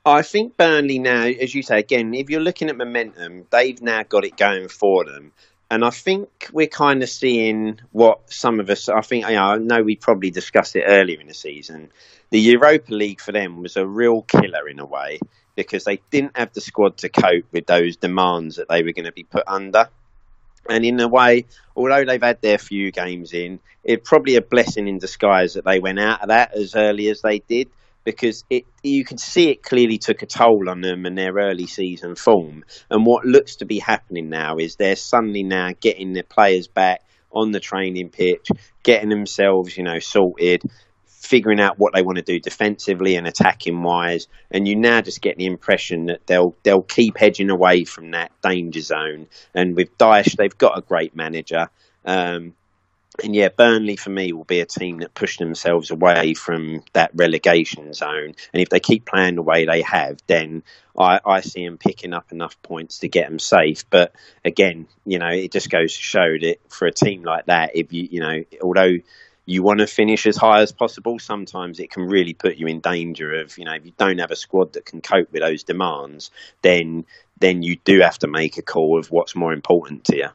I 0.06 0.22
think 0.22 0.56
Burnley 0.56 0.98
now, 0.98 1.24
as 1.24 1.54
you 1.54 1.62
say, 1.62 1.78
again, 1.78 2.14
if 2.14 2.30
you're 2.30 2.40
looking 2.40 2.70
at 2.70 2.76
momentum, 2.78 3.46
they've 3.50 3.80
now 3.82 4.02
got 4.02 4.24
it 4.24 4.38
going 4.38 4.68
for 4.68 5.04
them. 5.04 5.32
And 5.70 5.84
I 5.84 5.90
think 5.90 6.48
we're 6.52 6.66
kind 6.66 7.02
of 7.02 7.10
seeing 7.10 7.78
what 7.92 8.32
some 8.32 8.58
of 8.58 8.70
us, 8.70 8.88
I 8.88 9.02
think, 9.02 9.28
you 9.28 9.34
know, 9.34 9.42
I 9.42 9.58
know 9.58 9.82
we 9.82 9.96
probably 9.96 10.30
discussed 10.30 10.74
it 10.74 10.84
earlier 10.86 11.20
in 11.20 11.28
the 11.28 11.34
season. 11.34 11.92
The 12.30 12.40
Europa 12.40 12.92
League 12.94 13.20
for 13.20 13.32
them 13.32 13.60
was 13.62 13.76
a 13.76 13.86
real 13.86 14.22
killer 14.22 14.68
in 14.68 14.80
a 14.80 14.86
way 14.86 15.20
because 15.60 15.84
they 15.84 16.00
didn't 16.10 16.36
have 16.36 16.52
the 16.52 16.60
squad 16.60 16.98
to 16.98 17.08
cope 17.08 17.46
with 17.52 17.66
those 17.66 17.96
demands 17.96 18.56
that 18.56 18.68
they 18.68 18.82
were 18.82 18.92
going 18.92 19.06
to 19.06 19.12
be 19.12 19.24
put 19.24 19.44
under. 19.46 19.88
And 20.68 20.84
in 20.84 21.00
a 21.00 21.08
way, 21.08 21.46
although 21.74 22.04
they've 22.04 22.22
had 22.22 22.42
their 22.42 22.58
few 22.58 22.92
games 22.92 23.32
in, 23.32 23.60
it's 23.82 24.08
probably 24.08 24.36
a 24.36 24.42
blessing 24.42 24.88
in 24.88 24.98
disguise 24.98 25.54
that 25.54 25.64
they 25.64 25.80
went 25.80 25.98
out 25.98 26.22
of 26.22 26.28
that 26.28 26.54
as 26.54 26.74
early 26.74 27.08
as 27.08 27.22
they 27.22 27.38
did 27.40 27.70
because 28.04 28.44
it 28.48 28.64
you 28.82 29.04
can 29.04 29.18
see 29.18 29.50
it 29.50 29.62
clearly 29.62 29.98
took 29.98 30.22
a 30.22 30.26
toll 30.26 30.68
on 30.68 30.80
them 30.80 31.04
and 31.04 31.16
their 31.16 31.34
early 31.34 31.66
season 31.66 32.14
form. 32.14 32.64
And 32.90 33.04
what 33.04 33.24
looks 33.24 33.56
to 33.56 33.66
be 33.66 33.78
happening 33.78 34.28
now 34.28 34.56
is 34.56 34.76
they're 34.76 34.96
suddenly 34.96 35.42
now 35.42 35.70
getting 35.80 36.12
the 36.12 36.22
players 36.22 36.66
back 36.66 37.02
on 37.32 37.52
the 37.52 37.60
training 37.60 38.08
pitch, 38.08 38.48
getting 38.82 39.08
themselves, 39.08 39.76
you 39.76 39.84
know, 39.84 39.98
sorted, 39.98 40.62
figuring 41.30 41.60
out 41.60 41.78
what 41.78 41.94
they 41.94 42.02
want 42.02 42.16
to 42.16 42.22
do 42.22 42.40
defensively 42.40 43.14
and 43.14 43.24
attacking 43.24 43.84
wise. 43.84 44.26
And 44.50 44.66
you 44.66 44.74
now 44.74 45.00
just 45.00 45.22
get 45.22 45.36
the 45.36 45.46
impression 45.46 46.06
that 46.06 46.26
they'll 46.26 46.56
they'll 46.64 46.82
keep 46.82 47.16
hedging 47.16 47.50
away 47.50 47.84
from 47.84 48.10
that 48.10 48.32
danger 48.42 48.80
zone. 48.80 49.28
And 49.54 49.76
with 49.76 49.96
Dyche, 49.96 50.36
they've 50.36 50.58
got 50.58 50.76
a 50.76 50.82
great 50.82 51.14
manager. 51.14 51.70
Um, 52.04 52.54
and 53.22 53.34
yeah, 53.34 53.48
Burnley 53.48 53.94
for 53.96 54.10
me 54.10 54.32
will 54.32 54.44
be 54.44 54.60
a 54.60 54.66
team 54.66 54.98
that 54.98 55.14
push 55.14 55.38
themselves 55.38 55.92
away 55.92 56.34
from 56.34 56.82
that 56.94 57.12
relegation 57.14 57.92
zone. 57.92 58.34
And 58.52 58.62
if 58.62 58.68
they 58.68 58.80
keep 58.80 59.04
playing 59.04 59.36
the 59.36 59.42
way 59.42 59.66
they 59.66 59.82
have, 59.82 60.18
then 60.26 60.64
I, 60.98 61.20
I 61.24 61.40
see 61.42 61.64
them 61.64 61.78
picking 61.78 62.12
up 62.12 62.32
enough 62.32 62.60
points 62.62 62.98
to 62.98 63.08
get 63.08 63.28
them 63.28 63.38
safe. 63.38 63.84
But 63.88 64.14
again, 64.44 64.88
you 65.04 65.18
know, 65.18 65.28
it 65.28 65.52
just 65.52 65.70
goes 65.70 65.94
to 65.94 66.02
show 66.02 66.38
that 66.40 66.56
for 66.68 66.86
a 66.86 66.92
team 66.92 67.22
like 67.22 67.46
that, 67.46 67.72
if 67.74 67.92
you, 67.92 68.08
you 68.10 68.20
know, 68.20 68.44
although 68.62 68.96
you 69.46 69.62
want 69.62 69.80
to 69.80 69.86
finish 69.86 70.26
as 70.26 70.36
high 70.36 70.60
as 70.60 70.72
possible, 70.72 71.18
sometimes 71.18 71.80
it 71.80 71.90
can 71.90 72.04
really 72.04 72.34
put 72.34 72.56
you 72.56 72.66
in 72.66 72.80
danger 72.80 73.40
of, 73.40 73.56
you 73.58 73.64
know, 73.64 73.74
if 73.74 73.84
you 73.84 73.92
don't 73.96 74.18
have 74.18 74.30
a 74.30 74.36
squad 74.36 74.74
that 74.74 74.84
can 74.84 75.00
cope 75.00 75.32
with 75.32 75.42
those 75.42 75.64
demands, 75.64 76.30
then 76.62 77.04
then 77.38 77.62
you 77.62 77.76
do 77.84 78.00
have 78.00 78.18
to 78.18 78.28
make 78.28 78.58
a 78.58 78.62
call 78.62 78.98
of 78.98 79.10
what's 79.10 79.34
more 79.34 79.52
important 79.52 80.04
to 80.04 80.16
you. 80.16 80.28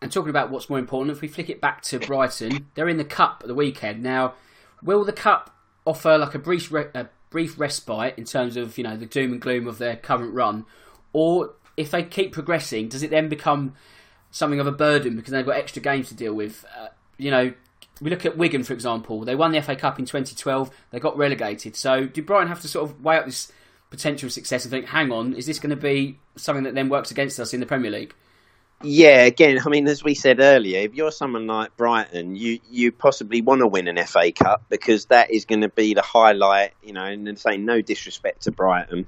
And 0.00 0.10
talking 0.10 0.30
about 0.30 0.50
what's 0.50 0.70
more 0.70 0.78
important, 0.78 1.14
if 1.14 1.20
we 1.20 1.28
flick 1.28 1.50
it 1.50 1.60
back 1.60 1.82
to 1.82 1.98
Brighton, 1.98 2.68
they're 2.74 2.88
in 2.88 2.96
the 2.96 3.04
cup 3.04 3.38
at 3.42 3.46
the 3.46 3.54
weekend. 3.54 4.02
Now, 4.02 4.34
will 4.82 5.04
the 5.04 5.12
cup 5.12 5.54
offer 5.84 6.18
like 6.18 6.34
a 6.34 6.38
brief 6.38 6.72
re- 6.72 6.88
a 6.94 7.06
brief 7.30 7.58
respite 7.58 8.14
in 8.16 8.24
terms 8.24 8.56
of 8.56 8.78
you 8.78 8.84
know 8.84 8.96
the 8.96 9.06
doom 9.06 9.32
and 9.32 9.40
gloom 9.40 9.66
of 9.66 9.78
their 9.78 9.96
current 9.96 10.34
run, 10.34 10.64
or 11.12 11.54
if 11.76 11.90
they 11.90 12.02
keep 12.02 12.32
progressing, 12.32 12.88
does 12.88 13.02
it 13.02 13.10
then 13.10 13.28
become 13.28 13.74
something 14.30 14.60
of 14.60 14.66
a 14.66 14.72
burden 14.72 15.16
because 15.16 15.32
they've 15.32 15.46
got 15.46 15.56
extra 15.56 15.82
games 15.82 16.08
to 16.08 16.14
deal 16.14 16.34
with? 16.34 16.64
Uh, 16.78 16.88
you 17.18 17.30
know, 17.30 17.52
we 18.00 18.10
look 18.10 18.26
at 18.26 18.36
Wigan 18.36 18.62
for 18.62 18.72
example. 18.72 19.24
They 19.24 19.34
won 19.34 19.52
the 19.52 19.62
FA 19.62 19.76
Cup 19.76 19.98
in 19.98 20.04
2012. 20.04 20.70
They 20.90 21.00
got 21.00 21.16
relegated. 21.16 21.76
So, 21.76 22.06
do 22.06 22.22
Brighton 22.22 22.48
have 22.48 22.60
to 22.62 22.68
sort 22.68 22.90
of 22.90 23.02
weigh 23.02 23.18
up 23.18 23.26
this 23.26 23.52
potential 23.90 24.28
success 24.30 24.64
and 24.64 24.70
think, 24.70 24.86
hang 24.86 25.12
on, 25.12 25.34
is 25.34 25.46
this 25.46 25.58
going 25.58 25.70
to 25.70 25.76
be 25.76 26.18
something 26.36 26.64
that 26.64 26.74
then 26.74 26.88
works 26.88 27.10
against 27.10 27.38
us 27.40 27.54
in 27.54 27.60
the 27.60 27.66
Premier 27.66 27.90
League? 27.90 28.14
Yeah, 28.82 29.22
again, 29.22 29.58
I 29.64 29.70
mean, 29.70 29.88
as 29.88 30.04
we 30.04 30.14
said 30.14 30.38
earlier, 30.38 30.80
if 30.80 30.94
you're 30.94 31.10
someone 31.10 31.46
like 31.46 31.74
Brighton, 31.78 32.36
you 32.36 32.60
you 32.70 32.92
possibly 32.92 33.40
want 33.40 33.60
to 33.60 33.66
win 33.66 33.88
an 33.88 33.96
FA 34.04 34.32
Cup 34.32 34.64
because 34.68 35.06
that 35.06 35.30
is 35.30 35.46
going 35.46 35.62
to 35.62 35.70
be 35.70 35.94
the 35.94 36.02
highlight. 36.02 36.72
You 36.82 36.92
know, 36.92 37.04
and 37.04 37.38
saying 37.38 37.64
no 37.64 37.80
disrespect 37.80 38.42
to 38.42 38.52
Brighton, 38.52 39.06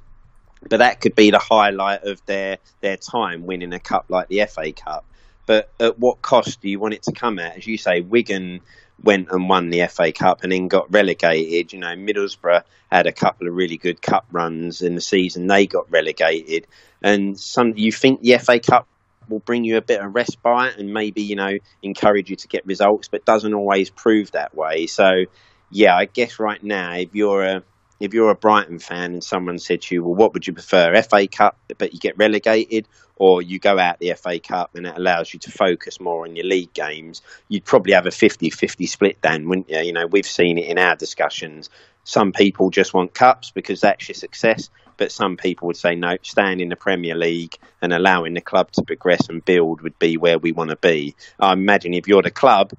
but 0.67 0.79
that 0.79 1.03
could 1.03 1.15
be 1.15 1.31
the 1.31 1.39
highlight 1.39 2.05
of 2.05 2.25
their 2.25 2.57
their 2.81 2.97
time 2.97 3.45
winning 3.45 3.75
a 3.75 3.79
cup 3.79 4.07
like 4.09 4.29
the 4.29 4.47
FA 4.47 4.73
Cup. 4.73 5.05
But 5.49 5.71
at 5.81 5.99
what 5.99 6.21
cost 6.21 6.61
do 6.61 6.69
you 6.69 6.79
want 6.79 6.93
it 6.93 7.05
to 7.05 7.13
come 7.13 7.39
at? 7.39 7.57
As 7.57 7.67
you 7.67 7.79
say, 7.79 8.03
Wigan 8.03 8.61
went 9.03 9.31
and 9.31 9.49
won 9.49 9.71
the 9.71 9.87
FA 9.87 10.13
Cup 10.13 10.43
and 10.43 10.53
then 10.53 10.69
got 10.69 10.93
relegated. 10.93 11.73
You 11.73 11.79
know, 11.79 11.97
Middlesbrough 11.97 12.65
had 12.93 13.07
a 13.07 13.13
couple 13.13 13.49
of 13.49 13.55
really 13.55 13.79
good 13.79 14.03
cup 14.03 14.27
runs 14.31 14.83
in 14.83 14.95
the 14.95 15.01
season; 15.01 15.47
they 15.47 15.67
got 15.67 15.91
relegated. 15.91 16.67
And 17.03 17.41
some 17.41 17.73
you 17.77 17.91
think 17.91 18.21
the 18.21 18.37
FA 18.37 18.61
Cup 18.61 18.87
will 19.31 19.39
bring 19.39 19.65
you 19.65 19.79
a 19.79 19.81
bit 19.81 20.03
of 20.03 20.15
respite 20.15 20.77
and 20.77 20.93
maybe 20.93 21.23
you 21.23 21.37
know 21.37 21.57
encourage 21.83 22.29
you 22.29 22.37
to 22.37 22.49
get 22.49 22.67
results, 22.67 23.09
but 23.09 23.25
doesn't 23.25 23.55
always 23.55 23.89
prove 23.89 24.33
that 24.33 24.55
way. 24.55 24.87
So, 24.87 25.25
yeah, 25.71 25.97
I 25.97 26.05
guess 26.05 26.39
right 26.39 26.63
now 26.63 26.93
if 26.93 27.15
you're 27.15 27.43
a 27.43 27.63
if 28.01 28.15
you're 28.15 28.31
a 28.31 28.35
Brighton 28.35 28.79
fan 28.79 29.15
and 29.15 29.25
someone 29.25 29.59
said 29.59 29.83
to 29.83 29.95
you, 29.95 30.05
well, 30.05 30.15
what 30.15 30.35
would 30.35 30.47
you 30.47 30.53
prefer, 30.53 31.01
FA 31.03 31.27
Cup, 31.27 31.59
but 31.79 31.93
you 31.93 31.99
get 31.99 32.17
relegated, 32.17 32.87
or 33.17 33.43
you 33.43 33.59
go 33.59 33.79
out 33.79 33.99
the 33.99 34.15
FA 34.15 34.39
Cup 34.39 34.75
and 34.75 34.87
it 34.87 34.97
allows 34.97 35.33
you 35.33 35.41
to 35.41 35.51
focus 35.51 36.01
more 36.01 36.25
on 36.25 36.37
your 36.37 36.47
league 36.47 36.73
games, 36.73 37.23
you'd 37.49 37.65
probably 37.65 37.93
have 37.93 38.07
a 38.07 38.11
50 38.11 38.51
50 38.51 38.87
split 38.87 39.19
then, 39.21 39.49
wouldn't 39.49 39.69
you? 39.69 39.81
You 39.81 39.93
know, 39.93 40.07
we've 40.07 40.27
seen 40.27 40.59
it 40.59 40.67
in 40.67 40.79
our 40.79 40.95
discussions. 40.95 41.69
Some 42.05 42.33
people 42.33 42.71
just 42.71 42.95
want 42.95 43.13
cups 43.13 43.51
because 43.51 43.81
that's 43.81 44.09
your 44.09 44.15
success, 44.15 44.71
but 44.97 45.13
some 45.13 45.37
people 45.37 45.67
would 45.67 45.77
say, 45.77 45.95
no, 45.95 46.17
staying 46.23 46.61
in 46.61 46.69
the 46.69 46.77
Premier 46.77 47.17
League 47.17 47.57
and 47.83 47.93
allowing 47.93 48.35
the 48.35 48.41
club 48.41 48.71
to 48.73 48.83
progress 48.83 49.29
and 49.29 49.45
build 49.45 49.83
would 49.83 49.99
be 49.99 50.17
where 50.17 50.39
we 50.39 50.53
want 50.53 50.71
to 50.71 50.77
be. 50.77 51.15
I 51.39 51.53
imagine 51.53 51.95
if 51.95 52.07
you're 52.07 52.23
the 52.23 52.31
club, 52.31 52.73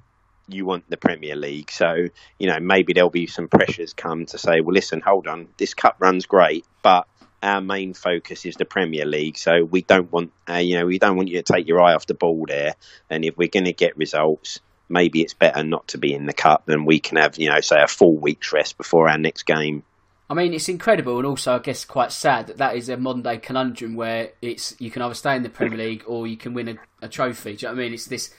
you 0.54 0.66
want 0.66 0.90
the 0.90 0.98
Premier 0.98 1.36
League. 1.36 1.72
So, 1.72 2.08
you 2.38 2.48
know, 2.48 2.60
maybe 2.60 2.94
there'll 2.94 3.10
be 3.10 3.28
some 3.28 3.48
pressures 3.48 3.94
come 3.94 4.26
to 4.28 4.38
say, 4.38 4.62
well, 4.62 4.74
listen, 4.74 5.02
hold 5.02 5.28
on, 5.28 5.48
this 5.58 5.74
cup 5.74 5.98
run's 6.00 6.26
great, 6.26 6.66
but 6.82 7.08
our 7.42 7.62
main 7.62 7.94
focus 7.94 8.46
is 8.46 8.56
the 8.56 8.66
Premier 8.66 9.06
League. 9.06 9.38
So 9.38 9.64
we 9.64 9.82
don't 9.82 10.12
want, 10.12 10.32
uh, 10.50 10.56
you 10.56 10.78
know, 10.78 10.86
we 10.86 11.00
don't 11.00 11.16
want 11.16 11.30
you 11.30 11.42
to 11.42 11.54
take 11.54 11.68
your 11.68 11.82
eye 11.82 11.94
off 11.94 12.06
the 12.06 12.14
ball 12.14 12.46
there. 12.48 12.76
And 13.10 13.24
if 13.24 13.38
we're 13.38 13.48
going 13.48 13.66
to 13.66 13.74
get 13.74 13.98
results, 13.98 14.60
maybe 14.90 15.22
it's 15.22 15.34
better 15.34 15.64
not 15.64 15.88
to 15.90 15.98
be 15.98 16.14
in 16.14 16.26
the 16.26 16.34
cup 16.34 16.68
and 16.68 16.86
we 16.86 17.00
can 17.00 17.18
have, 17.18 17.38
you 17.38 17.50
know, 17.50 17.62
say 17.62 17.82
a 17.82 17.88
full 17.88 18.18
week's 18.18 18.52
rest 18.52 18.78
before 18.78 19.10
our 19.10 19.18
next 19.18 19.44
game. 19.44 19.84
I 20.32 20.36
mean, 20.36 20.54
it's 20.54 20.70
incredible 20.70 21.18
and 21.18 21.26
also, 21.26 21.56
I 21.56 21.60
guess, 21.60 21.86
quite 21.86 22.12
sad 22.12 22.48
that 22.48 22.58
that 22.58 22.76
is 22.76 22.88
a 22.90 22.98
modern 22.98 23.24
day 23.24 23.40
conundrum 23.40 23.96
where 23.96 24.34
it's 24.42 24.76
you 24.80 24.92
can 24.92 25.02
either 25.02 25.16
stay 25.16 25.36
in 25.36 25.42
the 25.42 25.50
Premier 25.50 25.78
League 25.78 26.04
or 26.06 26.28
you 26.28 26.38
can 26.38 26.54
win 26.54 26.68
a, 26.68 26.76
a 27.02 27.10
trophy. 27.10 27.56
Do 27.56 27.66
you 27.66 27.68
know 27.68 27.76
what 27.76 27.82
I 27.82 27.84
mean? 27.86 27.94
It's 27.94 28.06
this 28.06 28.32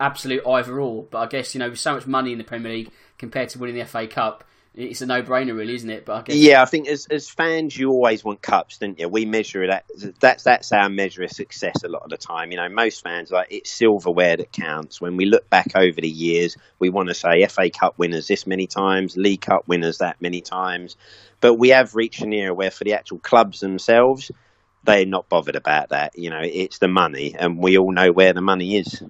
absolute 0.00 0.46
either 0.46 0.80
or. 0.80 1.04
But 1.04 1.18
I 1.18 1.26
guess 1.26 1.54
you 1.54 1.58
know, 1.58 1.70
with 1.70 1.78
so 1.78 1.94
much 1.94 2.06
money 2.06 2.32
in 2.32 2.38
the 2.38 2.44
Premier 2.44 2.72
League 2.72 2.90
compared 3.18 3.48
to 3.50 3.58
winning 3.58 3.76
the 3.76 3.84
FA 3.84 4.06
Cup, 4.06 4.44
it's 4.76 5.00
a 5.00 5.06
no-brainer, 5.06 5.56
really, 5.56 5.74
isn't 5.74 5.88
it? 5.88 6.04
But 6.04 6.16
I 6.16 6.22
guess... 6.22 6.36
yeah, 6.36 6.60
I 6.60 6.66
think 6.66 6.86
as 6.86 7.06
as 7.10 7.30
fans, 7.30 7.76
you 7.76 7.90
always 7.90 8.22
want 8.22 8.42
cups, 8.42 8.76
don't 8.78 8.98
you? 8.98 9.08
We 9.08 9.24
measure 9.24 9.66
that. 9.66 9.86
That's 10.20 10.44
that's 10.44 10.70
our 10.70 10.90
measure 10.90 11.22
of 11.22 11.30
success 11.30 11.82
a 11.82 11.88
lot 11.88 12.02
of 12.02 12.10
the 12.10 12.18
time. 12.18 12.50
You 12.50 12.58
know, 12.58 12.68
most 12.68 13.02
fans 13.02 13.30
like 13.30 13.48
it's 13.50 13.70
silverware 13.70 14.36
that 14.36 14.52
counts. 14.52 15.00
When 15.00 15.16
we 15.16 15.24
look 15.24 15.48
back 15.48 15.72
over 15.74 16.00
the 16.00 16.08
years, 16.08 16.58
we 16.78 16.90
want 16.90 17.08
to 17.08 17.14
say 17.14 17.46
FA 17.46 17.70
Cup 17.70 17.98
winners 17.98 18.28
this 18.28 18.46
many 18.46 18.66
times, 18.66 19.16
League 19.16 19.40
Cup 19.40 19.66
winners 19.66 19.98
that 19.98 20.20
many 20.20 20.42
times. 20.42 20.96
But 21.40 21.54
we 21.54 21.70
have 21.70 21.94
reached 21.94 22.20
an 22.20 22.32
era 22.34 22.52
where, 22.52 22.70
for 22.70 22.84
the 22.84 22.94
actual 22.94 23.18
clubs 23.18 23.60
themselves, 23.60 24.30
they're 24.86 25.06
not 25.06 25.28
bothered 25.28 25.56
about 25.56 25.90
that. 25.90 26.18
You 26.18 26.30
know, 26.30 26.40
it's 26.42 26.78
the 26.78 26.88
money, 26.88 27.34
and 27.38 27.58
we 27.58 27.76
all 27.76 27.92
know 27.92 28.12
where 28.12 28.32
the 28.32 28.40
money 28.40 28.78
is. 28.78 29.02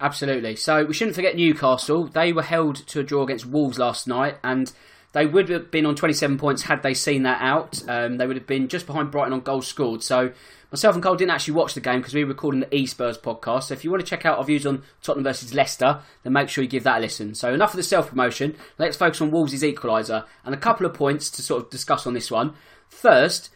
Absolutely. 0.00 0.56
So 0.56 0.84
we 0.84 0.94
shouldn't 0.94 1.16
forget 1.16 1.36
Newcastle. 1.36 2.06
They 2.06 2.32
were 2.32 2.42
held 2.42 2.76
to 2.88 3.00
a 3.00 3.02
draw 3.02 3.22
against 3.24 3.46
Wolves 3.46 3.78
last 3.78 4.06
night, 4.06 4.36
and 4.44 4.72
they 5.12 5.26
would 5.26 5.48
have 5.48 5.70
been 5.70 5.86
on 5.86 5.96
27 5.96 6.36
points 6.36 6.62
had 6.62 6.82
they 6.82 6.92
seen 6.92 7.22
that 7.22 7.40
out. 7.40 7.82
Um, 7.88 8.18
they 8.18 8.26
would 8.26 8.36
have 8.36 8.46
been 8.46 8.68
just 8.68 8.86
behind 8.86 9.10
Brighton 9.10 9.32
on 9.32 9.40
goals 9.40 9.66
scored. 9.66 10.02
So 10.02 10.32
myself 10.70 10.94
and 10.94 11.02
Karl 11.02 11.16
didn't 11.16 11.30
actually 11.30 11.54
watch 11.54 11.72
the 11.72 11.80
game 11.80 12.00
because 12.00 12.12
we 12.12 12.22
were 12.22 12.28
recording 12.28 12.60
the 12.60 12.66
eSpurs 12.66 13.18
podcast. 13.18 13.64
So 13.64 13.74
if 13.74 13.82
you 13.82 13.90
want 13.90 14.04
to 14.04 14.06
check 14.06 14.26
out 14.26 14.36
our 14.36 14.44
views 14.44 14.66
on 14.66 14.82
Tottenham 15.02 15.24
versus 15.24 15.54
Leicester, 15.54 16.00
then 16.22 16.34
make 16.34 16.50
sure 16.50 16.62
you 16.62 16.68
give 16.68 16.84
that 16.84 16.98
a 16.98 17.00
listen. 17.00 17.34
So 17.34 17.54
enough 17.54 17.72
of 17.72 17.78
the 17.78 17.82
self 17.82 18.10
promotion. 18.10 18.56
Let's 18.76 18.98
focus 18.98 19.22
on 19.22 19.30
Wolves' 19.30 19.62
equaliser 19.62 20.26
and 20.44 20.54
a 20.54 20.58
couple 20.58 20.84
of 20.84 20.92
points 20.92 21.30
to 21.30 21.42
sort 21.42 21.64
of 21.64 21.70
discuss 21.70 22.06
on 22.06 22.12
this 22.12 22.30
one. 22.30 22.52
First, 22.90 23.48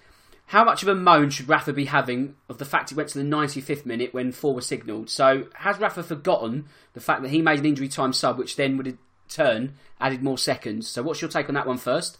how 0.50 0.64
much 0.64 0.82
of 0.82 0.88
a 0.88 0.96
moan 0.96 1.30
should 1.30 1.48
Rafa 1.48 1.72
be 1.72 1.84
having 1.84 2.34
of 2.48 2.58
the 2.58 2.64
fact 2.64 2.90
he 2.90 2.96
went 2.96 3.08
to 3.10 3.18
the 3.18 3.24
95th 3.24 3.86
minute 3.86 4.12
when 4.12 4.32
four 4.32 4.52
were 4.52 4.60
signalled? 4.60 5.08
So 5.08 5.46
has 5.54 5.78
Rafa 5.78 6.02
forgotten 6.02 6.64
the 6.92 7.00
fact 7.00 7.22
that 7.22 7.28
he 7.28 7.40
made 7.40 7.60
an 7.60 7.66
injury 7.66 7.86
time 7.86 8.12
sub, 8.12 8.36
which 8.36 8.56
then 8.56 8.76
would 8.76 8.98
turn 9.28 9.74
added 10.00 10.24
more 10.24 10.36
seconds? 10.36 10.88
So 10.88 11.04
what's 11.04 11.22
your 11.22 11.30
take 11.30 11.48
on 11.48 11.54
that 11.54 11.68
one 11.68 11.78
first? 11.78 12.18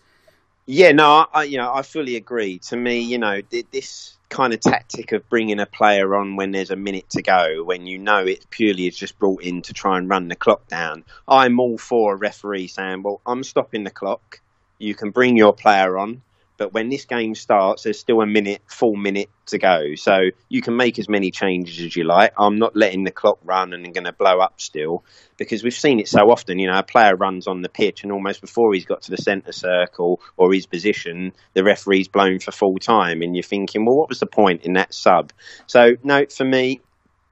Yeah, 0.65 0.93
no, 0.93 1.27
I, 1.35 1.43
you 1.43 1.59
know, 1.59 1.75
I 1.75 1.83
fully 1.83 2.15
agree. 2.15 2.61
To 2.69 2.77
me, 2.77 3.01
you 3.01 3.19
know, 3.19 3.41
this 3.73 4.17
kind 4.29 4.55
of 4.55 4.61
tactic 4.61 5.11
of 5.11 5.29
bringing 5.29 5.59
a 5.59 5.67
player 5.67 6.15
on 6.15 6.37
when 6.37 6.53
there's 6.53 6.71
a 6.71 6.77
minute 6.77 7.11
to 7.11 7.23
go, 7.23 7.65
when 7.65 7.89
you 7.89 7.99
know 7.99 8.25
it 8.25 8.47
purely 8.51 8.87
is 8.87 8.97
just 8.97 9.19
brought 9.19 9.43
in 9.43 9.63
to 9.63 9.73
try 9.73 9.99
and 9.99 10.09
run 10.09 10.29
the 10.29 10.37
clock 10.37 10.69
down. 10.69 11.03
I'm 11.27 11.59
all 11.59 11.79
for 11.79 12.15
a 12.15 12.17
referee 12.17 12.69
saying, 12.69 13.03
"Well, 13.03 13.21
I'm 13.27 13.43
stopping 13.43 13.83
the 13.83 13.91
clock. 13.91 14.41
You 14.79 14.95
can 14.95 15.11
bring 15.11 15.37
your 15.37 15.53
player 15.53 15.99
on." 15.99 16.23
But 16.61 16.75
when 16.75 16.91
this 16.91 17.07
game 17.07 17.35
starts, 17.35 17.85
there's 17.85 17.99
still 17.99 18.21
a 18.21 18.27
minute, 18.27 18.61
full 18.67 18.95
minute 18.95 19.31
to 19.47 19.57
go. 19.57 19.95
So 19.97 20.13
you 20.51 20.61
can 20.61 20.77
make 20.77 20.99
as 20.99 21.09
many 21.09 21.31
changes 21.31 21.81
as 21.81 21.97
you 21.97 22.05
like. 22.05 22.35
I'm 22.39 22.59
not 22.59 22.77
letting 22.77 23.05
the 23.05 23.11
clock 23.11 23.39
run 23.43 23.73
and 23.73 23.95
going 23.95 24.05
to 24.05 24.13
blow 24.13 24.41
up 24.41 24.61
still 24.61 25.03
because 25.39 25.65
we've 25.65 25.73
seen 25.73 26.01
it 26.01 26.07
so 26.07 26.21
often. 26.31 26.59
You 26.59 26.71
know, 26.71 26.79
a 26.79 26.83
player 26.83 27.17
runs 27.17 27.47
on 27.47 27.63
the 27.63 27.71
pitch 27.71 28.03
and 28.03 28.13
almost 28.13 28.43
before 28.43 28.75
he's 28.75 28.85
got 28.85 29.01
to 29.05 29.11
the 29.11 29.17
centre 29.17 29.53
circle 29.53 30.21
or 30.37 30.53
his 30.53 30.67
position, 30.67 31.33
the 31.55 31.65
referee's 31.65 32.09
blown 32.09 32.41
for 32.41 32.53
full 32.53 32.77
time. 32.77 33.23
And 33.23 33.35
you're 33.35 33.43
thinking, 33.43 33.87
well, 33.87 33.97
what 33.97 34.11
was 34.11 34.21
the 34.21 34.27
point 34.27 34.67
in 34.67 34.75
that 34.75 34.93
sub? 34.93 35.33
So, 35.67 35.93
no, 36.05 36.27
for 36.27 36.45
me, 36.45 36.83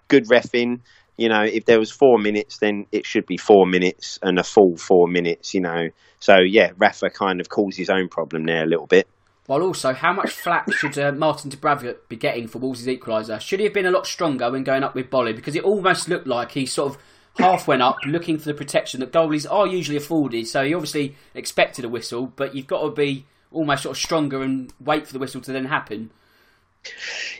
good 0.08 0.24
refing 0.28 0.80
you 1.18 1.28
know, 1.28 1.42
if 1.42 1.64
there 1.64 1.80
was 1.80 1.90
four 1.90 2.16
minutes, 2.16 2.58
then 2.58 2.86
it 2.92 3.04
should 3.04 3.26
be 3.26 3.36
four 3.36 3.66
minutes 3.66 4.20
and 4.22 4.38
a 4.38 4.44
full 4.44 4.76
four 4.76 5.08
minutes, 5.08 5.52
you 5.52 5.60
know. 5.60 5.88
So, 6.20 6.36
yeah, 6.38 6.70
Rafa 6.78 7.10
kind 7.10 7.40
of 7.40 7.48
caused 7.48 7.76
his 7.76 7.90
own 7.90 8.08
problem 8.08 8.44
there 8.44 8.62
a 8.62 8.66
little 8.66 8.86
bit. 8.86 9.08
While 9.48 9.62
also, 9.62 9.94
how 9.94 10.12
much 10.12 10.32
flack 10.32 10.70
should 10.74 10.98
uh, 10.98 11.10
Martin 11.10 11.50
Dubravka 11.50 11.96
be 12.10 12.16
getting 12.16 12.48
for 12.48 12.58
Wolves' 12.58 12.86
equaliser? 12.86 13.40
Should 13.40 13.60
he 13.60 13.64
have 13.64 13.72
been 13.72 13.86
a 13.86 13.90
lot 13.90 14.06
stronger 14.06 14.50
when 14.50 14.62
going 14.62 14.84
up 14.84 14.94
with 14.94 15.08
Boly? 15.08 15.34
Because 15.34 15.54
it 15.54 15.64
almost 15.64 16.06
looked 16.06 16.26
like 16.26 16.52
he 16.52 16.66
sort 16.66 16.92
of 16.92 17.02
half 17.38 17.66
went 17.66 17.80
up 17.80 17.96
looking 18.06 18.36
for 18.36 18.44
the 18.44 18.52
protection 18.52 19.00
that 19.00 19.10
goalies 19.10 19.50
are 19.50 19.66
usually 19.66 19.96
afforded. 19.96 20.46
So 20.46 20.66
he 20.66 20.74
obviously 20.74 21.16
expected 21.34 21.86
a 21.86 21.88
whistle, 21.88 22.26
but 22.36 22.54
you've 22.54 22.66
got 22.66 22.82
to 22.82 22.90
be 22.90 23.24
almost 23.50 23.84
sort 23.84 23.96
of 23.96 24.02
stronger 24.02 24.42
and 24.42 24.70
wait 24.80 25.06
for 25.06 25.14
the 25.14 25.18
whistle 25.18 25.40
to 25.40 25.52
then 25.52 25.64
happen. 25.64 26.10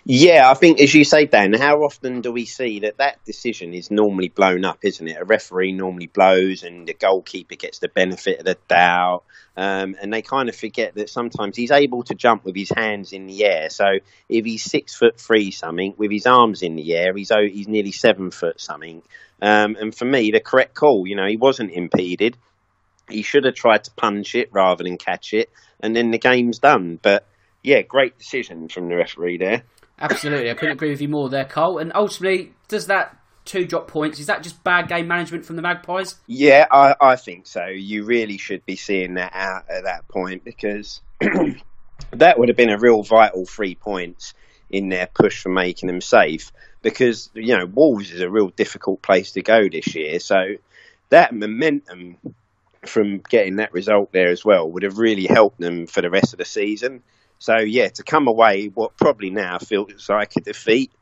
Yeah, 0.05 0.51
I 0.51 0.55
think 0.55 0.81
as 0.81 0.95
you 0.95 1.05
say, 1.05 1.27
Dan, 1.27 1.53
how 1.53 1.83
often 1.83 2.21
do 2.21 2.33
we 2.33 2.45
see 2.45 2.81
that 2.81 2.99
that 2.99 3.25
decision 3.25 3.75
is 3.75 3.91
normally 3.91 4.29
blown 4.29 4.65
up, 4.65 4.79
isn't 4.83 5.07
it? 5.07 5.21
A 5.21 5.25
referee 5.25 5.73
normally 5.73 6.07
blows, 6.07 6.63
and 6.63 6.87
the 6.87 6.95
goalkeeper 6.95 7.57
gets 7.57 7.79
the 7.79 7.89
benefit 7.89 8.39
of 8.39 8.45
the 8.47 8.57
doubt, 8.69 9.25
um, 9.57 9.97
and 10.01 10.13
they 10.13 10.23
kind 10.23 10.49
of 10.49 10.57
forget 10.57 10.95
that 10.95 11.11
sometimes 11.11 11.57
he's 11.57 11.71
able 11.71 12.03
to 12.05 12.15
jump 12.15 12.45
with 12.45 12.57
his 12.57 12.71
hands 12.71 13.13
in 13.13 13.27
the 13.27 13.45
air. 13.45 13.71
So 13.71 13.85
if 14.29 14.45
he's 14.45 14.65
six 14.65 14.95
foot 14.95 15.21
three 15.21 15.51
something 15.51 15.95
with 15.97 16.11
his 16.11 16.27
arms 16.27 16.63
in 16.63 16.77
the 16.77 16.95
air, 16.95 17.15
he's 17.15 17.31
he's 17.31 17.69
nearly 17.69 17.93
seven 17.93 18.31
foot 18.31 18.61
something. 18.61 19.03
Um, 19.41 19.77
and 19.81 19.95
for 19.95 20.05
me, 20.05 20.31
the 20.31 20.41
correct 20.41 20.75
call, 20.75 21.07
you 21.07 21.17
know, 21.17 21.27
he 21.27 21.37
wasn't 21.37 21.73
impeded. 21.73 22.37
He 23.09 23.23
should 23.23 23.45
have 23.45 23.55
tried 23.55 23.85
to 23.85 23.91
punch 23.93 24.35
it 24.35 24.51
rather 24.53 24.85
than 24.85 24.99
catch 24.99 25.33
it, 25.33 25.51
and 25.81 25.95
then 25.95 26.11
the 26.11 26.19
game's 26.19 26.59
done. 26.59 26.99
But 27.01 27.27
yeah, 27.69 27.83
great 27.83 28.17
decision 28.17 28.69
from 28.69 28.89
the 28.89 28.97
referee 28.97 29.37
there. 29.37 29.63
Absolutely, 30.01 30.51
I 30.51 30.55
couldn't 30.55 30.73
agree 30.73 30.89
with 30.91 31.03
you 31.03 31.09
more 31.09 31.29
there, 31.29 31.45
Karl. 31.45 31.77
And 31.77 31.93
ultimately, 31.95 32.55
does 32.69 32.87
that 32.87 33.15
two 33.45 33.67
drop 33.67 33.89
points? 33.89 34.19
Is 34.19 34.27
that 34.27 34.43
just 34.43 34.65
bad 34.65 34.89
game 34.89 35.07
management 35.07 35.45
from 35.45 35.57
the 35.57 35.63
Magpies? 35.63 36.15
Yeah, 36.27 36.67
I, 36.71 36.95
I 36.99 37.17
think 37.17 37.47
so. 37.47 37.67
You 37.67 38.05
really 38.05 38.39
should 38.39 38.65
be 38.65 38.77
seeing 38.77 39.15
that 39.15 39.33
out 39.35 39.65
at 39.69 39.85
that 39.85 40.09
point 40.09 40.45
because 40.45 41.03
that 42.13 42.39
would 42.39 42.49
have 42.49 42.57
been 42.57 42.71
a 42.71 42.79
real 42.79 43.03
vital 43.03 43.45
three 43.45 43.75
points 43.75 44.33
in 44.71 44.89
their 44.89 45.07
push 45.07 45.43
for 45.43 45.51
making 45.51 45.89
them 45.89 46.01
safe. 46.01 46.53
Because 46.81 47.29
you 47.35 47.59
know 47.59 47.67
Wolves 47.67 48.13
is 48.13 48.23
a 48.23 48.31
real 48.31 48.49
difficult 48.49 49.03
place 49.03 49.33
to 49.33 49.43
go 49.43 49.69
this 49.69 49.95
year, 49.95 50.21
so 50.21 50.55
that 51.11 51.35
momentum 51.35 52.17
from 52.87 53.19
getting 53.29 53.57
that 53.57 53.75
result 53.75 54.13
there 54.13 54.29
as 54.29 54.43
well 54.45 54.71
would 54.71 54.85
have 54.85 54.97
really 54.97 55.27
helped 55.27 55.61
them 55.61 55.87
for 55.87 56.01
the 56.01 56.09
rest 56.09 56.33
of 56.33 56.39
the 56.39 56.45
season. 56.47 57.03
So 57.39 57.57
yeah, 57.59 57.89
to 57.89 58.03
come 58.03 58.27
away 58.27 58.67
what 58.67 58.97
probably 58.97 59.31
now 59.31 59.59
feels 59.59 60.09
like 60.09 60.37
a 60.37 60.41
defeat, 60.41 60.93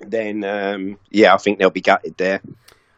then 0.00 0.44
um, 0.44 0.98
yeah, 1.10 1.34
I 1.34 1.38
think 1.38 1.58
they'll 1.58 1.70
be 1.70 1.80
gutted 1.80 2.16
there. 2.16 2.40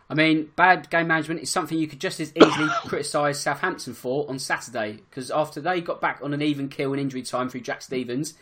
I 0.09 0.14
mean, 0.14 0.50
bad 0.56 0.90
game 0.90 1.06
management 1.06 1.40
is 1.40 1.50
something 1.50 1.78
you 1.78 1.87
could 1.87 2.00
just 2.00 2.18
as 2.18 2.33
easily 2.35 2.68
criticise 2.87 3.38
Southampton 3.38 3.94
for 3.94 4.28
on 4.28 4.38
Saturday 4.38 4.98
because 5.09 5.30
after 5.30 5.61
they 5.61 5.80
got 5.80 6.00
back 6.00 6.20
on 6.22 6.35
an 6.35 6.42
even 6.42 6.68
kill 6.68 6.92
in 6.92 6.98
injury 6.98 7.22
time 7.22 7.48
through 7.48 7.61
Jack 7.61 7.80
Stephens, 7.83 8.35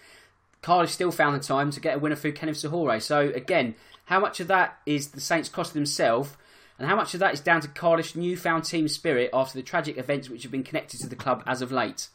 Cardiff 0.62 0.90
still 0.90 1.12
found 1.12 1.34
the 1.34 1.44
time 1.44 1.70
to 1.70 1.80
get 1.80 1.96
a 1.96 1.98
winner 1.98 2.16
through 2.16 2.32
Kenneth 2.32 2.56
Zohore. 2.56 3.00
So 3.02 3.30
again, 3.34 3.74
How 4.06 4.20
much 4.20 4.40
of 4.40 4.46
that 4.46 4.78
is 4.86 5.08
the 5.08 5.20
Saints 5.20 5.50
cost 5.50 5.74
themselves, 5.74 6.34
and 6.78 6.88
how 6.88 6.96
much 6.96 7.12
of 7.12 7.20
that 7.20 7.34
is 7.34 7.40
down 7.40 7.60
to 7.60 7.68
Cardiff's 7.68 8.16
newfound 8.16 8.64
team 8.64 8.88
spirit 8.88 9.28
after 9.34 9.58
the 9.58 9.62
tragic 9.62 9.98
events 9.98 10.30
which 10.30 10.44
have 10.44 10.52
been 10.52 10.62
connected 10.62 11.00
to 11.00 11.06
the 11.06 11.14
club 11.14 11.42
as 11.46 11.60
of 11.60 11.70
late? 11.70 12.08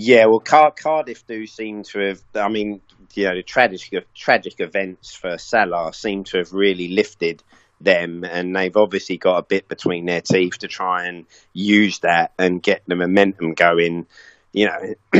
Yeah, 0.00 0.26
well, 0.26 0.38
Car- 0.38 0.70
Cardiff 0.70 1.26
do 1.26 1.44
seem 1.48 1.82
to 1.82 1.98
have. 1.98 2.22
I 2.32 2.48
mean, 2.48 2.80
you 3.14 3.24
know, 3.24 3.34
the 3.34 3.42
tragic 3.42 4.06
tragic 4.14 4.60
events 4.60 5.12
for 5.12 5.38
Sala 5.38 5.92
seem 5.92 6.22
to 6.24 6.38
have 6.38 6.52
really 6.52 6.86
lifted 6.86 7.42
them, 7.80 8.22
and 8.22 8.54
they've 8.54 8.76
obviously 8.76 9.16
got 9.16 9.38
a 9.38 9.42
bit 9.42 9.66
between 9.66 10.06
their 10.06 10.20
teeth 10.20 10.58
to 10.58 10.68
try 10.68 11.06
and 11.06 11.26
use 11.52 11.98
that 12.00 12.30
and 12.38 12.62
get 12.62 12.82
the 12.86 12.94
momentum 12.94 13.54
going. 13.54 14.06
You 14.52 14.66
know, 14.66 14.94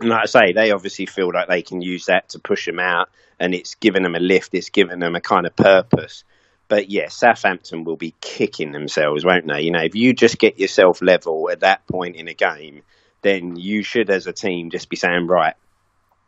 like 0.00 0.22
I 0.22 0.26
say, 0.26 0.52
they 0.52 0.72
obviously 0.72 1.06
feel 1.06 1.32
like 1.32 1.46
they 1.46 1.62
can 1.62 1.80
use 1.80 2.06
that 2.06 2.30
to 2.30 2.40
push 2.40 2.66
them 2.66 2.80
out, 2.80 3.10
and 3.38 3.54
it's 3.54 3.76
given 3.76 4.02
them 4.02 4.16
a 4.16 4.20
lift. 4.20 4.54
It's 4.54 4.70
given 4.70 4.98
them 4.98 5.14
a 5.14 5.20
kind 5.20 5.46
of 5.46 5.54
purpose. 5.54 6.24
But 6.66 6.90
yeah, 6.90 7.10
Southampton 7.10 7.84
will 7.84 7.96
be 7.96 8.12
kicking 8.20 8.72
themselves, 8.72 9.24
won't 9.24 9.46
they? 9.46 9.60
You 9.60 9.70
know, 9.70 9.84
if 9.84 9.94
you 9.94 10.14
just 10.14 10.40
get 10.40 10.58
yourself 10.58 11.00
level 11.00 11.48
at 11.48 11.60
that 11.60 11.86
point 11.86 12.16
in 12.16 12.26
a 12.26 12.34
game 12.34 12.82
then 13.24 13.56
you 13.56 13.82
should, 13.82 14.10
as 14.10 14.26
a 14.26 14.32
team, 14.32 14.70
just 14.70 14.88
be 14.88 14.96
saying, 14.96 15.26
right, 15.26 15.54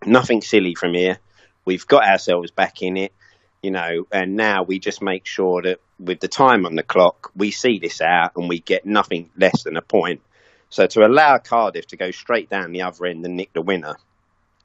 nothing 0.05 0.41
silly 0.41 0.75
from 0.75 0.95
here. 0.95 1.19
We've 1.65 1.87
got 1.87 2.09
ourselves 2.09 2.51
back 2.51 2.83
in 2.83 2.97
it, 2.97 3.13
you 3.63 3.71
know, 3.71 4.07
and 4.11 4.35
now 4.35 4.63
we 4.63 4.79
just 4.79 5.03
make 5.03 5.27
sure 5.27 5.63
that 5.63 5.79
with 6.01 6.21
the 6.21 6.29
time 6.29 6.65
on 6.65 6.75
the 6.75 6.83
clock, 6.83 7.31
we 7.37 7.51
see 7.51 7.79
this 7.79 8.01
out 8.01 8.33
and 8.37 8.49
we 8.49 8.61
get 8.61 8.87
nothing 8.87 9.31
less 9.37 9.63
than 9.63 9.77
a 9.77 9.83
point. 9.83 10.23
So 10.71 10.87
to 10.87 11.07
allow 11.07 11.39
Cardiff 11.39 11.87
to 11.89 11.97
go 11.97 12.11
straight 12.11 12.49
down 12.49 12.73
the 12.73 12.83
other 12.83 13.07
end 13.07 13.25
and 13.25 13.37
nick 13.37 13.53
the 13.53 13.63
winner, 13.63 13.97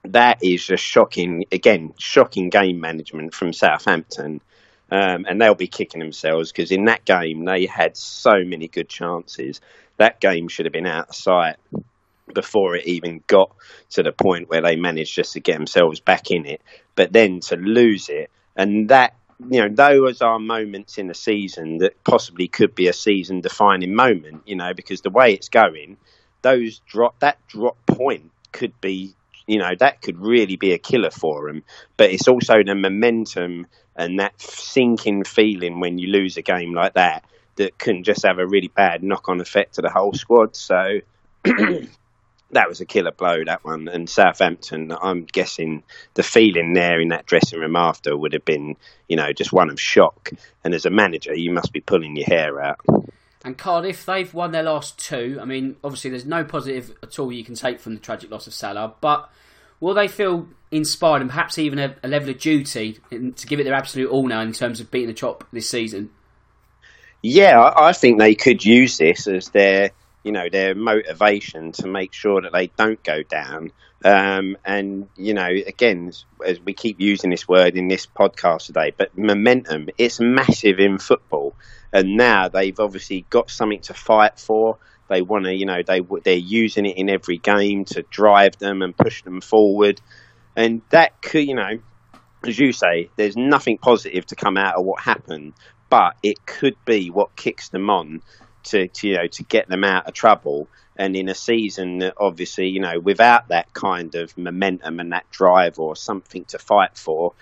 that 0.05 0.43
is 0.43 0.65
just 0.65 0.83
shocking. 0.83 1.45
Again, 1.51 1.93
shocking 1.99 2.49
game 2.49 2.79
management 2.79 3.33
from 3.33 3.53
Southampton. 3.53 4.41
Um, 4.89 5.25
and 5.27 5.39
they'll 5.39 5.55
be 5.55 5.67
kicking 5.67 5.99
themselves 5.99 6.51
because 6.51 6.71
in 6.71 6.85
that 6.85 7.05
game 7.05 7.45
they 7.45 7.65
had 7.65 7.95
so 7.95 8.43
many 8.43 8.67
good 8.67 8.89
chances. 8.89 9.61
That 9.97 10.19
game 10.19 10.49
should 10.49 10.65
have 10.65 10.73
been 10.73 10.87
out 10.87 11.09
of 11.09 11.15
sight 11.15 11.55
before 12.31 12.75
it 12.75 12.85
even 12.87 13.23
got 13.27 13.51
to 13.91 14.03
the 14.03 14.11
point 14.11 14.49
where 14.49 14.61
they 14.61 14.75
managed 14.75 15.15
just 15.15 15.33
to 15.33 15.39
get 15.39 15.57
themselves 15.57 15.99
back 15.99 16.31
in 16.31 16.45
it. 16.45 16.61
But 16.95 17.13
then 17.13 17.39
to 17.41 17.55
lose 17.55 18.09
it, 18.09 18.29
and 18.55 18.89
that 18.89 19.13
you 19.49 19.61
know, 19.61 19.69
those 19.69 20.21
are 20.21 20.39
moments 20.39 20.97
in 20.97 21.07
the 21.07 21.13
season 21.13 21.79
that 21.79 22.03
possibly 22.03 22.47
could 22.47 22.75
be 22.75 22.87
a 22.87 22.93
season 22.93 23.41
defining 23.41 23.95
moment, 23.95 24.43
you 24.45 24.55
know, 24.55 24.73
because 24.73 25.01
the 25.01 25.09
way 25.09 25.33
it's 25.33 25.49
going, 25.49 25.97
those 26.41 26.79
drop 26.87 27.19
that 27.19 27.37
drop 27.47 27.77
point 27.87 28.31
could 28.51 28.79
be, 28.81 29.15
you 29.47 29.57
know, 29.57 29.71
that 29.79 30.01
could 30.01 30.19
really 30.19 30.57
be 30.57 30.73
a 30.73 30.77
killer 30.77 31.09
for 31.09 31.47
them. 31.47 31.63
But 31.97 32.11
it's 32.11 32.27
also 32.27 32.63
the 32.63 32.75
momentum 32.75 33.67
and 33.95 34.19
that 34.19 34.39
sinking 34.39 35.23
feeling 35.23 35.79
when 35.79 35.97
you 35.97 36.07
lose 36.09 36.37
a 36.37 36.41
game 36.41 36.73
like 36.73 36.93
that 36.93 37.25
that 37.55 37.77
can 37.77 38.03
just 38.03 38.25
have 38.25 38.39
a 38.39 38.47
really 38.47 38.69
bad 38.69 39.03
knock 39.03 39.27
on 39.29 39.41
effect 39.41 39.75
to 39.75 39.81
the 39.81 39.89
whole 39.89 40.13
squad. 40.13 40.55
So 40.55 40.99
that 42.51 42.69
was 42.69 42.81
a 42.81 42.85
killer 42.85 43.11
blow, 43.11 43.43
that 43.45 43.63
one. 43.63 43.87
And 43.87 44.09
Southampton, 44.09 44.95
I'm 45.01 45.25
guessing 45.25 45.83
the 46.13 46.23
feeling 46.23 46.73
there 46.73 46.99
in 46.99 47.09
that 47.09 47.25
dressing 47.25 47.59
room 47.59 47.75
after 47.75 48.15
would 48.15 48.33
have 48.33 48.45
been, 48.45 48.75
you 49.07 49.15
know, 49.15 49.31
just 49.33 49.53
one 49.53 49.69
of 49.69 49.79
shock. 49.79 50.31
And 50.63 50.73
as 50.73 50.85
a 50.85 50.89
manager, 50.89 51.35
you 51.35 51.51
must 51.51 51.73
be 51.73 51.81
pulling 51.81 52.15
your 52.15 52.27
hair 52.27 52.61
out. 52.61 52.79
And 53.43 53.57
Cardiff, 53.57 54.05
they've 54.05 54.31
won 54.33 54.51
their 54.51 54.63
last 54.63 54.99
two. 54.99 55.39
I 55.41 55.45
mean, 55.45 55.75
obviously, 55.83 56.11
there's 56.11 56.25
no 56.25 56.43
positive 56.43 56.95
at 57.01 57.17
all 57.17 57.31
you 57.31 57.43
can 57.43 57.55
take 57.55 57.79
from 57.79 57.95
the 57.95 57.99
tragic 57.99 58.29
loss 58.29 58.45
of 58.47 58.53
Sala, 58.53 58.93
but 59.01 59.29
will 59.79 59.95
they 59.95 60.07
feel 60.07 60.47
inspired 60.69 61.21
and 61.21 61.29
perhaps 61.29 61.57
even 61.57 61.79
a, 61.79 61.95
a 62.03 62.07
level 62.07 62.29
of 62.29 62.39
duty 62.39 62.99
to 63.09 63.47
give 63.47 63.59
it 63.59 63.63
their 63.63 63.73
absolute 63.73 64.09
all 64.09 64.27
now 64.27 64.41
in 64.41 64.53
terms 64.53 64.79
of 64.79 64.91
beating 64.91 65.07
the 65.07 65.13
chop 65.13 65.43
this 65.51 65.69
season? 65.69 66.11
Yeah, 67.23 67.73
I 67.75 67.93
think 67.93 68.19
they 68.19 68.35
could 68.35 68.65
use 68.65 68.97
this 68.97 69.27
as 69.27 69.49
their 69.49 69.91
you 70.23 70.31
know 70.31 70.49
their 70.49 70.75
motivation 70.75 71.71
to 71.73 71.87
make 71.87 72.13
sure 72.13 72.41
that 72.41 72.51
they 72.53 72.67
don't 72.67 73.03
go 73.03 73.23
down. 73.23 73.71
Um, 74.03 74.57
and 74.65 75.07
you 75.15 75.33
know, 75.33 75.47
again, 75.47 76.11
as 76.45 76.59
we 76.59 76.73
keep 76.73 76.99
using 76.99 77.29
this 77.29 77.47
word 77.47 77.75
in 77.75 77.87
this 77.87 78.05
podcast 78.07 78.67
today, 78.67 78.93
but 78.95 79.17
momentum 79.17 79.89
it's 79.97 80.19
massive 80.19 80.79
in 80.79 80.97
football, 80.97 81.55
and 81.91 82.17
now 82.17 82.47
they've 82.47 82.79
obviously 82.79 83.25
got 83.29 83.49
something 83.49 83.81
to 83.81 83.93
fight 83.93 84.39
for. 84.39 84.77
They 85.07 85.21
want 85.21 85.45
to, 85.45 85.53
you 85.53 85.65
know, 85.65 85.81
they 85.85 86.01
they're 86.23 86.35
using 86.35 86.85
it 86.85 86.97
in 86.97 87.09
every 87.09 87.37
game 87.37 87.85
to 87.85 88.03
drive 88.03 88.57
them 88.57 88.81
and 88.81 88.95
push 88.95 89.23
them 89.23 89.41
forward, 89.41 90.01
and 90.55 90.81
that 90.89 91.21
could, 91.21 91.47
you 91.47 91.55
know, 91.55 91.79
as 92.45 92.57
you 92.57 92.71
say, 92.71 93.09
there's 93.17 93.37
nothing 93.37 93.77
positive 93.77 94.25
to 94.27 94.35
come 94.35 94.57
out 94.57 94.75
of 94.75 94.85
what 94.85 95.01
happened, 95.01 95.53
but 95.89 96.15
it 96.23 96.45
could 96.45 96.75
be 96.85 97.09
what 97.09 97.35
kicks 97.35 97.69
them 97.69 97.89
on 97.89 98.21
to, 98.63 98.87
to 98.87 99.07
you 99.07 99.17
know 99.17 99.27
to 99.27 99.43
get 99.43 99.67
them 99.67 99.83
out 99.83 100.07
of 100.07 100.13
trouble. 100.13 100.67
And 100.97 101.15
in 101.15 101.29
a 101.29 101.35
season 101.35 101.99
that 101.99 102.15
obviously 102.17 102.67
you 102.67 102.79
know 102.79 102.99
without 102.99 103.47
that 103.49 103.73
kind 103.73 104.13
of 104.15 104.37
momentum 104.37 104.99
and 104.99 105.13
that 105.13 105.29
drive 105.31 105.79
or 105.79 105.95
something 105.95 106.45
to 106.45 106.59
fight 106.59 106.97
for, 106.97 107.33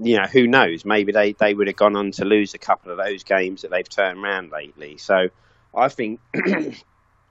you 0.00 0.16
know 0.16 0.26
who 0.26 0.46
knows? 0.46 0.84
Maybe 0.84 1.12
they 1.12 1.32
they 1.32 1.54
would 1.54 1.66
have 1.66 1.76
gone 1.76 1.96
on 1.96 2.10
to 2.12 2.24
lose 2.24 2.54
a 2.54 2.58
couple 2.58 2.90
of 2.90 2.98
those 2.98 3.24
games 3.24 3.62
that 3.62 3.70
they've 3.70 3.88
turned 3.88 4.22
around 4.22 4.50
lately. 4.50 4.98
So 4.98 5.28
I 5.74 5.88
think. 5.88 6.20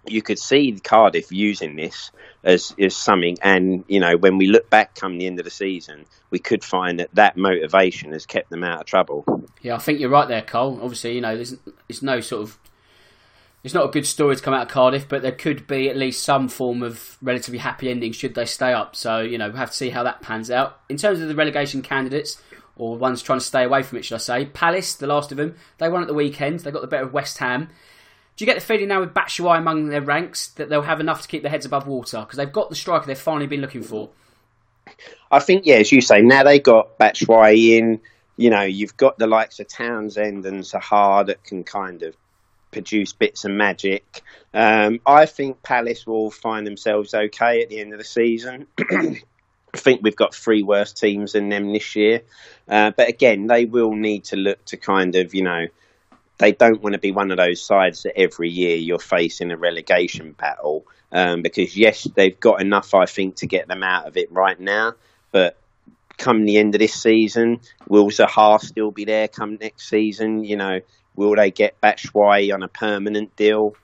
you 0.08 0.22
could 0.22 0.40
see 0.40 0.78
Cardiff 0.84 1.32
using 1.32 1.76
this 1.76 2.12
as, 2.44 2.76
as 2.80 2.96
something, 2.96 3.38
and 3.42 3.84
you 3.88 4.00
know 4.00 4.18
when 4.18 4.38
we 4.38 4.48
look 4.48 4.70
back 4.70 4.96
come 4.96 5.18
the 5.18 5.26
end 5.26 5.40
of 5.40 5.46
the 5.46 5.52
season, 5.52 6.06
we 6.30 6.40
could 6.40 6.64
find 6.64 7.00
that 7.00 7.10
that 7.14 7.38
motivation 7.38 8.12
has 8.12 8.26
kept 8.26 8.50
them 8.50 8.64
out 8.64 8.82
of 8.82 8.86
trouble. 8.86 9.26
Yeah, 9.62 9.76
I 9.76 9.80
think 9.80 10.00
you're 10.00 10.10
right 10.10 10.28
there, 10.28 10.42
Karl. 10.42 10.80
Obviously, 10.82 11.16
you 11.16 11.22
know 11.22 11.36
there's, 11.36 11.56
there's 11.88 12.04
no 12.04 12.22
sort 12.22 12.44
of 12.44 12.60
it's 13.66 13.74
not 13.74 13.86
a 13.86 13.92
good 13.92 14.06
story 14.06 14.36
to 14.36 14.42
come 14.44 14.54
out 14.54 14.62
of 14.62 14.68
Cardiff, 14.68 15.10
but 15.10 15.24
there 15.24 15.32
could 15.32 15.66
be 15.66 15.90
at 15.90 15.98
least 15.98 16.24
some 16.24 16.50
form 16.50 16.84
of 16.84 17.18
relatively 17.20 17.58
happy 17.58 17.90
ending 17.90 18.12
should 18.12 18.36
they 18.36 18.46
stay 18.46 18.72
up. 18.72 18.96
So, 18.96 19.22
you 19.22 19.40
know, 19.40 19.48
we'll 19.48 19.58
have 19.58 19.72
to 19.72 19.76
see 19.76 19.90
how 19.90 20.04
that 20.04 20.22
pans 20.22 20.52
out. 20.52 20.80
In 20.88 20.98
terms 20.98 21.20
of 21.20 21.28
the 21.28 21.34
relegation 21.34 21.82
candidates, 21.82 22.40
or 22.76 22.96
ones 22.96 23.24
trying 23.24 23.40
to 23.40 23.46
stay 23.46 23.64
away 23.64 23.82
from 23.82 23.98
it, 23.98 24.06
should 24.06 24.14
I 24.14 24.20
say, 24.20 24.46
Palace, 24.46 24.94
the 24.94 25.08
last 25.08 25.32
of 25.32 25.38
them, 25.38 25.56
they 25.80 25.90
won 25.90 26.04
at 26.04 26.08
the 26.08 26.14
weekend. 26.14 26.60
They 26.60 26.70
got 26.70 26.84
the 26.84 26.88
better 26.88 27.06
of 27.06 27.14
West 27.14 27.40
Ham. 27.40 27.70
Do 28.36 28.44
you 28.44 28.46
get 28.46 28.54
the 28.54 28.62
feeling 28.62 28.88
now 28.88 29.00
with 29.00 29.16
Batshuayi 29.16 29.58
among 29.58 29.88
their 29.88 30.02
ranks 30.02 30.50
that 30.50 30.70
they'll 30.70 30.84
have 30.84 31.00
enough 31.00 31.24
to 31.24 31.28
keep 31.28 31.42
their 31.42 31.50
heads 31.50 31.66
above 31.66 31.88
water? 31.88 32.20
Because 32.20 32.38
they've 32.38 32.52
got 32.52 32.70
the 32.70 32.76
striker 32.76 33.08
they've 33.08 33.18
finally 33.18 33.48
been 33.48 33.62
looking 33.62 33.82
for. 33.82 34.12
I 35.32 35.40
think, 35.40 35.66
yeah, 35.66 35.78
as 35.78 35.92
you 35.92 36.02
say, 36.02 36.22
now 36.22 36.44
they 36.44 36.60
got 36.60 37.00
Batshuayi 37.00 37.80
in. 37.80 38.00
You 38.38 38.52
know, 38.52 38.62
you've 38.62 38.96
got 38.96 39.18
the 39.18 39.26
likes 39.26 39.60
of 39.60 39.68
Townsend 39.70 40.46
and 40.46 40.62
Zaha 40.62 41.26
that 41.26 41.44
can 41.44 41.64
kind 41.64 42.04
of 42.04 42.16
produce 42.76 43.14
bits 43.14 43.46
of 43.46 43.52
magic. 43.52 44.22
Um, 44.54 45.00
I 45.06 45.28
think 45.28 45.64
Palace 45.64 46.06
will 46.06 46.30
find 46.30 46.68
themselves 46.68 47.14
okay 47.14 47.62
at 47.62 47.70
the 47.70 47.80
end 47.80 47.94
of 47.94 48.00
the 48.00 48.04
season. 48.04 48.68
I 48.80 49.78
think 49.78 50.02
we've 50.04 50.16
got 50.16 50.36
three 50.36 50.62
worse 50.62 50.92
teams 50.92 51.32
than 51.32 51.48
them 51.48 51.72
this 51.72 51.96
year. 51.96 52.24
Uh, 52.68 52.92
but 52.92 53.08
again, 53.08 53.48
they 53.48 53.64
will 53.64 53.94
need 53.94 54.26
to 54.26 54.36
look 54.36 54.64
to 54.66 54.76
kind 54.76 55.16
of, 55.16 55.34
you 55.34 55.44
know, 55.44 55.68
they 56.38 56.52
don't 56.52 56.82
want 56.82 56.94
to 56.94 57.00
be 57.00 57.14
one 57.14 57.32
of 57.32 57.38
those 57.38 57.62
sides 57.62 58.04
that 58.04 58.20
every 58.20 58.50
year 58.50 58.76
you're 58.76 59.00
facing 59.00 59.52
a 59.52 59.58
relegation 59.58 60.34
battle. 60.34 60.86
Um, 61.14 61.44
because, 61.44 61.78
yes, 61.78 62.04
they've 62.04 62.38
got 62.38 62.60
enough, 62.60 62.94
I 62.94 63.06
think, 63.06 63.38
to 63.38 63.48
get 63.48 63.70
them 63.70 63.84
out 63.84 64.06
of 64.06 64.18
it 64.18 64.30
right 64.34 64.60
now. 64.60 64.96
But 65.32 65.56
come 66.18 66.44
the 66.44 66.58
end 66.58 66.76
of 66.76 66.80
this 66.80 66.94
season, 66.94 67.62
will 67.88 68.10
Zaha 68.10 68.60
still 68.60 68.92
be 68.92 69.06
there 69.06 69.30
come 69.30 69.58
next 69.62 69.88
season? 69.88 70.44
You 70.44 70.58
know, 70.58 70.82
Will 71.16 71.36
they 71.36 71.52
get 71.52 71.80
Batshuayi 71.82 72.54
on 72.54 72.64
a 72.64 72.68
permanent 72.68 73.36
deal? 73.36 73.76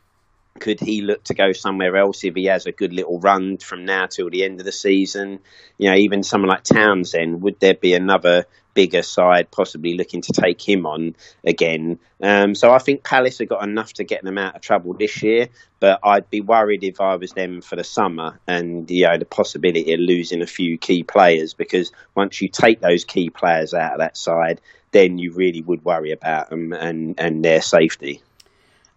Could 0.60 0.80
he 0.80 1.02
look 1.02 1.24
to 1.26 1.34
go 1.34 1.54
somewhere 1.54 1.96
else 1.98 2.24
if 2.24 2.36
he 2.36 2.46
has 2.46 2.66
a 2.66 2.72
good 2.72 2.94
little 2.94 3.20
run 3.20 3.58
from 3.58 3.86
now 3.86 4.06
till 4.06 4.30
the 4.30 4.44
end 4.44 4.60
of 4.60 4.66
the 4.66 4.72
season? 4.72 5.40
You 5.78 5.90
know, 5.90 5.96
even 5.96 6.24
someone 6.24 6.50
like 6.50 6.64
Townsend, 6.64 7.42
would 7.42 7.60
there 7.60 7.74
be 7.74 7.94
another 7.94 8.46
bigger 8.74 9.02
side 9.02 9.52
possibly 9.52 9.96
looking 9.96 10.22
to 10.22 10.34
take 10.34 10.62
him 10.62 10.86
on 10.86 11.16
again? 11.44 12.00
Um, 12.22 12.54
so 12.54 12.72
I 12.72 12.78
think 12.78 13.04
Palace 13.04 13.40
have 13.40 13.50
got 13.50 13.64
enough 13.64 13.94
to 13.94 14.04
get 14.04 14.24
them 14.24 14.38
out 14.38 14.56
of 14.56 14.62
trouble 14.62 14.94
this 14.94 15.24
year, 15.24 15.48
but 15.80 16.00
I'd 16.04 16.30
be 16.30 16.42
worried 16.42 16.84
if 16.84 17.02
I 17.02 17.16
was 17.16 17.32
them 17.32 17.62
for 17.62 17.76
the 17.76 17.84
summer 17.84 18.40
and 18.46 18.90
you 18.92 19.08
know 19.08 19.18
the 19.18 19.26
possibility 19.26 19.94
of 19.94 20.00
losing 20.00 20.42
a 20.42 20.48
few 20.48 20.78
key 20.78 21.04
players 21.04 21.54
because 21.54 21.92
once 22.14 22.42
you 22.42 22.50
take 22.50 22.82
those 22.82 23.04
key 23.06 23.30
players 23.30 23.74
out 23.74 23.94
of 23.94 24.00
that 24.00 24.18
side, 24.18 24.62
then 24.92 25.18
you 25.18 25.32
really 25.32 25.62
would 25.62 25.84
worry 25.84 26.12
about 26.12 26.50
them 26.50 26.74
and, 26.74 27.20
and 27.20 27.44
their 27.44 27.62
safety. 27.62 28.22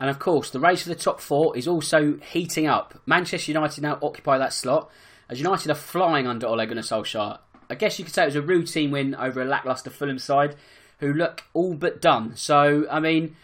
And 0.04 0.10
of 0.10 0.18
course, 0.18 0.50
the 0.50 0.60
race 0.60 0.82
for 0.82 0.90
the 0.90 0.94
top 0.94 1.18
four 1.18 1.56
is 1.56 1.66
also 1.66 2.18
heating 2.30 2.66
up. 2.66 2.92
Manchester 3.06 3.50
United 3.50 3.80
now 3.80 3.98
occupy 4.02 4.36
that 4.36 4.52
slot, 4.52 4.90
as 5.30 5.38
United 5.38 5.70
are 5.70 5.74
flying 5.74 6.26
under 6.26 6.46
Ole 6.46 6.66
Gunnar 6.66 6.82
Solskjaer. 6.82 7.38
I 7.70 7.74
guess 7.74 7.98
you 7.98 8.04
could 8.04 8.12
say 8.12 8.24
it 8.24 8.26
was 8.26 8.36
a 8.36 8.42
routine 8.42 8.90
win 8.90 9.14
over 9.14 9.40
a 9.40 9.46
lacklustre 9.46 9.88
Fulham 9.88 10.18
side, 10.18 10.56
who 10.98 11.10
look 11.10 11.44
all 11.54 11.72
but 11.72 12.02
done. 12.02 12.36
So, 12.36 12.86
I 12.90 13.00
mean, 13.00 13.34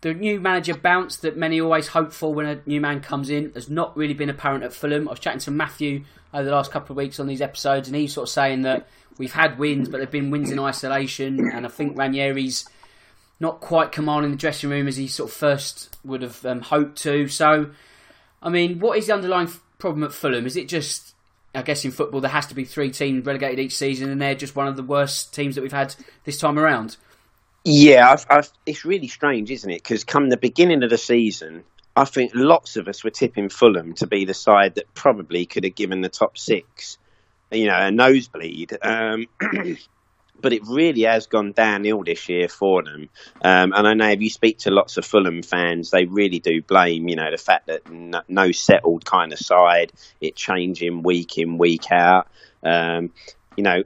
the 0.00 0.14
new 0.14 0.40
manager 0.40 0.74
bounce 0.74 1.18
that 1.18 1.36
many 1.36 1.60
always 1.60 1.88
hope 1.88 2.14
for 2.14 2.32
when 2.32 2.46
a 2.46 2.62
new 2.64 2.80
man 2.80 3.00
comes 3.00 3.28
in 3.28 3.52
has 3.52 3.68
not 3.68 3.94
really 3.94 4.14
been 4.14 4.30
apparent 4.30 4.64
at 4.64 4.72
Fulham. 4.72 5.08
I 5.08 5.10
was 5.10 5.20
chatting 5.20 5.40
to 5.40 5.50
Matthew 5.50 6.04
over 6.32 6.44
the 6.44 6.50
last 6.50 6.70
couple 6.70 6.94
of 6.94 6.96
weeks 6.96 7.20
on 7.20 7.26
these 7.26 7.42
episodes, 7.42 7.88
and 7.88 7.94
he's 7.94 8.14
sort 8.14 8.26
of 8.26 8.32
saying 8.32 8.62
that 8.62 8.88
we've 9.18 9.34
had 9.34 9.58
wins, 9.58 9.90
but 9.90 9.98
they've 9.98 10.10
been 10.10 10.30
wins 10.30 10.50
in 10.50 10.58
isolation. 10.58 11.50
And 11.52 11.66
I 11.66 11.68
think 11.68 11.94
Ranieri's 11.94 12.66
not 13.38 13.60
quite 13.60 13.92
commanding 13.92 14.30
the 14.30 14.36
dressing 14.36 14.70
room 14.70 14.88
as 14.88 14.96
he 14.96 15.08
sort 15.08 15.30
of 15.30 15.36
first 15.36 15.96
would 16.04 16.22
have 16.22 16.44
um, 16.46 16.60
hoped 16.60 16.98
to. 17.02 17.28
So, 17.28 17.70
I 18.42 18.48
mean, 18.48 18.78
what 18.78 18.98
is 18.98 19.06
the 19.06 19.14
underlying 19.14 19.50
problem 19.78 20.04
at 20.04 20.12
Fulham? 20.12 20.46
Is 20.46 20.56
it 20.56 20.68
just, 20.68 21.14
I 21.54 21.62
guess 21.62 21.84
in 21.84 21.90
football 21.90 22.20
there 22.20 22.30
has 22.30 22.46
to 22.46 22.54
be 22.54 22.64
three 22.64 22.90
teams 22.90 23.26
relegated 23.26 23.58
each 23.58 23.76
season, 23.76 24.10
and 24.10 24.20
they're 24.20 24.34
just 24.34 24.56
one 24.56 24.68
of 24.68 24.76
the 24.76 24.82
worst 24.82 25.34
teams 25.34 25.54
that 25.54 25.62
we've 25.62 25.72
had 25.72 25.94
this 26.24 26.38
time 26.38 26.58
around? 26.58 26.96
Yeah, 27.64 28.10
I've, 28.10 28.26
I've, 28.30 28.50
it's 28.64 28.84
really 28.84 29.08
strange, 29.08 29.50
isn't 29.50 29.70
it? 29.70 29.82
Because 29.82 30.04
come 30.04 30.28
the 30.28 30.36
beginning 30.36 30.82
of 30.82 30.90
the 30.90 30.98
season, 30.98 31.64
I 31.96 32.04
think 32.04 32.32
lots 32.34 32.76
of 32.76 32.88
us 32.88 33.02
were 33.02 33.10
tipping 33.10 33.48
Fulham 33.48 33.94
to 33.94 34.06
be 34.06 34.24
the 34.24 34.34
side 34.34 34.76
that 34.76 34.92
probably 34.94 35.46
could 35.46 35.64
have 35.64 35.74
given 35.74 36.00
the 36.00 36.08
top 36.08 36.38
six, 36.38 36.96
you 37.50 37.66
know, 37.66 37.76
a 37.76 37.90
nosebleed. 37.90 38.78
Um, 38.80 39.26
but 40.40 40.52
it 40.52 40.62
really 40.66 41.02
has 41.02 41.26
gone 41.26 41.52
downhill 41.52 42.04
this 42.04 42.28
year 42.28 42.48
for 42.48 42.82
them. 42.82 43.08
Um, 43.42 43.72
and 43.72 43.86
I 43.86 43.94
know 43.94 44.08
if 44.08 44.20
you 44.20 44.30
speak 44.30 44.58
to 44.58 44.70
lots 44.70 44.96
of 44.96 45.04
Fulham 45.04 45.42
fans, 45.42 45.90
they 45.90 46.04
really 46.04 46.38
do 46.38 46.62
blame, 46.62 47.08
you 47.08 47.16
know, 47.16 47.30
the 47.30 47.38
fact 47.38 47.66
that 47.66 47.90
no, 47.90 48.22
no 48.28 48.52
settled 48.52 49.04
kind 49.04 49.32
of 49.32 49.38
side, 49.38 49.92
it 50.20 50.36
changing 50.36 51.02
week 51.02 51.38
in, 51.38 51.58
week 51.58 51.90
out. 51.90 52.28
Um, 52.62 53.12
you 53.56 53.62
know, 53.62 53.82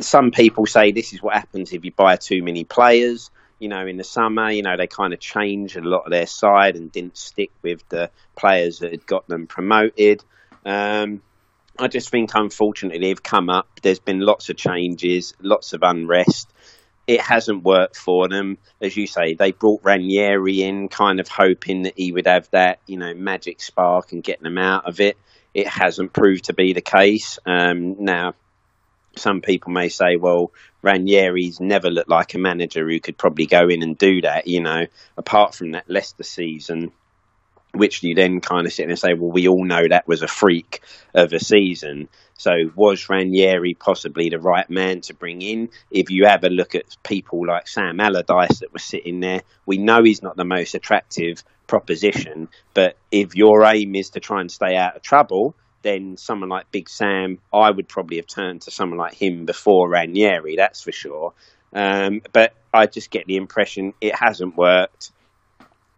some 0.00 0.30
people 0.30 0.66
say 0.66 0.92
this 0.92 1.12
is 1.12 1.22
what 1.22 1.34
happens 1.34 1.72
if 1.72 1.84
you 1.84 1.92
buy 1.92 2.16
too 2.16 2.42
many 2.42 2.64
players. 2.64 3.30
You 3.58 3.68
know, 3.68 3.86
in 3.86 3.96
the 3.96 4.04
summer, 4.04 4.50
you 4.50 4.62
know, 4.62 4.76
they 4.76 4.86
kind 4.86 5.14
of 5.14 5.20
changed 5.20 5.76
a 5.76 5.80
lot 5.80 6.04
of 6.04 6.10
their 6.10 6.26
side 6.26 6.76
and 6.76 6.90
didn't 6.90 7.16
stick 7.16 7.50
with 7.62 7.88
the 7.88 8.10
players 8.36 8.80
that 8.80 8.90
had 8.90 9.06
got 9.06 9.26
them 9.28 9.46
promoted. 9.46 10.22
Um, 10.66 11.22
I 11.78 11.88
just 11.88 12.10
think, 12.10 12.30
unfortunately, 12.34 13.00
they've 13.00 13.22
come 13.22 13.50
up. 13.50 13.80
There's 13.82 13.98
been 13.98 14.20
lots 14.20 14.48
of 14.48 14.56
changes, 14.56 15.34
lots 15.40 15.72
of 15.72 15.82
unrest. 15.82 16.48
It 17.06 17.20
hasn't 17.20 17.64
worked 17.64 17.96
for 17.96 18.28
them. 18.28 18.58
As 18.80 18.96
you 18.96 19.06
say, 19.06 19.34
they 19.34 19.50
brought 19.52 19.82
Ranieri 19.82 20.62
in, 20.62 20.88
kind 20.88 21.18
of 21.20 21.28
hoping 21.28 21.82
that 21.82 21.94
he 21.96 22.12
would 22.12 22.26
have 22.26 22.48
that, 22.52 22.78
you 22.86 22.96
know, 22.96 23.12
magic 23.14 23.60
spark 23.60 24.12
and 24.12 24.22
get 24.22 24.40
them 24.40 24.56
out 24.56 24.86
of 24.86 25.00
it. 25.00 25.18
It 25.52 25.66
hasn't 25.66 26.12
proved 26.12 26.44
to 26.44 26.54
be 26.54 26.72
the 26.72 26.80
case. 26.80 27.38
Um, 27.44 28.04
now, 28.04 28.34
some 29.16 29.40
people 29.40 29.72
may 29.72 29.88
say, 29.88 30.16
well, 30.16 30.52
Ranieri's 30.82 31.60
never 31.60 31.90
looked 31.90 32.08
like 32.08 32.34
a 32.34 32.38
manager 32.38 32.88
who 32.88 33.00
could 33.00 33.18
probably 33.18 33.46
go 33.46 33.68
in 33.68 33.82
and 33.82 33.98
do 33.98 34.22
that, 34.22 34.46
you 34.46 34.60
know, 34.60 34.86
apart 35.16 35.54
from 35.54 35.72
that 35.72 35.88
Leicester 35.88 36.24
season 36.24 36.92
which 37.74 38.02
you 38.02 38.14
then 38.14 38.40
kind 38.40 38.66
of 38.66 38.72
sit 38.72 38.88
and 38.88 38.98
say, 38.98 39.14
well, 39.14 39.30
we 39.30 39.48
all 39.48 39.64
know 39.64 39.82
that 39.88 40.08
was 40.08 40.22
a 40.22 40.28
freak 40.28 40.80
of 41.14 41.32
a 41.32 41.40
season. 41.40 42.08
So 42.36 42.50
was 42.74 43.08
Ranieri 43.08 43.74
possibly 43.74 44.28
the 44.28 44.38
right 44.38 44.68
man 44.68 45.00
to 45.02 45.14
bring 45.14 45.42
in? 45.42 45.70
If 45.90 46.10
you 46.10 46.26
have 46.26 46.44
a 46.44 46.48
look 46.48 46.74
at 46.74 46.96
people 47.02 47.46
like 47.46 47.68
Sam 47.68 48.00
Allardyce 48.00 48.60
that 48.60 48.72
was 48.72 48.82
sitting 48.82 49.20
there, 49.20 49.42
we 49.66 49.78
know 49.78 50.02
he's 50.02 50.22
not 50.22 50.36
the 50.36 50.44
most 50.44 50.74
attractive 50.74 51.42
proposition. 51.66 52.48
But 52.74 52.96
if 53.10 53.34
your 53.34 53.64
aim 53.64 53.94
is 53.94 54.10
to 54.10 54.20
try 54.20 54.40
and 54.40 54.50
stay 54.50 54.76
out 54.76 54.96
of 54.96 55.02
trouble, 55.02 55.54
then 55.82 56.16
someone 56.16 56.48
like 56.48 56.72
Big 56.72 56.88
Sam, 56.88 57.38
I 57.52 57.70
would 57.70 57.88
probably 57.88 58.16
have 58.16 58.26
turned 58.26 58.62
to 58.62 58.70
someone 58.70 58.98
like 58.98 59.14
him 59.14 59.44
before 59.44 59.88
Ranieri, 59.88 60.56
that's 60.56 60.82
for 60.82 60.92
sure. 60.92 61.34
Um, 61.72 62.22
but 62.32 62.54
I 62.72 62.86
just 62.86 63.10
get 63.10 63.26
the 63.26 63.36
impression 63.36 63.94
it 64.00 64.14
hasn't 64.14 64.56
worked 64.56 65.10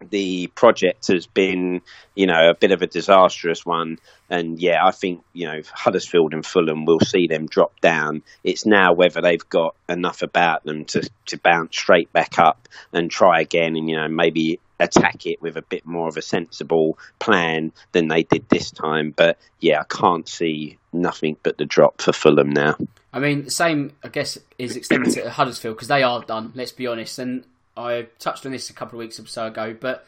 the 0.09 0.47
project 0.47 1.07
has 1.07 1.25
been, 1.25 1.81
you 2.15 2.27
know, 2.27 2.49
a 2.49 2.53
bit 2.53 2.71
of 2.71 2.81
a 2.81 2.87
disastrous 2.87 3.65
one. 3.65 3.99
And 4.29 4.59
yeah, 4.59 4.85
I 4.85 4.91
think, 4.91 5.23
you 5.33 5.47
know, 5.47 5.61
Huddersfield 5.73 6.33
and 6.33 6.45
Fulham 6.45 6.85
will 6.85 6.99
see 6.99 7.27
them 7.27 7.47
drop 7.47 7.79
down. 7.81 8.23
It's 8.43 8.65
now 8.65 8.93
whether 8.93 9.21
they've 9.21 9.49
got 9.49 9.75
enough 9.89 10.21
about 10.21 10.63
them 10.63 10.85
to, 10.85 11.09
to 11.27 11.37
bounce 11.37 11.77
straight 11.77 12.11
back 12.13 12.37
up 12.37 12.67
and 12.93 13.09
try 13.09 13.41
again 13.41 13.75
and, 13.75 13.89
you 13.89 13.95
know, 13.95 14.07
maybe 14.07 14.59
attack 14.79 15.25
it 15.25 15.41
with 15.41 15.57
a 15.57 15.61
bit 15.61 15.85
more 15.85 16.07
of 16.07 16.17
a 16.17 16.21
sensible 16.21 16.99
plan 17.19 17.71
than 17.93 18.07
they 18.07 18.23
did 18.23 18.47
this 18.49 18.71
time. 18.71 19.11
But 19.15 19.39
yeah, 19.59 19.81
I 19.81 19.85
can't 19.85 20.27
see 20.27 20.77
nothing 20.93 21.37
but 21.43 21.57
the 21.57 21.65
drop 21.65 22.01
for 22.01 22.13
Fulham 22.13 22.51
now. 22.51 22.75
I 23.11 23.19
mean, 23.19 23.49
same, 23.49 23.93
I 24.03 24.09
guess, 24.09 24.37
is 24.59 24.75
extended 24.75 25.13
to 25.13 25.29
Huddersfield 25.29 25.75
because 25.75 25.87
they 25.87 26.03
are 26.03 26.21
done, 26.21 26.51
let's 26.53 26.71
be 26.71 26.85
honest. 26.85 27.17
And 27.17 27.45
I 27.77 28.07
touched 28.19 28.45
on 28.45 28.51
this 28.51 28.69
a 28.69 28.73
couple 28.73 28.97
of 28.97 29.05
weeks 29.05 29.19
or 29.19 29.27
so 29.27 29.47
ago, 29.47 29.75
but 29.79 30.05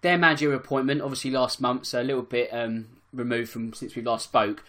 their 0.00 0.18
managerial 0.18 0.58
appointment, 0.58 1.02
obviously 1.02 1.30
last 1.30 1.60
month, 1.60 1.86
so 1.86 2.00
a 2.00 2.02
little 2.02 2.22
bit 2.22 2.48
um, 2.52 2.86
removed 3.12 3.50
from 3.50 3.72
since 3.72 3.94
we 3.94 4.02
last 4.02 4.24
spoke. 4.24 4.64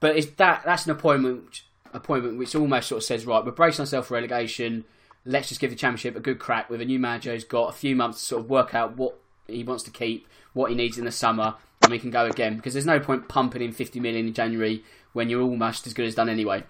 But 0.00 0.16
is 0.16 0.30
that 0.32 0.62
that's 0.64 0.84
an 0.84 0.92
appointment 0.92 1.44
which, 1.46 1.66
appointment 1.92 2.38
which 2.38 2.54
almost 2.54 2.88
sort 2.88 2.98
of 2.98 3.04
says 3.04 3.24
right, 3.24 3.44
we're 3.44 3.52
bracing 3.52 3.82
ourselves 3.82 4.08
for 4.08 4.14
relegation. 4.14 4.84
Let's 5.24 5.48
just 5.48 5.60
give 5.60 5.70
the 5.70 5.76
championship 5.76 6.16
a 6.16 6.20
good 6.20 6.38
crack 6.38 6.68
with 6.68 6.80
a 6.80 6.84
new 6.84 6.98
manager 6.98 7.32
who's 7.32 7.44
got 7.44 7.70
a 7.70 7.72
few 7.72 7.96
months 7.96 8.18
to 8.20 8.24
sort 8.26 8.44
of 8.44 8.50
work 8.50 8.74
out 8.74 8.96
what 8.96 9.18
he 9.46 9.64
wants 9.64 9.82
to 9.84 9.90
keep, 9.90 10.28
what 10.52 10.70
he 10.70 10.76
needs 10.76 10.98
in 10.98 11.04
the 11.04 11.12
summer, 11.12 11.54
and 11.80 11.90
we 11.90 11.98
can 11.98 12.10
go 12.10 12.26
again. 12.26 12.56
Because 12.56 12.74
there's 12.74 12.84
no 12.84 13.00
point 13.00 13.28
pumping 13.28 13.62
in 13.62 13.72
50 13.72 14.00
million 14.00 14.26
in 14.26 14.34
January 14.34 14.84
when 15.14 15.30
you're 15.30 15.42
almost 15.42 15.86
as 15.86 15.94
good 15.94 16.06
as 16.06 16.14
done 16.14 16.28
anyway. 16.28 16.64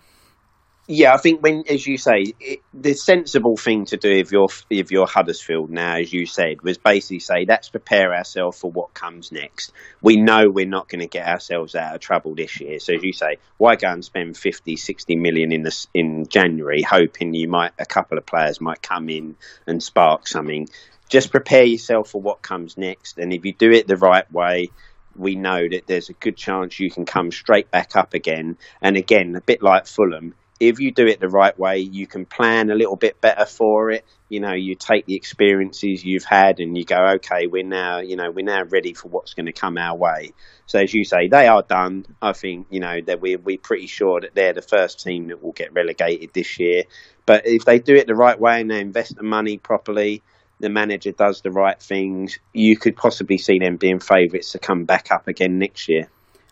Yeah, 0.86 1.14
I 1.14 1.16
think 1.16 1.42
when, 1.42 1.64
as 1.66 1.86
you 1.86 1.96
say, 1.96 2.34
it, 2.38 2.60
the 2.74 2.92
sensible 2.92 3.56
thing 3.56 3.86
to 3.86 3.96
do 3.96 4.10
if 4.10 4.30
you're 4.32 4.50
if 4.68 4.90
you're 4.90 5.06
Huddersfield 5.06 5.70
now, 5.70 5.96
as 5.96 6.12
you 6.12 6.26
said, 6.26 6.60
was 6.60 6.76
basically 6.76 7.20
say 7.20 7.46
let's 7.48 7.70
prepare 7.70 8.14
ourselves 8.14 8.58
for 8.58 8.70
what 8.70 8.92
comes 8.92 9.32
next. 9.32 9.72
We 10.02 10.16
know 10.16 10.50
we're 10.50 10.66
not 10.66 10.90
going 10.90 11.00
to 11.00 11.06
get 11.06 11.26
ourselves 11.26 11.74
out 11.74 11.94
of 11.94 12.02
trouble 12.02 12.34
this 12.34 12.60
year, 12.60 12.78
so 12.80 12.92
as 12.92 13.02
you 13.02 13.14
say, 13.14 13.38
why 13.56 13.76
go 13.76 13.88
and 13.88 14.04
spend 14.04 14.36
50, 14.36 14.76
60 14.76 15.16
million 15.16 15.52
in 15.52 15.62
the 15.62 15.86
in 15.94 16.26
January, 16.28 16.82
hoping 16.82 17.32
you 17.32 17.48
might 17.48 17.72
a 17.78 17.86
couple 17.86 18.18
of 18.18 18.26
players 18.26 18.60
might 18.60 18.82
come 18.82 19.08
in 19.08 19.36
and 19.66 19.82
spark 19.82 20.28
something. 20.28 20.68
Just 21.08 21.30
prepare 21.30 21.64
yourself 21.64 22.10
for 22.10 22.20
what 22.20 22.42
comes 22.42 22.76
next, 22.76 23.16
and 23.16 23.32
if 23.32 23.46
you 23.46 23.54
do 23.54 23.70
it 23.70 23.86
the 23.86 23.96
right 23.96 24.30
way, 24.30 24.68
we 25.16 25.34
know 25.34 25.66
that 25.66 25.86
there's 25.86 26.10
a 26.10 26.14
good 26.14 26.36
chance 26.36 26.78
you 26.78 26.90
can 26.90 27.06
come 27.06 27.30
straight 27.30 27.70
back 27.70 27.96
up 27.96 28.12
again. 28.12 28.58
And 28.82 28.98
again, 28.98 29.34
a 29.36 29.40
bit 29.40 29.62
like 29.62 29.86
Fulham 29.86 30.34
if 30.68 30.80
you 30.80 30.92
do 30.92 31.06
it 31.06 31.20
the 31.20 31.28
right 31.28 31.58
way, 31.58 31.78
you 31.78 32.06
can 32.06 32.26
plan 32.26 32.70
a 32.70 32.74
little 32.74 32.96
bit 32.96 33.20
better 33.20 33.46
for 33.46 33.90
it. 33.90 34.04
You 34.28 34.40
know, 34.40 34.52
you 34.52 34.74
take 34.74 35.06
the 35.06 35.14
experiences 35.14 36.04
you've 36.04 36.24
had 36.24 36.60
and 36.60 36.76
you 36.76 36.84
go, 36.84 37.14
okay, 37.16 37.46
we're 37.46 37.64
now, 37.64 38.00
you 38.00 38.16
know, 38.16 38.30
we're 38.30 38.44
now 38.44 38.64
ready 38.64 38.94
for 38.94 39.08
what's 39.08 39.34
going 39.34 39.46
to 39.46 39.52
come 39.52 39.78
our 39.78 39.96
way. 39.96 40.32
So 40.66 40.78
as 40.80 40.92
you 40.92 41.04
say, 41.04 41.28
they 41.28 41.46
are 41.46 41.62
done. 41.62 42.06
I 42.20 42.32
think, 42.32 42.66
you 42.70 42.80
know, 42.80 43.00
that 43.06 43.20
we're, 43.20 43.38
we're 43.38 43.58
pretty 43.58 43.86
sure 43.86 44.20
that 44.20 44.34
they're 44.34 44.52
the 44.52 44.62
first 44.62 45.02
team 45.02 45.28
that 45.28 45.42
will 45.42 45.52
get 45.52 45.72
relegated 45.72 46.32
this 46.32 46.58
year. 46.58 46.84
But 47.26 47.46
if 47.46 47.64
they 47.64 47.78
do 47.78 47.94
it 47.94 48.06
the 48.06 48.14
right 48.14 48.38
way 48.38 48.60
and 48.60 48.70
they 48.70 48.80
invest 48.80 49.16
the 49.16 49.22
money 49.22 49.58
properly, 49.58 50.22
the 50.60 50.68
manager 50.68 51.12
does 51.12 51.42
the 51.42 51.50
right 51.50 51.80
things, 51.80 52.38
you 52.52 52.76
could 52.76 52.96
possibly 52.96 53.38
see 53.38 53.58
them 53.58 53.76
being 53.76 54.00
favourites 54.00 54.52
to 54.52 54.58
come 54.58 54.84
back 54.84 55.10
up 55.10 55.28
again 55.28 55.58
next 55.58 55.88
year. 55.88 56.08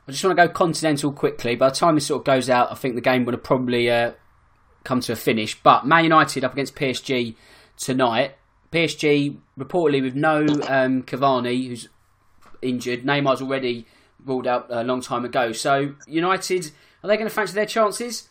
I 0.06 0.12
just 0.12 0.24
want 0.24 0.36
to 0.36 0.46
go 0.46 0.52
continental 0.52 1.12
quickly. 1.12 1.54
By 1.54 1.68
the 1.68 1.76
time 1.76 1.94
this 1.94 2.06
sort 2.06 2.20
of 2.20 2.24
goes 2.24 2.50
out, 2.50 2.72
I 2.72 2.74
think 2.74 2.94
the 2.96 3.00
game 3.00 3.24
would 3.24 3.34
have 3.34 3.44
probably 3.44 3.90
uh, 3.90 4.12
come 4.84 5.00
to 5.00 5.12
a 5.12 5.16
finish. 5.16 5.60
But 5.62 5.86
Man 5.86 6.04
United 6.04 6.44
up 6.44 6.52
against 6.52 6.74
PSG 6.74 7.36
tonight. 7.76 8.34
PSG 8.72 9.36
reportedly 9.58 10.02
with 10.02 10.14
no 10.14 10.40
um, 10.66 11.02
Cavani, 11.02 11.68
who's 11.68 11.88
injured. 12.62 13.04
Neymar's 13.04 13.42
already 13.42 13.86
ruled 14.24 14.46
out 14.46 14.66
a 14.70 14.82
long 14.82 15.00
time 15.00 15.24
ago. 15.24 15.52
So 15.52 15.94
United, 16.06 16.70
are 17.02 17.08
they 17.08 17.16
going 17.16 17.28
to 17.28 17.34
fancy 17.34 17.54
their 17.54 17.66
chances? 17.66 18.28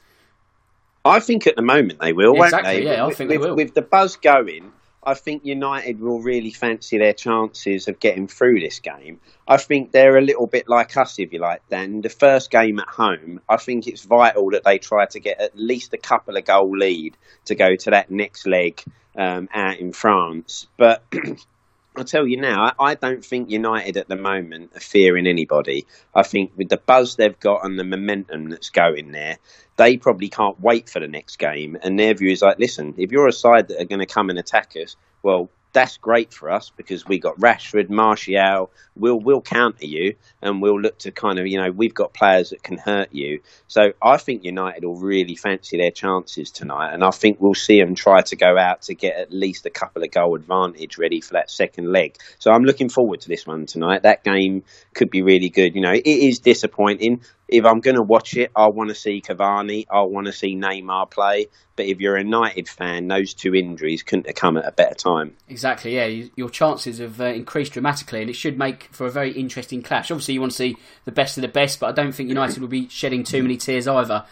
I 1.04 1.20
think 1.20 1.48
at 1.48 1.56
the 1.56 1.62
moment 1.62 2.00
they 2.00 2.14
will, 2.14 2.42
exactly, 2.44 2.84
Yeah, 2.84 3.06
with, 3.06 3.16
I 3.16 3.18
think 3.18 3.30
with, 3.30 3.42
they 3.42 3.48
will. 3.48 3.56
With 3.56 3.74
the 3.74 3.82
buzz 3.82 4.18
going, 4.18 4.72
I 5.04 5.16
think 5.16 5.46
United 5.46 6.00
will 6.00 6.22
really 6.22 6.52
fancy 6.52 7.00
their 7.00 7.14
chances 7.14 7.88
of 7.88 8.00
getting 8.00 8.28
through 8.28 8.60
this 8.60 8.80
game. 8.80 9.20
I 9.48 9.58
think 9.58 9.92
they're 9.92 10.18
a 10.18 10.22
little 10.22 10.46
bit 10.46 10.70
like 10.70 10.96
us, 10.96 11.18
if 11.18 11.34
you 11.34 11.40
like, 11.40 11.68
Dan. 11.70 12.02
The 12.02 12.10
first 12.10 12.52
game 12.52 12.80
at 12.80 12.88
home, 12.88 13.42
I 13.50 13.58
think 13.58 13.88
it's 13.88 14.04
vital 14.04 14.52
that 14.52 14.64
they 14.64 14.78
try 14.78 15.08
to 15.08 15.20
get 15.20 15.42
at 15.42 15.58
least 15.58 15.94
a 15.94 15.98
couple 15.98 16.38
of 16.38 16.46
goal 16.46 16.78
lead 16.78 17.18
to 17.46 17.56
go 17.56 17.76
to 17.76 17.90
that 17.92 18.12
next 18.12 18.46
leg 18.46 18.84
um, 19.16 19.50
out 19.54 19.80
in 19.80 19.92
France. 19.92 20.68
But 20.78 21.04
I'll 21.96 22.06
tell 22.06 22.26
you 22.26 22.38
now, 22.38 22.72
I, 22.80 22.96
don't 22.96 23.24
think 23.24 23.50
United 23.50 23.98
at 23.98 24.08
the 24.08 24.16
moment 24.16 24.72
are 24.76 24.80
fearing 24.80 25.28
anybody. 25.28 25.86
I 26.16 26.24
think 26.24 26.54
with 26.56 26.70
the 26.70 26.78
buzz 26.78 27.18
they've 27.18 27.38
got 27.38 27.66
and 27.66 27.78
the 27.78 27.84
momentum 27.84 28.50
that's 28.50 28.70
going 28.70 29.12
there, 29.12 29.38
they 29.76 29.98
probably 29.98 30.30
can't 30.30 30.60
wait 30.60 30.90
for 30.90 31.02
the 31.02 31.10
next 31.10 31.36
game. 31.38 31.78
And 31.84 32.00
their 32.00 32.14
view 32.14 32.32
is 32.32 32.42
like, 32.42 32.60
listen, 32.60 32.96
if 32.98 33.12
you're 33.12 33.28
a 33.28 33.34
side 33.34 33.68
that 33.68 33.82
are 33.82 33.86
going 33.86 34.00
to 34.00 34.06
come 34.06 34.30
and 34.30 34.40
attack 34.40 34.74
us, 34.82 34.96
well, 35.22 35.50
that's 35.74 35.98
great 35.98 36.34
for 36.34 36.52
us 36.52 36.72
because 36.76 37.06
we 37.06 37.20
got 37.20 37.38
Rashford, 37.38 37.90
Martial. 37.90 38.72
We'll 38.96 39.20
we'll 39.20 39.42
counter 39.42 39.86
you, 39.86 40.16
and 40.42 40.62
we'll 40.62 40.80
look 40.80 41.00
to 41.00 41.12
kind 41.12 41.40
of 41.40 41.48
you 41.48 41.62
know 41.62 41.72
we've 41.72 41.94
got 41.94 42.14
players 42.14 42.50
that 42.50 42.62
can 42.64 42.78
hurt 42.78 43.10
you. 43.14 43.42
So 43.68 43.94
I 44.02 44.18
think 44.18 44.44
United 44.44 44.84
will 44.84 45.00
really 45.00 45.36
fancy 45.36 45.78
their 45.78 45.92
chances 45.92 46.52
tonight, 46.52 46.94
and 46.94 47.04
I 47.04 47.12
think 47.12 47.40
we'll 47.40 47.54
see 47.54 47.80
them 47.80 47.96
try 47.96 48.22
to 48.22 48.36
go 48.36 48.58
out 48.58 48.84
to 48.84 48.96
get 48.96 49.18
at 49.18 49.32
least 49.32 49.66
a 49.66 49.70
couple 49.70 50.04
of 50.04 50.12
goal 50.12 50.36
advantage 50.36 50.98
ready 50.98 51.22
for 51.22 51.34
that 51.34 51.50
second 51.50 51.92
leg. 51.92 52.18
So 52.40 52.52
I'm 52.52 52.64
looking 52.64 52.90
forward 52.90 53.22
to 53.22 53.30
this 53.30 53.48
one 53.48 53.66
tonight. 53.66 54.04
That 54.04 54.24
game 54.24 54.64
could 54.94 55.10
be 55.10 55.22
really 55.22 55.50
good. 55.50 55.76
You 55.76 55.82
know, 55.82 55.94
it 55.94 56.06
is 56.06 56.40
disappointing 56.40 57.22
if 57.52 57.66
I'm 57.66 57.82
going 57.82 57.98
to 57.98 58.02
watch 58.02 58.38
it, 58.38 58.50
I 58.56 58.70
want 58.70 58.90
to 58.90 58.96
see 58.96 59.22
Cavani, 59.22 59.86
I 59.92 60.02
want 60.04 60.28
to 60.28 60.34
see 60.34 60.56
Neymar 60.56 61.12
play. 61.12 61.48
But 61.76 61.86
if 61.86 62.00
you're 62.00 62.16
a 62.16 62.24
United 62.24 62.70
fan, 62.70 63.08
those 63.10 63.34
two 63.34 63.54
injuries 63.54 64.04
couldn't 64.04 64.28
have 64.28 64.36
come 64.36 64.56
at 64.56 64.66
a 64.66 64.72
better 64.72 64.96
time. 64.96 65.36
Exactly, 65.50 65.96
yeah. 65.96 66.28
Your 66.36 66.50
chances 66.50 67.00
have 67.00 67.20
uh, 67.20 67.26
increased 67.26 67.74
dramatically, 67.74 68.22
and 68.22 68.30
it 68.30 68.36
should 68.36 68.58
make 68.58 68.86
for 68.94 69.06
a 69.06 69.12
very 69.12 69.34
interesting 69.34 69.82
clash. 69.82 70.10
Obviously, 70.10 70.36
you 70.36 70.40
want 70.40 70.54
to 70.54 70.58
see 70.58 70.78
the 71.04 71.12
best 71.12 71.38
of 71.38 71.42
the 71.42 71.50
best, 71.50 71.82
but 71.82 71.90
I 71.90 71.92
don't 71.92 72.14
think 72.14 72.30
United 72.30 72.60
will 72.60 72.70
be 72.70 72.88
shedding 72.88 73.24
too 73.24 73.42
many 73.42 73.58
tears 73.58 73.88
either. 73.88 74.26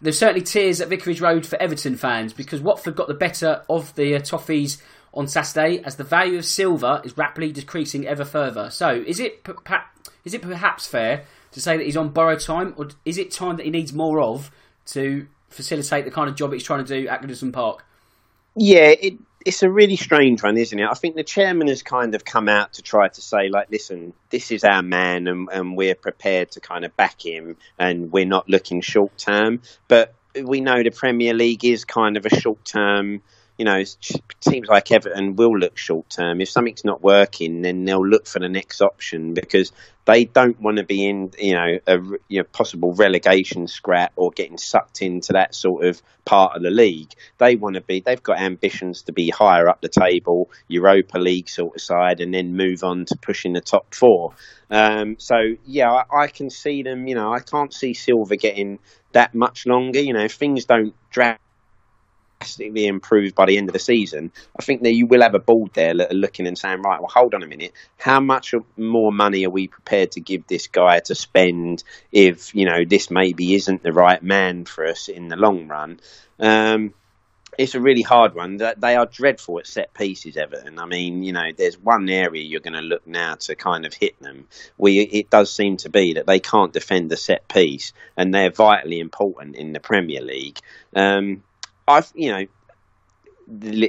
There's 0.00 0.18
certainly 0.18 0.42
tears 0.42 0.80
at 0.80 0.88
Vicarage 0.88 1.20
Road 1.20 1.46
for 1.46 1.60
Everton 1.60 1.96
fans 1.96 2.32
because 2.32 2.60
Watford 2.60 2.96
got 2.96 3.06
the 3.06 3.14
better 3.14 3.62
of 3.68 3.94
the 3.94 4.16
uh, 4.16 4.20
Toffees 4.20 4.80
on 5.14 5.28
Saturday 5.28 5.82
as 5.84 5.96
the 5.96 6.04
value 6.04 6.38
of 6.38 6.46
Silva 6.46 7.02
is 7.04 7.16
rapidly 7.18 7.52
decreasing 7.52 8.06
ever 8.06 8.24
further. 8.24 8.70
So, 8.70 8.90
is 8.90 9.20
it 9.20 9.46
is 10.24 10.34
it 10.34 10.42
perhaps 10.42 10.86
fair 10.86 11.24
to 11.52 11.60
say 11.60 11.76
that 11.76 11.84
he's 11.84 11.96
on 11.96 12.10
borrowed 12.10 12.40
time, 12.40 12.74
or 12.76 12.88
is 13.04 13.18
it 13.18 13.30
time 13.30 13.56
that 13.56 13.64
he 13.64 13.70
needs 13.70 13.92
more 13.92 14.20
of 14.20 14.50
to 14.86 15.26
facilitate 15.48 16.04
the 16.04 16.10
kind 16.10 16.28
of 16.28 16.36
job 16.36 16.52
he's 16.52 16.64
trying 16.64 16.84
to 16.84 17.00
do 17.00 17.08
at 17.08 17.22
Goodison 17.22 17.52
Park? 17.52 17.84
Yeah, 18.56 18.88
it, 18.88 19.14
it's 19.46 19.62
a 19.62 19.70
really 19.70 19.96
strange 19.96 20.42
one, 20.42 20.56
isn't 20.56 20.78
it? 20.78 20.86
I 20.90 20.94
think 20.94 21.14
the 21.14 21.24
chairman 21.24 21.68
has 21.68 21.82
kind 21.82 22.14
of 22.14 22.24
come 22.24 22.48
out 22.48 22.74
to 22.74 22.82
try 22.82 23.08
to 23.08 23.20
say, 23.20 23.48
like, 23.48 23.70
listen, 23.70 24.12
this 24.30 24.50
is 24.50 24.64
our 24.64 24.82
man, 24.82 25.26
and, 25.26 25.48
and 25.52 25.76
we're 25.76 25.94
prepared 25.94 26.50
to 26.52 26.60
kind 26.60 26.84
of 26.84 26.96
back 26.96 27.24
him, 27.24 27.56
and 27.78 28.12
we're 28.12 28.26
not 28.26 28.48
looking 28.48 28.80
short 28.80 29.16
term. 29.16 29.62
But 29.88 30.14
we 30.40 30.60
know 30.60 30.82
the 30.82 30.90
Premier 30.90 31.34
League 31.34 31.64
is 31.64 31.84
kind 31.84 32.16
of 32.16 32.26
a 32.26 32.30
short 32.30 32.64
term 32.64 33.22
you 33.62 33.64
know, 33.64 33.84
teams 34.40 34.66
like 34.66 34.90
Everton 34.90 35.36
will 35.36 35.56
look 35.56 35.78
short 35.78 36.10
term. 36.10 36.40
If 36.40 36.50
something's 36.50 36.84
not 36.84 37.00
working, 37.00 37.62
then 37.62 37.84
they'll 37.84 38.04
look 38.04 38.26
for 38.26 38.40
the 38.40 38.48
next 38.48 38.82
option 38.82 39.34
because 39.34 39.70
they 40.04 40.24
don't 40.24 40.60
want 40.60 40.78
to 40.78 40.82
be 40.82 41.08
in, 41.08 41.30
you 41.38 41.54
know, 41.54 41.78
a 41.86 41.98
you 42.26 42.40
know, 42.40 42.44
possible 42.52 42.92
relegation 42.92 43.68
scrap 43.68 44.14
or 44.16 44.32
getting 44.32 44.58
sucked 44.58 45.00
into 45.00 45.34
that 45.34 45.54
sort 45.54 45.84
of 45.84 46.02
part 46.24 46.56
of 46.56 46.62
the 46.64 46.72
league. 46.72 47.12
They 47.38 47.54
want 47.54 47.76
to 47.76 47.82
be. 47.82 48.00
They've 48.00 48.20
got 48.20 48.40
ambitions 48.40 49.02
to 49.02 49.12
be 49.12 49.30
higher 49.30 49.68
up 49.68 49.80
the 49.80 49.88
table, 49.88 50.50
Europa 50.66 51.20
League 51.20 51.48
sort 51.48 51.76
of 51.76 51.80
side, 51.80 52.20
and 52.20 52.34
then 52.34 52.56
move 52.56 52.82
on 52.82 53.04
to 53.04 53.16
pushing 53.16 53.52
the 53.52 53.60
top 53.60 53.94
four. 53.94 54.34
Um, 54.72 55.20
so 55.20 55.36
yeah, 55.64 55.92
I, 55.92 56.22
I 56.24 56.26
can 56.26 56.50
see 56.50 56.82
them. 56.82 57.06
You 57.06 57.14
know, 57.14 57.32
I 57.32 57.38
can't 57.38 57.72
see 57.72 57.94
Silva 57.94 58.34
getting 58.36 58.80
that 59.12 59.36
much 59.36 59.66
longer. 59.66 60.00
You 60.00 60.14
know, 60.14 60.24
if 60.24 60.32
things 60.32 60.64
don't 60.64 60.94
drag 61.10 61.38
drastically 62.42 62.86
improved 62.86 63.36
by 63.36 63.46
the 63.46 63.56
end 63.56 63.68
of 63.68 63.72
the 63.72 63.78
season, 63.78 64.32
I 64.58 64.62
think 64.62 64.82
that 64.82 64.94
you 64.94 65.06
will 65.06 65.22
have 65.22 65.34
a 65.34 65.38
board 65.38 65.70
there 65.74 65.94
looking 65.94 66.48
and 66.48 66.58
saying, 66.58 66.82
right, 66.82 67.00
well, 67.00 67.10
hold 67.12 67.34
on 67.34 67.42
a 67.42 67.46
minute, 67.46 67.72
how 67.98 68.18
much 68.18 68.52
more 68.76 69.12
money 69.12 69.46
are 69.46 69.50
we 69.50 69.68
prepared 69.68 70.12
to 70.12 70.20
give 70.20 70.46
this 70.48 70.66
guy 70.66 70.98
to 71.00 71.14
spend 71.14 71.84
if 72.10 72.54
you 72.54 72.66
know 72.66 72.84
this 72.84 73.10
maybe 73.10 73.54
isn't 73.54 73.82
the 73.82 73.92
right 73.92 74.22
man 74.22 74.64
for 74.64 74.86
us 74.86 75.08
in 75.08 75.28
the 75.28 75.36
long 75.36 75.68
run? 75.68 76.00
Um, 76.40 76.94
it's 77.58 77.74
a 77.74 77.80
really 77.80 78.02
hard 78.02 78.34
one. 78.34 78.56
They 78.56 78.96
are 78.96 79.06
dreadful 79.06 79.58
at 79.58 79.66
set 79.66 79.92
pieces, 79.94 80.36
Everton. 80.36 80.78
I 80.78 80.86
mean, 80.86 81.22
you 81.22 81.32
know, 81.32 81.52
there's 81.56 81.78
one 81.78 82.08
area 82.08 82.42
you're 82.42 82.60
going 82.60 82.72
to 82.72 82.80
look 82.80 83.06
now 83.06 83.34
to 83.34 83.54
kind 83.54 83.84
of 83.84 83.92
hit 83.92 84.18
them. 84.20 84.48
We 84.78 85.00
it 85.00 85.30
does 85.30 85.54
seem 85.54 85.76
to 85.78 85.90
be 85.90 86.14
that 86.14 86.26
they 86.26 86.40
can't 86.40 86.72
defend 86.72 87.10
the 87.10 87.16
set 87.16 87.46
piece, 87.46 87.92
and 88.16 88.34
they're 88.34 88.50
vitally 88.50 88.98
important 88.98 89.54
in 89.54 89.72
the 89.72 89.80
Premier 89.80 90.22
League. 90.22 90.58
Um, 90.96 91.42
I, 91.86 92.02
you 92.14 92.32
know, 92.32 92.46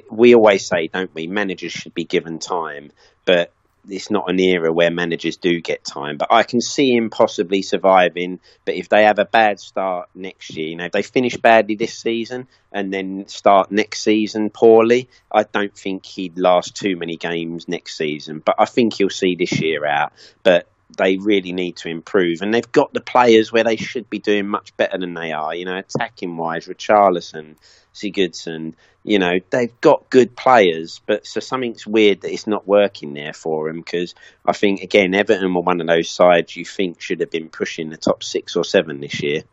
we 0.09 0.35
always 0.35 0.65
say, 0.65 0.87
don't 0.87 1.13
we? 1.13 1.27
Managers 1.27 1.71
should 1.71 1.93
be 1.93 2.05
given 2.05 2.39
time, 2.39 2.91
but 3.25 3.53
it's 3.89 4.09
not 4.09 4.29
an 4.29 4.39
era 4.39 4.71
where 4.71 4.89
managers 4.89 5.37
do 5.37 5.59
get 5.59 5.83
time. 5.83 6.17
But 6.17 6.31
I 6.31 6.43
can 6.43 6.61
see 6.61 6.95
him 6.95 7.09
possibly 7.09 7.61
surviving. 7.61 8.39
But 8.65 8.75
if 8.75 8.89
they 8.89 9.03
have 9.03 9.19
a 9.19 9.25
bad 9.25 9.59
start 9.59 10.09
next 10.15 10.55
year, 10.55 10.67
you 10.67 10.75
know, 10.77 10.85
if 10.85 10.91
they 10.93 11.01
finish 11.01 11.35
badly 11.37 11.75
this 11.75 11.97
season 11.97 12.47
and 12.71 12.93
then 12.93 13.27
start 13.27 13.71
next 13.71 14.01
season 14.01 14.49
poorly, 14.49 15.09
I 15.31 15.43
don't 15.43 15.75
think 15.75 16.05
he'd 16.05 16.37
last 16.37 16.75
too 16.75 16.95
many 16.95 17.17
games 17.17 17.67
next 17.67 17.97
season. 17.97 18.41
But 18.43 18.55
I 18.57 18.65
think 18.65 18.93
he'll 18.93 19.09
see 19.09 19.35
this 19.35 19.59
year 19.59 19.85
out. 19.85 20.13
But 20.43 20.67
they 20.97 21.17
really 21.17 21.51
need 21.53 21.77
to 21.77 21.89
improve. 21.89 22.41
And 22.41 22.53
they've 22.53 22.71
got 22.71 22.93
the 22.93 23.01
players 23.01 23.51
where 23.51 23.63
they 23.63 23.75
should 23.75 24.09
be 24.09 24.19
doing 24.19 24.47
much 24.47 24.75
better 24.77 24.97
than 24.97 25.13
they 25.13 25.31
are. 25.31 25.53
You 25.53 25.65
know, 25.65 25.77
attacking 25.77 26.37
wise, 26.37 26.67
Richarlison, 26.67 27.55
Sigurdsson, 27.93 28.73
you 29.03 29.19
know, 29.19 29.39
they've 29.49 29.79
got 29.81 30.09
good 30.09 30.35
players, 30.35 31.01
but 31.05 31.27
so 31.27 31.39
something's 31.39 31.85
weird 31.85 32.21
that 32.21 32.31
it's 32.31 32.47
not 32.47 32.67
working 32.67 33.13
there 33.13 33.33
for 33.33 33.67
them 33.67 33.81
because 33.81 34.15
I 34.45 34.53
think, 34.53 34.81
again, 34.81 35.13
Everton 35.13 35.53
were 35.53 35.61
one 35.61 35.81
of 35.81 35.87
those 35.87 36.09
sides 36.09 36.55
you 36.55 36.65
think 36.65 37.01
should 37.01 37.19
have 37.19 37.29
been 37.29 37.49
pushing 37.49 37.89
the 37.89 37.97
top 37.97 38.23
six 38.23 38.55
or 38.55 38.63
seven 38.63 39.01
this 39.01 39.21
year. 39.21 39.43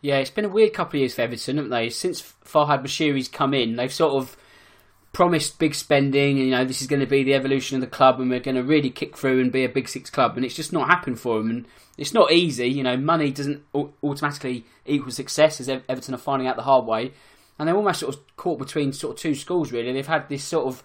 Yeah, 0.00 0.18
it's 0.18 0.30
been 0.30 0.44
a 0.44 0.50
weird 0.50 0.74
couple 0.74 0.98
of 0.98 1.00
years 1.00 1.14
for 1.14 1.22
Everton, 1.22 1.56
haven't 1.56 1.70
they? 1.70 1.90
Since 1.90 2.22
Farhad 2.44 2.84
Moshiri's 2.84 3.28
come 3.28 3.52
in, 3.52 3.76
they've 3.76 3.92
sort 3.92 4.14
of 4.14 4.36
promised 5.14 5.58
big 5.58 5.74
spending, 5.74 6.36
and 6.36 6.46
you 6.46 6.50
know 6.50 6.64
this 6.64 6.82
is 6.82 6.88
going 6.88 7.00
to 7.00 7.06
be 7.06 7.22
the 7.22 7.32
evolution 7.32 7.76
of 7.76 7.80
the 7.80 7.86
club, 7.86 8.20
and 8.20 8.28
we're 8.28 8.40
going 8.40 8.56
to 8.56 8.62
really 8.62 8.90
kick 8.90 9.16
through 9.16 9.40
and 9.40 9.50
be 9.50 9.64
a 9.64 9.68
big 9.68 9.88
six 9.88 10.10
club, 10.10 10.36
and 10.36 10.44
it's 10.44 10.56
just 10.56 10.72
not 10.72 10.88
happened 10.88 11.18
for 11.18 11.38
them. 11.38 11.48
And 11.48 11.66
it's 11.96 12.12
not 12.12 12.32
easy, 12.32 12.68
you 12.68 12.82
know. 12.82 12.98
Money 12.98 13.30
doesn't 13.30 13.62
automatically 14.02 14.66
equal 14.84 15.12
success, 15.12 15.60
as 15.60 15.68
Everton 15.68 16.14
are 16.14 16.18
finding 16.18 16.48
out 16.48 16.56
the 16.56 16.62
hard 16.62 16.84
way, 16.84 17.12
and 17.58 17.66
they're 17.66 17.76
almost 17.76 18.00
sort 18.00 18.14
of 18.14 18.36
caught 18.36 18.58
between 18.58 18.92
sort 18.92 19.16
of 19.16 19.20
two 19.20 19.34
schools. 19.34 19.72
Really, 19.72 19.92
they've 19.92 20.06
had 20.06 20.28
this 20.28 20.44
sort 20.44 20.66
of 20.66 20.82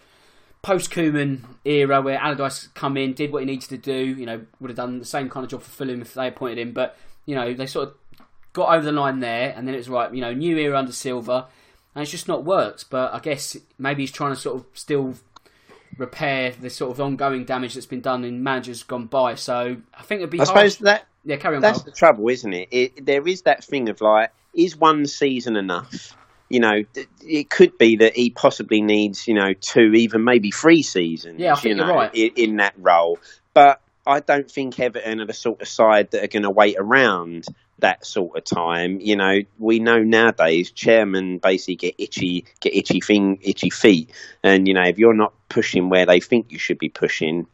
post 0.62 0.92
Koeman 0.92 1.42
era 1.66 2.02
where 2.02 2.20
Allardyce 2.20 2.68
come 2.76 2.96
in, 2.96 3.14
did 3.14 3.34
what 3.34 3.40
he 3.40 3.46
needed 3.46 3.70
to 3.70 3.78
do. 3.78 4.16
You 4.16 4.26
know, 4.26 4.46
would 4.62 4.70
have 4.70 4.78
done 4.78 5.00
the 5.00 5.06
same 5.06 5.30
kind 5.30 5.44
of 5.44 5.50
job 5.50 5.64
for 5.64 5.72
Fulham 5.72 6.02
if 6.02 6.14
they 6.14 6.28
appointed 6.28 6.60
him, 6.60 6.72
but 6.72 6.98
you 7.26 7.36
know 7.36 7.54
they 7.54 7.66
sort 7.66 7.90
of 7.90 7.96
got 8.54 8.76
over 8.76 8.86
the 8.86 8.92
line 8.92 9.20
there, 9.20 9.54
and 9.58 9.68
then 9.68 9.74
it 9.74 9.80
was 9.80 9.90
right. 9.90 10.14
You 10.14 10.22
know, 10.22 10.34
new 10.34 10.56
era 10.58 10.78
under 10.78 10.92
Silva 10.92 11.48
and 11.96 12.02
it's 12.02 12.12
just 12.12 12.28
not 12.28 12.44
worked. 12.44 12.90
But 12.90 13.14
I 13.14 13.20
guess 13.20 13.58
maybe 13.78 14.04
he's 14.04 14.12
trying 14.12 14.34
to 14.34 14.40
sort 14.40 14.58
of 14.58 14.66
still 14.74 15.16
repair 15.98 16.52
the 16.52 16.70
sort 16.70 16.92
of 16.92 17.02
ongoing 17.02 17.46
damage 17.46 17.74
that's 17.74 17.86
been 17.86 18.02
done 18.02 18.24
in 18.24 18.44
managers 18.44 18.84
gone 18.84 19.08
by. 19.08 19.36
So 19.36 19.78
I 19.94 20.02
think 20.04 20.20
it'd 20.20 20.30
be. 20.30 20.40
I 20.40 20.46
suppose 20.46 20.78
that 20.80 21.06
yeah, 21.26 21.38
carry 21.38 21.56
on. 21.56 21.62
That's 21.62 21.84
the 21.84 21.92
trouble, 21.92 22.30
isn't 22.30 22.54
it? 22.54 22.70
it? 22.72 23.06
There 23.06 23.28
is 23.28 23.44
that 23.44 23.64
thing 23.64 23.90
of 23.90 24.02
like, 24.02 24.32
is 24.54 24.78
one 24.78 25.06
season 25.06 25.56
enough? 25.56 26.16
You 26.50 26.62
know, 26.62 26.84
it 27.22 27.50
could 27.52 27.78
be 27.78 27.98
that 27.98 28.16
he 28.16 28.32
possibly 28.32 28.82
needs, 28.82 29.28
you 29.28 29.36
know, 29.36 29.54
two, 29.54 29.94
even 29.94 30.24
maybe 30.24 30.50
three 30.50 30.82
seasons. 30.82 31.40
Yeah, 31.40 31.54
I 31.54 31.56
think 31.56 31.78
you 31.78 31.86
know, 31.86 31.94
right. 31.94 32.16
in, 32.16 32.32
in 32.36 32.56
that 32.56 32.74
role. 32.78 33.20
But 33.54 33.82
I 34.10 34.22
don't 34.22 34.50
think 34.50 34.80
Everton 34.80 35.22
are 35.22 35.26
the 35.26 35.34
sort 35.34 35.62
of 35.62 35.68
side 35.68 36.12
that 36.12 36.24
are 36.24 36.28
going 36.28 36.44
to 36.44 36.50
wait 36.50 36.78
around 36.80 37.46
that 37.78 38.06
sort 38.06 38.36
of 38.36 38.44
time. 38.44 39.00
You 39.00 39.16
know, 39.16 39.42
we 39.60 39.80
know 39.80 40.00
nowadays 40.00 40.72
chairmen 40.72 41.38
basically 41.38 41.76
get 41.76 41.96
itchy, 42.00 42.46
get 42.60 42.76
itchy 42.76 43.02
thing, 43.02 43.38
itchy 43.42 43.70
feet, 43.70 44.12
and 44.44 44.68
you 44.68 44.74
know 44.74 44.84
if 44.84 44.98
you're 44.98 45.14
not 45.14 45.34
pushing 45.48 45.90
where 45.90 46.08
they 46.08 46.20
think 46.20 46.52
you 46.52 46.58
should 46.58 46.80
be 46.80 46.90
pushing, 46.90 47.46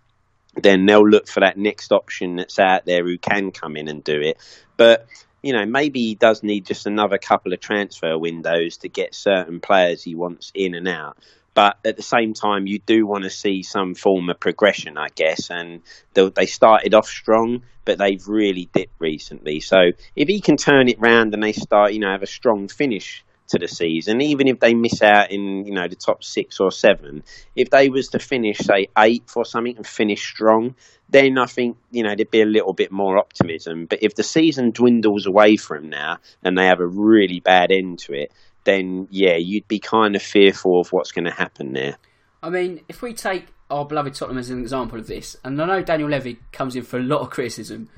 then 0.56 0.86
they'll 0.86 1.08
look 1.08 1.28
for 1.28 1.42
that 1.42 1.58
next 1.58 1.92
option 1.92 2.38
that's 2.38 2.58
out 2.58 2.86
there 2.86 3.04
who 3.04 3.18
can 3.18 3.52
come 3.52 3.76
in 3.76 3.90
and 3.90 4.04
do 4.04 4.22
it. 4.22 4.38
But 4.78 5.08
you 5.44 5.54
know, 5.54 5.66
maybe 5.66 6.00
he 6.00 6.16
does 6.16 6.42
need 6.42 6.66
just 6.66 6.88
another 6.88 7.18
couple 7.18 7.54
of 7.54 7.60
transfer 7.60 8.18
windows 8.18 8.78
to 8.78 8.90
get 8.90 9.14
certain 9.14 9.60
players 9.60 10.02
he 10.04 10.16
wants 10.16 10.52
in 10.56 10.74
and 10.74 10.88
out. 10.88 11.18
But 11.56 11.80
at 11.84 11.96
the 11.96 12.04
same 12.04 12.34
time, 12.34 12.68
you 12.68 12.80
do 12.80 13.08
want 13.08 13.24
to 13.24 13.30
see 13.32 13.64
some 13.64 13.96
form 13.96 14.30
of 14.30 14.40
progression, 14.40 14.98
I 14.98 15.08
guess. 15.16 15.50
And 15.50 15.82
they 16.14 16.46
started 16.46 16.94
off 16.94 17.08
strong, 17.08 17.64
but 17.86 17.98
they've 17.98 18.28
really 18.28 18.70
dipped 18.74 19.00
recently. 19.00 19.62
So 19.62 19.92
if 20.16 20.28
he 20.28 20.42
can 20.42 20.58
turn 20.58 20.90
it 20.90 21.00
round 21.00 21.34
and 21.34 21.42
they 21.42 21.54
start, 21.54 21.94
you 21.94 22.00
know, 22.00 22.12
have 22.12 22.24
a 22.24 22.28
strong 22.28 22.68
finish 22.68 23.24
to 23.48 23.60
the 23.60 23.68
season, 23.68 24.22
even 24.22 24.48
if 24.48 24.60
they 24.60 24.74
miss 24.74 25.02
out 25.02 25.32
in, 25.32 25.66
you 25.66 25.74
know, 25.74 25.88
the 25.88 25.96
top 25.96 26.24
six 26.24 26.60
or 26.60 26.72
seven, 26.72 27.24
if 27.56 27.70
they 27.70 27.90
was 27.90 28.10
to 28.10 28.20
finish, 28.20 28.58
say, 28.58 28.90
eighth 28.98 29.38
or 29.38 29.46
something 29.46 29.78
and 29.78 29.88
finish 29.88 30.28
strong, 30.28 30.76
then 31.10 31.38
I 31.38 31.46
think, 31.46 31.78
you 31.90 32.04
know, 32.04 32.16
there'd 32.16 32.32
be 32.32 32.42
a 32.42 32.46
little 32.46 32.74
bit 32.74 32.92
more 32.92 33.18
optimism. 33.18 33.86
But 33.86 34.00
if 34.02 34.16
the 34.16 34.24
season 34.24 34.72
dwindles 34.72 35.26
away 35.26 35.56
from 35.56 35.90
now 35.90 36.18
and 36.44 36.58
they 36.58 36.66
have 36.66 36.82
a 36.82 36.88
really 36.88 37.40
bad 37.40 37.72
end 37.72 38.00
to 38.00 38.14
it, 38.14 38.34
then 38.66 39.08
yeah, 39.10 39.38
you'd 39.38 39.68
be 39.68 39.80
kind 39.80 40.16
of 40.16 40.22
fearful 40.22 40.82
of 40.82 40.90
what's 40.92 41.12
going 41.12 41.26
to 41.26 41.32
happen 41.32 41.74
there. 41.74 41.98
I 42.44 42.50
mean, 42.50 42.82
if 42.90 43.02
we 43.02 43.14
take 43.14 43.48
our 43.72 43.86
beloved 43.86 44.14
Tottenham 44.14 44.38
as 44.38 44.50
an 44.50 44.62
example 44.62 45.00
of 45.00 45.08
this, 45.08 45.36
and 45.44 45.60
I 45.60 45.66
know 45.66 45.82
Daniel 45.82 46.10
Levy 46.10 46.40
comes 46.52 46.76
in 46.76 46.84
for 46.84 46.98
a 46.98 47.04
lot 47.04 47.22
of 47.22 47.30
criticism, 47.30 47.90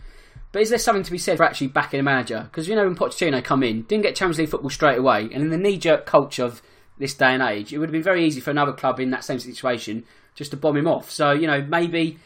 but 0.51 0.61
is 0.61 0.69
there 0.69 0.79
something 0.79 1.03
to 1.03 1.11
be 1.11 1.17
said 1.17 1.37
for 1.37 1.43
actually 1.43 1.67
backing 1.67 1.99
a 1.99 2.03
manager? 2.03 2.43
Because 2.43 2.67
you 2.67 2.75
know 2.75 2.85
when 2.85 2.95
Pochettino 2.95 3.43
come 3.43 3.63
in, 3.63 3.81
didn't 3.83 4.03
get 4.03 4.15
Champions 4.15 4.39
League 4.39 4.49
football 4.49 4.69
straight 4.69 4.97
away, 4.97 5.21
and 5.23 5.43
in 5.43 5.49
the 5.49 5.57
knee-jerk 5.57 6.05
culture 6.05 6.45
of 6.45 6.61
this 6.97 7.13
day 7.13 7.33
and 7.33 7.43
age, 7.43 7.73
it 7.73 7.77
would 7.77 7.89
have 7.89 7.93
been 7.93 8.03
very 8.03 8.25
easy 8.25 8.39
for 8.39 8.51
another 8.51 8.73
club 8.73 8.99
in 8.99 9.11
that 9.11 9.23
same 9.23 9.39
situation 9.39 10.05
just 10.35 10.51
to 10.51 10.57
bomb 10.57 10.77
him 10.77 10.87
off. 10.87 11.11
So 11.11 11.31
you 11.31 11.47
know 11.47 11.61
maybe 11.61 12.17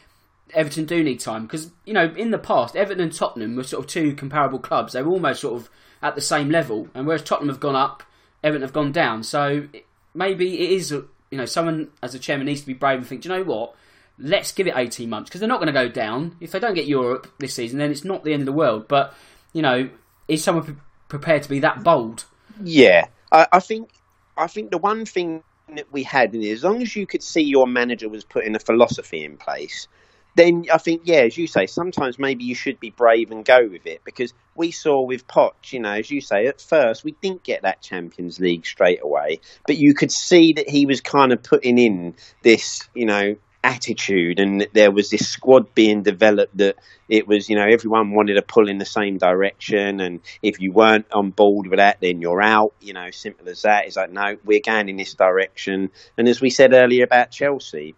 Everton 0.54 0.86
do 0.86 1.04
need 1.04 1.20
time 1.20 1.44
because 1.44 1.72
you 1.86 1.94
know 1.94 2.14
in 2.16 2.32
the 2.32 2.38
past 2.38 2.76
Everton 2.76 3.04
and 3.04 3.14
Tottenham 3.14 3.56
were 3.56 3.64
sort 3.64 3.84
of 3.84 3.90
two 3.90 4.16
comparable 4.16 4.60
clubs. 4.60 4.94
They 4.94 5.02
were 5.02 5.12
almost 5.12 5.42
sort 5.42 5.60
of 5.60 5.70
at 6.04 6.16
the 6.16 6.22
same 6.22 6.50
level, 6.50 6.90
and 6.94 7.08
whereas 7.08 7.24
Tottenham 7.24 7.50
have 7.50 7.60
gone 7.60 7.76
up, 7.76 8.04
Everton 8.44 8.62
have 8.62 8.74
gone 8.74 8.92
down. 8.92 9.24
So 9.24 9.68
maybe 10.14 10.60
it 10.60 10.72
is 10.72 10.92
you 10.92 11.08
know 11.32 11.46
someone 11.46 11.90
as 12.02 12.16
a 12.16 12.20
chairman 12.20 12.48
needs 12.48 12.62
to 12.62 12.68
be 12.68 12.74
brave 12.74 13.00
and 13.00 13.08
think, 13.08 13.22
do 13.22 13.30
you 13.30 13.36
know 13.36 13.44
what? 13.44 13.76
Let's 14.20 14.52
give 14.52 14.68
it 14.68 14.74
18 14.76 15.10
months 15.10 15.30
because 15.30 15.40
they're 15.40 15.50
not 15.50 15.60
going 15.60 15.74
to 15.74 15.74
go 15.74 15.90
down. 15.90 16.36
If 16.40 16.52
they 16.52 16.60
don't 16.60 16.76
get 16.76 16.86
Europe 16.86 17.28
this 17.40 17.56
season, 17.56 17.80
then 17.80 17.92
it's 17.92 18.04
not 18.04 18.24
the 18.24 18.34
end 18.34 18.42
of 18.42 18.46
the 18.46 18.52
world. 18.52 18.88
But 18.88 19.14
you 19.54 19.62
know, 19.62 19.90
is 20.28 20.44
someone 20.44 20.66
pre- 20.66 20.76
prepared 21.08 21.44
to 21.44 21.50
be 21.50 21.60
that 21.60 21.84
bold? 21.84 22.26
Yeah, 22.64 23.08
I, 23.32 23.48
I 23.52 23.60
think 23.60 23.90
I 24.38 24.48
think 24.48 24.72
the 24.72 24.78
one 24.78 25.06
thing 25.06 25.44
that 25.76 25.92
we 25.92 26.04
had, 26.04 26.36
is 26.36 26.60
as 26.60 26.64
long 26.64 26.82
as 26.82 26.96
you 26.96 27.08
could 27.08 27.24
see 27.24 27.42
your 27.42 27.68
manager 27.68 28.10
was 28.10 28.24
putting 28.24 28.56
a 28.56 28.60
philosophy 28.60 29.24
in 29.24 29.38
place, 29.38 29.88
then 30.36 30.66
I 30.72 30.78
think, 30.78 31.02
yeah, 31.06 31.20
as 31.20 31.38
you 31.38 31.48
say, 31.48 31.66
sometimes 31.66 32.18
maybe 32.18 32.46
you 32.46 32.56
should 32.56 32.80
be 32.80 32.90
brave 32.90 33.32
and 33.32 33.44
go 33.44 33.68
with 33.70 33.86
it 33.86 34.02
because 34.06 34.34
we 34.56 34.72
saw 34.72 35.02
with 35.02 35.28
Poch, 35.28 35.72
you 35.72 35.80
know, 35.80 35.92
as 35.92 36.10
you 36.10 36.22
say, 36.22 36.48
at 36.48 36.62
first 36.62 37.04
we 37.04 37.12
didn't 37.22 37.44
get 37.44 37.64
that 37.64 37.82
Champions 37.82 38.40
League 38.40 38.66
straight 38.66 39.02
away, 39.04 39.42
but 39.68 39.78
you 39.78 39.94
could 39.94 40.12
see 40.12 40.54
that 40.54 40.70
he 40.70 40.86
was 40.86 41.02
kind 41.02 41.34
of 41.34 41.44
putting 41.44 41.78
in 41.78 42.16
this, 42.44 42.88
you 42.94 43.06
know, 43.06 43.36
attitude 43.64 44.40
and 44.40 44.68
there 44.74 44.90
was 44.90 45.12
this 45.12 45.30
squad 45.30 45.76
being 45.76 46.02
developed 46.02 46.58
that 46.58 46.76
it 47.08 47.28
was 47.28 47.48
you 47.48 47.56
know 47.56 47.68
everyone 47.72 48.12
wanted 48.12 48.34
to 48.34 48.42
pull 48.42 48.68
in 48.68 48.80
the 48.80 48.86
same 48.86 49.20
direction 49.20 50.00
and 50.00 50.20
if 50.42 50.60
you 50.60 50.72
weren't 50.72 51.06
on 51.14 51.30
board 51.30 51.68
with 51.68 51.78
that 51.78 51.98
then 52.02 52.22
you're 52.22 52.42
out 52.42 52.74
you 52.82 52.94
know 52.94 53.12
simple 53.12 53.48
as 53.50 53.62
that. 53.62 53.86
It's 53.86 53.98
like 53.98 54.12
no 54.12 54.38
we're 54.44 54.62
going 54.66 54.90
in 54.90 54.98
this 54.98 55.14
direction. 55.14 55.92
And 56.18 56.28
as 56.28 56.42
we 56.42 56.50
said 56.50 56.74
earlier 56.74 57.04
about 57.04 57.30
Chelsea 57.30 57.94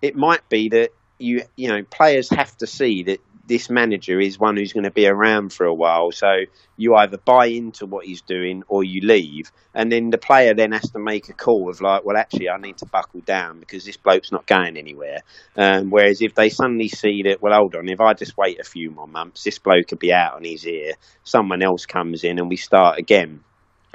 it 0.00 0.16
might 0.16 0.48
be 0.48 0.70
that 0.70 0.90
you 1.24 1.42
you 1.56 1.68
know 1.68 1.82
players 1.90 2.28
have 2.30 2.56
to 2.58 2.66
see 2.66 3.02
that 3.04 3.20
this 3.46 3.68
manager 3.68 4.18
is 4.20 4.38
one 4.38 4.56
who's 4.56 4.72
going 4.72 4.84
to 4.84 4.90
be 4.90 5.06
around 5.06 5.52
for 5.52 5.66
a 5.66 5.74
while. 5.74 6.10
So 6.12 6.28
you 6.76 6.94
either 6.94 7.18
buy 7.18 7.46
into 7.46 7.86
what 7.86 8.06
he's 8.06 8.22
doing 8.22 8.62
or 8.68 8.82
you 8.84 9.02
leave, 9.02 9.52
and 9.74 9.92
then 9.92 10.10
the 10.10 10.18
player 10.18 10.54
then 10.54 10.72
has 10.72 10.90
to 10.92 10.98
make 10.98 11.28
a 11.28 11.34
call 11.34 11.68
of 11.68 11.80
like, 11.80 12.04
well, 12.04 12.16
actually, 12.16 12.48
I 12.48 12.56
need 12.56 12.78
to 12.78 12.86
buckle 12.86 13.20
down 13.20 13.60
because 13.60 13.84
this 13.84 13.96
bloke's 13.96 14.32
not 14.32 14.46
going 14.46 14.76
anywhere. 14.76 15.18
Um, 15.56 15.90
whereas 15.90 16.22
if 16.22 16.34
they 16.34 16.48
suddenly 16.48 16.88
see 16.88 17.22
that, 17.24 17.42
well, 17.42 17.54
hold 17.54 17.74
on, 17.74 17.88
if 17.88 18.00
I 18.00 18.14
just 18.14 18.36
wait 18.36 18.60
a 18.60 18.64
few 18.64 18.90
more 18.90 19.08
months, 19.08 19.44
this 19.44 19.58
bloke 19.58 19.88
could 19.88 19.98
be 19.98 20.12
out 20.12 20.34
on 20.34 20.44
his 20.44 20.66
ear. 20.66 20.92
Someone 21.22 21.62
else 21.62 21.86
comes 21.86 22.24
in 22.24 22.38
and 22.38 22.48
we 22.48 22.56
start 22.56 22.98
again. 22.98 23.40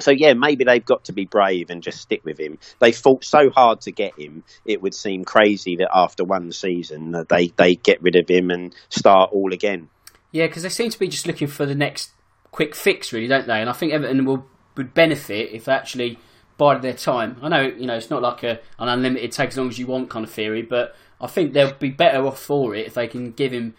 So 0.00 0.10
yeah, 0.10 0.34
maybe 0.34 0.64
they've 0.64 0.84
got 0.84 1.04
to 1.04 1.12
be 1.12 1.24
brave 1.24 1.70
and 1.70 1.82
just 1.82 2.00
stick 2.00 2.24
with 2.24 2.38
him. 2.38 2.58
They 2.78 2.92
fought 2.92 3.24
so 3.24 3.50
hard 3.50 3.80
to 3.82 3.92
get 3.92 4.18
him; 4.18 4.44
it 4.64 4.82
would 4.82 4.94
seem 4.94 5.24
crazy 5.24 5.76
that 5.76 5.90
after 5.94 6.24
one 6.24 6.52
season 6.52 7.12
that 7.12 7.28
they 7.28 7.48
they 7.48 7.76
get 7.76 8.02
rid 8.02 8.16
of 8.16 8.28
him 8.28 8.50
and 8.50 8.74
start 8.88 9.30
all 9.32 9.52
again. 9.52 9.88
Yeah, 10.32 10.46
because 10.46 10.62
they 10.62 10.68
seem 10.68 10.90
to 10.90 10.98
be 10.98 11.08
just 11.08 11.26
looking 11.26 11.48
for 11.48 11.66
the 11.66 11.74
next 11.74 12.10
quick 12.50 12.74
fix, 12.74 13.12
really, 13.12 13.26
don't 13.26 13.46
they? 13.46 13.60
And 13.60 13.68
I 13.68 13.72
think 13.72 13.92
Everton 13.92 14.24
will 14.24 14.46
would 14.76 14.94
benefit 14.94 15.52
if 15.52 15.64
they 15.64 15.72
actually 15.72 16.18
bided 16.56 16.82
their 16.82 16.94
time. 16.94 17.36
I 17.42 17.48
know 17.48 17.62
you 17.62 17.86
know 17.86 17.96
it's 17.96 18.10
not 18.10 18.22
like 18.22 18.42
a, 18.42 18.60
an 18.78 18.88
unlimited 18.88 19.32
take 19.32 19.50
as 19.50 19.58
long 19.58 19.68
as 19.68 19.78
you 19.78 19.86
want 19.86 20.10
kind 20.10 20.24
of 20.24 20.30
theory, 20.30 20.62
but 20.62 20.94
I 21.20 21.26
think 21.26 21.52
they'll 21.52 21.74
be 21.74 21.90
better 21.90 22.26
off 22.26 22.40
for 22.40 22.74
it 22.74 22.86
if 22.86 22.94
they 22.94 23.08
can 23.08 23.32
give 23.32 23.52
him. 23.52 23.74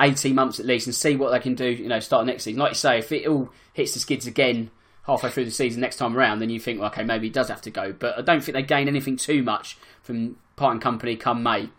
18 0.00 0.32
months 0.32 0.60
at 0.60 0.66
least 0.66 0.86
and 0.86 0.94
see 0.94 1.16
what 1.16 1.32
they 1.32 1.40
can 1.40 1.56
do, 1.56 1.68
you 1.68 1.88
know, 1.88 1.98
start 1.98 2.24
next 2.24 2.44
season. 2.44 2.60
Like 2.60 2.70
you 2.70 2.76
say, 2.76 3.00
if 3.00 3.10
it 3.10 3.26
all 3.26 3.50
hits 3.72 3.94
the 3.94 3.98
skids 3.98 4.28
again 4.28 4.70
halfway 5.08 5.30
through 5.30 5.46
the 5.46 5.50
season 5.50 5.80
next 5.80 5.96
time 5.96 6.16
around, 6.16 6.38
then 6.38 6.50
you 6.50 6.60
think, 6.60 6.78
well, 6.78 6.90
okay, 6.90 7.02
maybe 7.02 7.26
he 7.26 7.32
does 7.32 7.48
have 7.48 7.62
to 7.62 7.70
go. 7.70 7.92
But 7.92 8.18
I 8.18 8.22
don't 8.22 8.44
think 8.44 8.54
they 8.54 8.62
gain 8.62 8.86
anything 8.86 9.16
too 9.16 9.42
much 9.42 9.78
from 10.02 10.36
parting 10.54 10.80
company 10.80 11.16
come 11.16 11.42
May. 11.42 11.70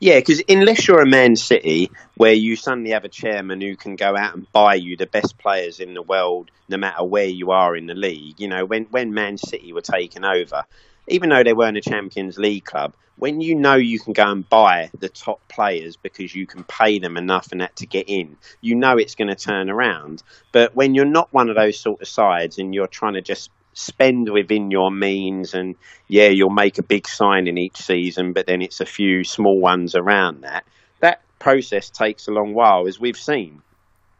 Yeah, 0.00 0.18
because 0.18 0.42
unless 0.48 0.88
you're 0.88 1.02
a 1.02 1.06
Man 1.06 1.36
City, 1.36 1.90
where 2.16 2.32
you 2.32 2.56
suddenly 2.56 2.90
have 2.90 3.04
a 3.04 3.08
chairman 3.08 3.60
who 3.60 3.76
can 3.76 3.96
go 3.96 4.16
out 4.16 4.34
and 4.34 4.50
buy 4.52 4.74
you 4.74 4.96
the 4.96 5.06
best 5.06 5.36
players 5.38 5.80
in 5.80 5.94
the 5.94 6.02
world, 6.02 6.50
no 6.68 6.76
matter 6.76 7.04
where 7.04 7.26
you 7.26 7.50
are 7.50 7.76
in 7.76 7.86
the 7.86 7.94
league, 7.94 8.40
you 8.40 8.48
know, 8.48 8.64
when 8.64 8.84
when 8.84 9.12
Man 9.12 9.36
City 9.36 9.72
were 9.72 9.82
taken 9.82 10.24
over, 10.24 10.64
even 11.08 11.30
though 11.30 11.42
they 11.42 11.52
weren't 11.52 11.76
a 11.76 11.80
Champions 11.80 12.38
League 12.38 12.64
club, 12.64 12.94
when 13.16 13.40
you 13.40 13.54
know 13.54 13.74
you 13.74 14.00
can 14.00 14.12
go 14.12 14.30
and 14.30 14.48
buy 14.48 14.90
the 14.98 15.08
top 15.08 15.40
players 15.48 15.96
because 15.96 16.34
you 16.34 16.46
can 16.46 16.64
pay 16.64 16.98
them 16.98 17.16
enough 17.16 17.52
and 17.52 17.60
that 17.60 17.76
to 17.76 17.86
get 17.86 18.08
in, 18.08 18.36
you 18.60 18.74
know 18.74 18.96
it's 18.96 19.14
going 19.14 19.28
to 19.28 19.36
turn 19.36 19.70
around. 19.70 20.22
But 20.52 20.74
when 20.74 20.94
you're 20.94 21.04
not 21.04 21.32
one 21.32 21.48
of 21.48 21.56
those 21.56 21.78
sort 21.78 22.02
of 22.02 22.08
sides 22.08 22.58
and 22.58 22.74
you're 22.74 22.86
trying 22.86 23.14
to 23.14 23.22
just 23.22 23.50
spend 23.72 24.30
within 24.30 24.70
your 24.70 24.90
means 24.90 25.54
and 25.54 25.76
yeah, 26.08 26.28
you'll 26.28 26.50
make 26.50 26.78
a 26.78 26.82
big 26.82 27.06
sign 27.06 27.46
in 27.46 27.58
each 27.58 27.76
season, 27.76 28.32
but 28.32 28.46
then 28.46 28.62
it's 28.62 28.80
a 28.80 28.86
few 28.86 29.24
small 29.24 29.60
ones 29.60 29.94
around 29.94 30.42
that. 30.42 30.64
That 31.00 31.20
process 31.38 31.90
takes 31.90 32.26
a 32.26 32.32
long 32.32 32.54
while, 32.54 32.86
as 32.88 32.98
we've 32.98 33.16
seen 33.16 33.62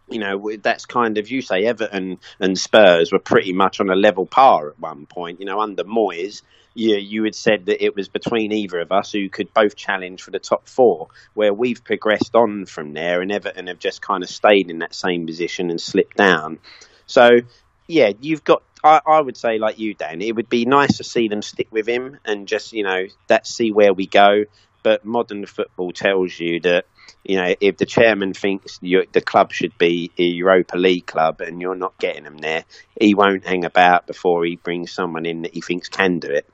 you 0.09 0.19
know, 0.19 0.51
that's 0.63 0.87
kind 0.87 1.19
of, 1.19 1.31
you 1.31 1.41
say, 1.41 1.65
Everton 1.65 2.19
and 2.39 2.59
Spurs 2.59 3.11
were 3.11 3.19
pretty 3.19 3.53
much 3.53 3.81
on 3.81 3.89
a 3.89 3.95
level 3.95 4.27
par 4.27 4.69
at 4.69 4.79
one 4.79 5.07
point. 5.07 5.41
You 5.41 5.47
know, 5.47 5.61
under 5.61 5.85
Moyes, 5.85 6.43
you, 6.75 6.97
you 6.97 7.25
had 7.25 7.35
said 7.35 7.67
that 7.67 7.83
it 7.83 7.97
was 7.97 8.09
between 8.09 8.53
either 8.53 8.81
of 8.81 8.93
us 8.93 9.13
who 9.13 9.29
could 9.29 9.55
both 9.55 9.77
challenge 9.77 10.23
for 10.23 10.31
the 10.31 10.39
top 10.39 10.69
four, 10.69 11.09
where 11.33 11.55
we've 11.55 11.83
progressed 11.83 12.35
on 12.35 12.67
from 12.67 12.93
there, 12.93 13.23
and 13.23 13.33
Everton 13.33 13.69
have 13.69 13.79
just 13.79 14.03
kind 14.03 14.23
of 14.23 14.29
stayed 14.29 14.71
in 14.71 14.81
that 14.81 14.95
same 14.95 15.27
position 15.27 15.71
and 15.71 15.81
slipped 15.81 16.17
down. 16.17 16.59
So, 17.07 17.41
yeah, 17.87 18.13
you've 18.21 18.45
got. 18.45 18.63
I, 18.83 19.01
I 19.07 19.21
would 19.23 19.39
say, 19.39 19.59
like 19.59 19.79
you, 19.79 19.95
Dan, 19.95 20.21
it 20.21 20.37
would 20.37 20.51
be 20.51 20.67
nice 20.67 20.99
to 20.99 21.05
see 21.05 21.29
them 21.29 21.41
stick 21.41 21.69
with 21.71 21.89
him 21.89 22.19
and 22.27 22.47
just, 22.47 22.75
you 22.75 22.83
know, 22.83 23.07
that 23.29 23.47
see 23.47 23.73
where 23.73 23.95
we 23.95 24.07
go. 24.07 24.45
But 24.83 25.07
modern 25.07 25.47
football 25.47 25.93
tells 25.93 26.39
you 26.39 26.61
that 26.61 26.85
you 27.25 27.37
know, 27.37 27.55
if 27.61 27.79
the 27.79 27.87
chairman 27.87 28.35
thinks 28.35 28.79
you, 28.83 29.05
the 29.13 29.21
club 29.21 29.53
should 29.53 29.77
be 29.79 30.11
a 30.19 30.23
Europa 30.23 30.77
League 30.77 31.07
club 31.07 31.41
and 31.41 31.61
you're 31.61 31.75
not 31.75 31.97
getting 31.99 32.25
them 32.25 32.39
there, 32.39 32.65
he 33.01 33.15
won't 33.15 33.47
hang 33.47 33.65
about 33.65 34.07
before 34.07 34.45
he 34.45 34.57
brings 34.57 34.93
someone 34.93 35.25
in 35.25 35.43
that 35.43 35.55
he 35.55 35.61
thinks 35.61 35.89
can 35.89 36.19
do 36.19 36.29
it. 36.29 36.47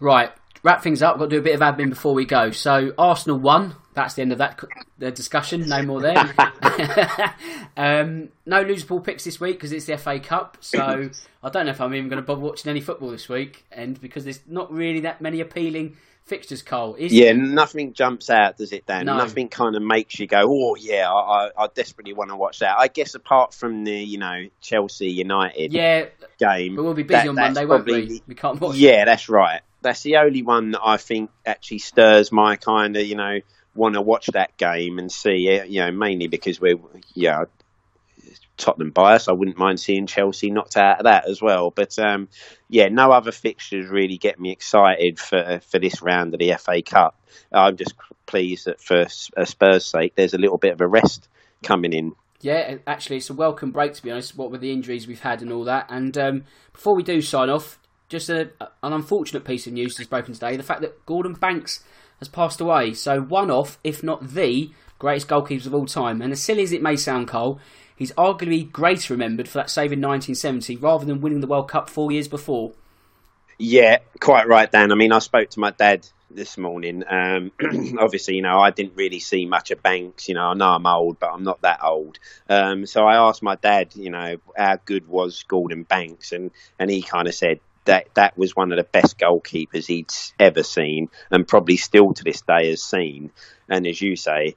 Right, 0.00 0.32
wrap 0.62 0.82
things 0.82 1.02
up. 1.02 1.14
We've 1.14 1.20
got 1.20 1.30
to 1.30 1.36
do 1.36 1.40
a 1.40 1.42
bit 1.42 1.54
of 1.54 1.60
admin 1.60 1.90
before 1.90 2.14
we 2.14 2.24
go. 2.24 2.50
So 2.50 2.92
Arsenal 2.98 3.38
won. 3.38 3.76
That's 3.94 4.14
the 4.14 4.22
end 4.22 4.32
of 4.32 4.38
that 4.38 4.58
the 4.98 5.10
discussion. 5.10 5.68
No 5.68 5.82
more 5.82 6.00
there. 6.00 6.16
um, 7.76 8.30
no 8.46 8.62
Liverpool 8.62 9.00
picks 9.00 9.24
this 9.24 9.38
week 9.38 9.56
because 9.56 9.70
it's 9.70 9.84
the 9.84 9.98
FA 9.98 10.18
Cup. 10.18 10.56
So 10.60 11.10
I 11.42 11.48
don't 11.50 11.66
know 11.66 11.72
if 11.72 11.80
I'm 11.80 11.94
even 11.94 12.08
going 12.08 12.20
to 12.20 12.26
bother 12.26 12.40
watching 12.40 12.70
any 12.70 12.80
football 12.80 13.10
this 13.10 13.28
week, 13.28 13.66
and 13.70 14.00
because 14.00 14.24
there's 14.24 14.40
not 14.46 14.72
really 14.72 15.00
that 15.00 15.20
many 15.20 15.40
appealing 15.40 15.96
fixtures, 16.24 16.62
Karl. 16.62 16.94
Is 16.96 17.12
yeah, 17.12 17.32
nothing 17.32 17.92
jumps 17.92 18.30
out, 18.30 18.56
does 18.56 18.72
it, 18.72 18.86
Dan? 18.86 19.06
No. 19.06 19.16
Nothing 19.16 19.48
kind 19.48 19.76
of 19.76 19.82
makes 19.82 20.18
you 20.18 20.26
go, 20.26 20.42
oh 20.44 20.74
yeah, 20.74 21.10
I, 21.10 21.50
I 21.56 21.66
desperately 21.74 22.12
want 22.12 22.30
to 22.30 22.36
watch 22.36 22.60
that. 22.60 22.78
I 22.78 22.88
guess 22.88 23.14
apart 23.14 23.54
from 23.54 23.84
the 23.84 23.92
you 23.92 24.18
know 24.18 24.48
Chelsea 24.60 25.10
United 25.10 25.72
yeah 25.72 26.06
game, 26.38 26.76
but 26.76 26.84
we'll 26.84 26.94
be 26.94 27.02
busy 27.02 27.22
that, 27.22 27.28
on 27.28 27.34
Monday, 27.34 27.64
won't 27.64 27.86
we? 27.86 28.22
We 28.26 28.34
can't 28.34 28.60
watch. 28.60 28.76
Yeah, 28.76 29.04
that's 29.04 29.28
right 29.28 29.60
that's 29.82 30.02
the 30.02 30.16
only 30.16 30.42
one 30.42 30.70
that 30.70 30.80
I 30.82 30.96
think 30.96 31.30
actually 31.44 31.80
stirs 31.80 32.32
my 32.32 32.56
kind 32.56 32.96
of 32.96 33.04
you 33.04 33.16
know 33.16 33.40
want 33.74 33.94
to 33.94 34.00
watch 34.00 34.26
that 34.28 34.56
game 34.56 34.98
and 34.98 35.10
see 35.10 35.48
it. 35.48 35.68
You 35.68 35.80
know, 35.80 35.92
mainly 35.92 36.28
because 36.28 36.60
we're 36.60 36.78
yeah 37.14 37.44
Tottenham 38.56 38.90
bias. 38.90 39.28
I 39.28 39.32
wouldn't 39.32 39.58
mind 39.58 39.80
seeing 39.80 40.06
Chelsea 40.06 40.50
knocked 40.50 40.76
out 40.76 40.98
of 40.98 41.04
that 41.04 41.28
as 41.28 41.40
well. 41.40 41.70
But 41.70 41.98
um, 41.98 42.28
yeah, 42.68 42.88
no 42.88 43.10
other 43.10 43.32
fixtures 43.32 43.88
really 43.88 44.18
get 44.18 44.38
me 44.38 44.50
excited 44.50 45.18
for 45.18 45.60
for 45.68 45.78
this 45.78 46.02
round 46.02 46.34
of 46.34 46.40
the 46.40 46.54
FA 46.58 46.82
Cup. 46.82 47.18
I'm 47.52 47.76
just 47.76 47.94
pleased 48.26 48.66
that 48.66 48.80
for 48.80 49.06
Spurs' 49.08 49.86
sake, 49.86 50.14
there's 50.14 50.34
a 50.34 50.38
little 50.38 50.58
bit 50.58 50.72
of 50.72 50.80
a 50.80 50.86
rest 50.86 51.28
coming 51.62 51.92
in. 51.92 52.12
Yeah, 52.40 52.78
actually, 52.86 53.18
it's 53.18 53.30
a 53.30 53.34
welcome 53.34 53.70
break 53.70 53.94
to 53.94 54.02
be 54.02 54.10
honest. 54.10 54.36
What 54.36 54.50
with 54.50 54.60
the 54.60 54.72
injuries 54.72 55.06
we've 55.06 55.20
had 55.20 55.42
and 55.42 55.52
all 55.52 55.64
that. 55.64 55.86
And 55.88 56.16
um, 56.18 56.44
before 56.72 56.96
we 56.96 57.02
do 57.02 57.20
sign 57.20 57.48
off, 57.50 57.78
just 58.08 58.28
a, 58.28 58.50
an 58.82 58.92
unfortunate 58.92 59.44
piece 59.44 59.66
of 59.66 59.72
news 59.72 59.96
has 59.98 60.06
broken 60.06 60.34
today. 60.34 60.56
The 60.56 60.62
fact 60.62 60.82
that 60.82 61.06
Gordon 61.06 61.34
Banks 61.34 61.82
has 62.18 62.28
passed 62.28 62.60
away. 62.60 62.94
So 62.94 63.20
one 63.20 63.50
off, 63.50 63.78
if 63.82 64.02
not 64.02 64.34
the 64.34 64.70
greatest 65.02 65.28
goalkeepers 65.28 65.66
of 65.66 65.74
all 65.74 65.84
time. 65.84 66.22
And 66.22 66.32
as 66.32 66.40
silly 66.40 66.62
as 66.62 66.72
it 66.72 66.80
may 66.80 66.96
sound, 66.96 67.26
Karl, 67.28 67.60
he's 67.96 68.12
arguably 68.12 68.70
greater 68.70 69.12
remembered 69.12 69.48
for 69.48 69.58
that 69.58 69.68
save 69.68 69.92
in 69.92 70.00
1970 70.00 70.76
rather 70.76 71.04
than 71.04 71.20
winning 71.20 71.40
the 71.40 71.46
World 71.48 71.68
Cup 71.68 71.90
four 71.90 72.12
years 72.12 72.28
before. 72.28 72.72
Yeah, 73.58 73.98
quite 74.20 74.46
right, 74.48 74.70
Dan. 74.70 74.92
I 74.92 74.94
mean, 74.94 75.12
I 75.12 75.18
spoke 75.18 75.50
to 75.50 75.60
my 75.60 75.72
dad 75.72 76.08
this 76.30 76.56
morning. 76.56 77.02
Um, 77.08 77.50
obviously, 77.98 78.36
you 78.36 78.42
know, 78.42 78.58
I 78.58 78.70
didn't 78.70 78.94
really 78.94 79.18
see 79.18 79.44
much 79.44 79.72
of 79.72 79.82
Banks. 79.82 80.28
You 80.28 80.36
know, 80.36 80.46
I 80.46 80.54
know 80.54 80.68
I'm 80.68 80.86
old, 80.86 81.18
but 81.18 81.32
I'm 81.32 81.42
not 81.42 81.62
that 81.62 81.82
old. 81.82 82.18
Um, 82.48 82.86
so 82.86 83.04
I 83.04 83.16
asked 83.16 83.42
my 83.42 83.56
dad, 83.56 83.94
you 83.94 84.10
know, 84.10 84.36
how 84.56 84.78
good 84.84 85.06
was 85.08 85.42
Gordon 85.42 85.82
Banks, 85.82 86.32
and 86.32 86.52
and 86.78 86.90
he 86.90 87.02
kind 87.02 87.28
of 87.28 87.34
said, 87.34 87.60
that 87.84 88.14
that 88.14 88.38
was 88.38 88.54
one 88.54 88.72
of 88.72 88.76
the 88.76 88.84
best 88.84 89.18
goalkeepers 89.18 89.86
he'd 89.86 90.12
ever 90.38 90.62
seen, 90.62 91.08
and 91.30 91.46
probably 91.46 91.76
still 91.76 92.14
to 92.14 92.24
this 92.24 92.42
day 92.42 92.70
has 92.70 92.82
seen. 92.82 93.30
And 93.68 93.86
as 93.86 94.00
you 94.00 94.16
say, 94.16 94.56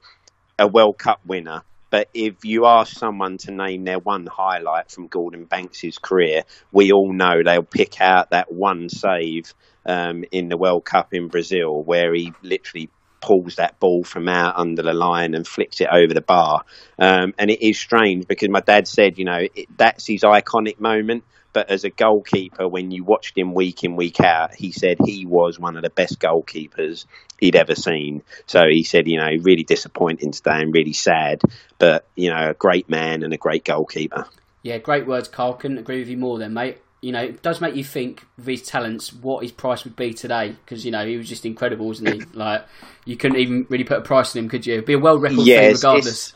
a 0.58 0.68
World 0.68 0.98
Cup 0.98 1.22
winner. 1.26 1.62
But 1.90 2.10
if 2.14 2.44
you 2.44 2.66
ask 2.66 2.98
someone 2.98 3.38
to 3.40 3.52
name 3.52 3.86
their 3.86 4.00
one 4.00 4.26
highlight 4.26 4.92
from 4.92 5.08
Gordon 5.08 5.46
Banks' 5.46 5.98
career, 5.98 6.44
we 6.72 6.92
all 6.92 7.14
know 7.14 7.44
they'll 7.44 7.64
pick 7.64 8.02
out 8.02 8.32
that 8.32 8.52
one 8.52 8.90
save 8.90 9.54
um, 9.86 10.26
in 10.32 10.50
the 10.50 10.58
World 10.58 10.84
Cup 10.84 11.14
in 11.14 11.28
Brazil, 11.28 11.82
where 11.84 12.14
he 12.14 12.34
literally 12.42 12.90
pulls 13.22 13.56
that 13.56 13.80
ball 13.80 14.04
from 14.04 14.28
out 14.28 14.58
under 14.58 14.82
the 14.84 14.94
line 14.94 15.34
and 15.36 15.48
flicks 15.48 15.80
it 15.80 15.88
over 15.92 16.14
the 16.14 16.22
bar. 16.22 16.64
Um, 17.00 17.34
and 17.38 17.50
it 17.50 17.66
is 17.66 17.80
strange 17.80 18.28
because 18.28 18.50
my 18.50 18.60
dad 18.60 18.88
said, 18.88 19.18
you 19.18 19.26
know, 19.26 19.40
it, 19.56 19.68
that's 19.78 20.06
his 20.06 20.22
iconic 20.22 20.80
moment. 20.80 21.24
But 21.56 21.70
as 21.70 21.86
a 21.86 21.90
goalkeeper, 21.90 22.68
when 22.68 22.92
you 22.92 23.06
watched 23.06 23.38
him 23.38 23.54
week 23.54 23.86
in, 23.86 23.96
week 23.96 24.20
out, 24.20 24.54
he 24.54 24.74
said 24.74 24.98
he 25.06 25.26
was 25.26 25.58
one 25.58 25.78
of 25.78 25.84
the 25.84 25.90
best 25.90 26.20
goalkeepers 26.20 27.06
he'd 27.40 27.56
ever 27.56 27.76
seen. 27.76 28.24
So 28.46 28.68
he 28.70 28.84
said, 28.84 29.08
you 29.08 29.18
know, 29.18 29.30
really 29.42 29.64
disappointing 29.64 30.34
today 30.34 30.60
and 30.60 30.74
really 30.74 30.92
sad, 30.92 31.42
but, 31.80 32.06
you 32.14 32.30
know, 32.30 32.50
a 32.50 32.54
great 32.54 32.90
man 32.90 33.24
and 33.24 33.34
a 33.34 33.38
great 33.38 33.64
goalkeeper. 33.64 34.28
Yeah, 34.64 34.80
great 34.80 35.08
words, 35.08 35.30
Karl. 35.30 35.54
Couldn't 35.54 35.78
agree 35.78 36.00
with 36.00 36.10
you 36.10 36.18
more 36.18 36.38
then, 36.38 36.54
mate. 36.54 36.80
You 37.00 37.14
know, 37.14 37.24
it 37.24 37.42
does 37.42 37.62
make 37.62 37.76
you 37.76 37.86
think 37.86 38.26
with 38.38 38.48
his 38.48 38.64
talents 38.64 39.14
what 39.14 39.42
his 39.42 39.54
price 39.54 39.86
would 39.86 39.96
be 39.96 40.14
today 40.14 40.58
because, 40.66 40.84
you 40.84 40.92
know, 40.92 41.06
he 41.06 41.16
was 41.16 41.30
just 41.30 41.46
incredible, 41.46 41.88
wasn't 41.88 42.10
he? 42.10 42.22
like, 42.34 42.66
you 43.06 43.16
couldn't 43.16 43.38
even 43.38 43.66
really 43.70 43.86
put 43.86 44.00
a 44.00 44.02
price 44.02 44.36
on 44.36 44.44
him, 44.44 44.50
could 44.50 44.66
you? 44.66 44.74
It'd 44.74 44.86
be 44.86 44.94
a 44.94 45.00
world 45.00 45.22
record 45.22 45.48
yeah, 45.48 45.62
thing 45.62 45.76
regardless 45.76 46.34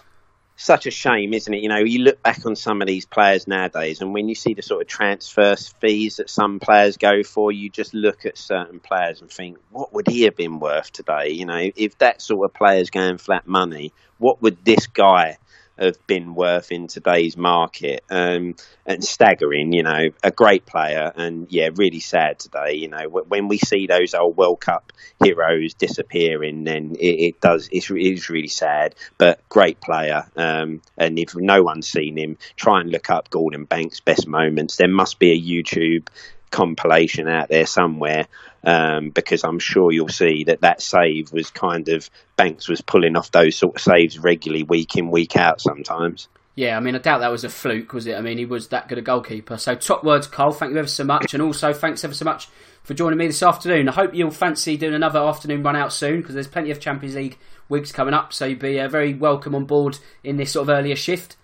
such 0.60 0.86
a 0.86 0.92
shame, 0.92 1.34
isn't 1.34 1.54
it? 1.54 1.64
You 1.64 1.70
know, 1.70 1.78
you 1.78 2.00
look 2.00 2.22
back 2.22 2.46
on 2.46 2.54
some 2.54 2.82
of 2.82 2.88
these 2.88 3.06
players 3.06 3.48
nowadays, 3.48 4.02
and 4.02 4.14
when 4.14 4.28
you 4.28 4.36
see 4.36 4.54
the 4.54 4.62
sort 4.62 4.82
of 4.82 4.88
transfer 4.90 5.56
fees 5.56 6.18
that 6.18 6.30
some 6.30 6.60
players 6.60 6.98
go 6.98 7.24
for, 7.24 7.50
you 7.50 7.70
just 7.70 7.94
look 7.94 8.26
at 8.26 8.38
certain 8.38 8.82
players 8.82 9.22
and 9.22 9.32
think, 9.32 9.58
what 9.72 9.94
would 9.94 10.06
he 10.08 10.24
have 10.24 10.36
been 10.36 10.60
worth 10.60 10.92
today? 10.92 11.30
You 11.30 11.46
know, 11.46 11.72
if 11.78 11.98
that 12.00 12.22
sort 12.22 12.44
of 12.44 12.54
player's 12.54 12.90
going 12.90 13.20
flat 13.20 13.48
money, 13.48 13.94
what 14.18 14.42
would 14.42 14.66
this 14.66 14.88
guy 14.88 15.38
have 15.80 16.06
been 16.08 16.36
worth 16.36 16.72
in 16.72 16.88
today's 16.88 17.38
market 17.38 18.04
um, 18.10 18.56
and 18.86 19.04
staggering. 19.04 19.74
You 19.74 19.84
know, 19.84 20.10
a 20.24 20.32
great 20.32 20.66
player, 20.66 21.12
and 21.16 21.48
yeah, 21.50 21.70
really 21.76 22.00
sad 22.00 22.40
today. 22.40 22.74
You 22.76 22.90
know, 22.90 23.08
when 23.10 23.48
we 23.48 23.58
see 23.58 23.88
those 23.88 24.14
old 24.14 24.38
World 24.38 24.62
Cup 24.62 24.92
heroes 25.24 25.74
disappearing, 25.74 26.64
then 26.64 26.96
it, 27.00 27.06
it 27.06 27.42
does. 27.42 27.70
It's, 27.72 27.90
it's 27.92 28.30
really 28.30 28.48
sad, 28.48 28.96
but 29.18 29.48
great 29.50 29.82
player. 29.82 30.26
Um, 30.36 30.82
and 30.98 31.18
if 31.20 31.36
no 31.36 31.64
one's 31.64 31.88
seen 31.88 32.18
him, 32.18 32.38
try 32.56 32.82
and 32.82 32.92
look 32.92 33.10
up 33.10 33.30
Gordon 33.30 33.66
Banks' 33.66 34.00
best 34.00 34.28
moments. 34.28 34.76
There 34.76 34.88
must 34.88 35.20
be 35.20 35.32
a 35.32 35.42
YouTube 35.42 36.08
compilation 36.52 37.28
out 37.28 37.50
there 37.50 37.66
somewhere 37.66 38.28
um, 38.64 39.10
because 39.10 39.44
I'm 39.44 39.60
sure 39.60 39.92
you'll 39.92 40.10
see 40.10 40.46
that 40.46 40.62
that 40.62 40.82
save 40.82 41.32
was 41.32 41.50
kind 41.50 41.90
of 41.90 42.10
Banks 42.36 42.68
was 42.68 42.82
pulling 42.82 43.16
off 43.16 43.32
those 43.32 43.56
sort 43.56 43.76
of 43.76 43.82
saves 43.82 44.20
regularly, 44.20 44.64
week 44.64 44.96
in, 44.96 45.12
week 45.12 45.36
out 45.38 45.62
sometimes. 45.62 46.28
Yeah, 46.56 46.76
I 46.76 46.82
mean, 46.82 46.94
I 46.94 46.98
doubt 46.98 47.20
that 47.20 47.32
was 47.32 47.46
a 47.46 47.50
fluke, 47.50 47.94
was 47.94 48.06
it? 48.06 48.16
I 48.16 48.22
mean, 48.22 48.38
he 48.38 48.46
was 48.46 48.68
that 48.68 48.90
good 48.90 48.98
a 48.98 49.02
goalkeeper. 49.02 49.56
So, 49.56 49.76
top 49.76 50.04
words, 50.04 50.28
Karl. 50.28 50.52
Thank 50.52 50.74
you 50.74 50.80
ever 50.80 50.90
so 50.90 51.06
much. 51.06 51.34
And 51.34 51.42
also, 51.42 51.72
thanks 51.72 52.04
ever 52.04 52.14
so 52.14 52.26
much 52.26 52.50
for 52.84 52.94
joining 52.94 53.18
me 53.18 53.28
this 53.28 53.42
afternoon. 53.42 53.88
I 53.88 53.94
hope 53.94 54.14
you'll 54.14 54.32
fancy 54.32 54.76
doing 54.76 54.94
another 54.94 55.20
afternoon 55.20 55.64
run 55.64 55.78
out 55.78 55.94
soon 55.94 56.20
because 56.20 56.34
there's 56.34 56.50
plenty 56.50 56.72
of 56.72 56.82
Champions 56.82 57.16
League 57.16 57.38
weeks 57.70 57.94
coming 57.94 58.14
up. 58.14 58.34
So, 58.34 58.46
you'd 58.46 58.60
be 58.60 58.78
uh, 58.78 58.90
very 58.90 59.14
welcome 59.14 59.56
on 59.56 59.64
board 59.64 60.00
in 60.22 60.36
this 60.36 60.52
sort 60.52 60.68
of 60.68 60.76
earlier 60.76 60.98
shift. 60.98 61.38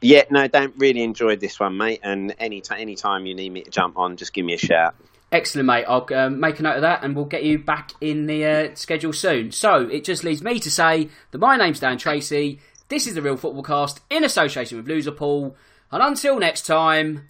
Yeah, 0.00 0.22
no, 0.30 0.46
don't 0.48 0.74
really 0.78 1.02
enjoyed 1.02 1.40
this 1.40 1.60
one, 1.60 1.76
mate. 1.76 2.00
And 2.02 2.34
any 2.38 2.62
t- 2.62 2.74
any 2.74 2.94
time 2.94 3.26
you 3.26 3.34
need 3.34 3.50
me 3.50 3.64
to 3.64 3.70
jump 3.70 3.98
on, 3.98 4.16
just 4.16 4.32
give 4.32 4.46
me 4.46 4.54
a 4.54 4.58
shout. 4.58 4.94
Excellent, 5.30 5.66
mate. 5.66 5.84
I'll 5.86 6.06
um, 6.14 6.40
make 6.40 6.58
a 6.58 6.62
note 6.62 6.76
of 6.76 6.82
that, 6.82 7.04
and 7.04 7.14
we'll 7.14 7.26
get 7.26 7.44
you 7.44 7.58
back 7.58 7.92
in 8.00 8.26
the 8.26 8.44
uh, 8.44 8.74
schedule 8.74 9.12
soon. 9.12 9.52
So 9.52 9.82
it 9.88 10.04
just 10.04 10.24
leaves 10.24 10.42
me 10.42 10.58
to 10.60 10.70
say 10.70 11.10
that 11.32 11.38
my 11.38 11.56
name's 11.56 11.80
Dan 11.80 11.98
Tracy. 11.98 12.60
This 12.88 13.06
is 13.06 13.14
the 13.14 13.22
Real 13.22 13.36
Football 13.36 13.62
Cast 13.62 14.00
in 14.08 14.24
association 14.24 14.78
with 14.78 14.86
Loserpool, 14.86 15.54
and 15.92 16.02
until 16.02 16.38
next 16.38 16.66
time, 16.66 17.28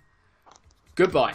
goodbye. 0.95 1.35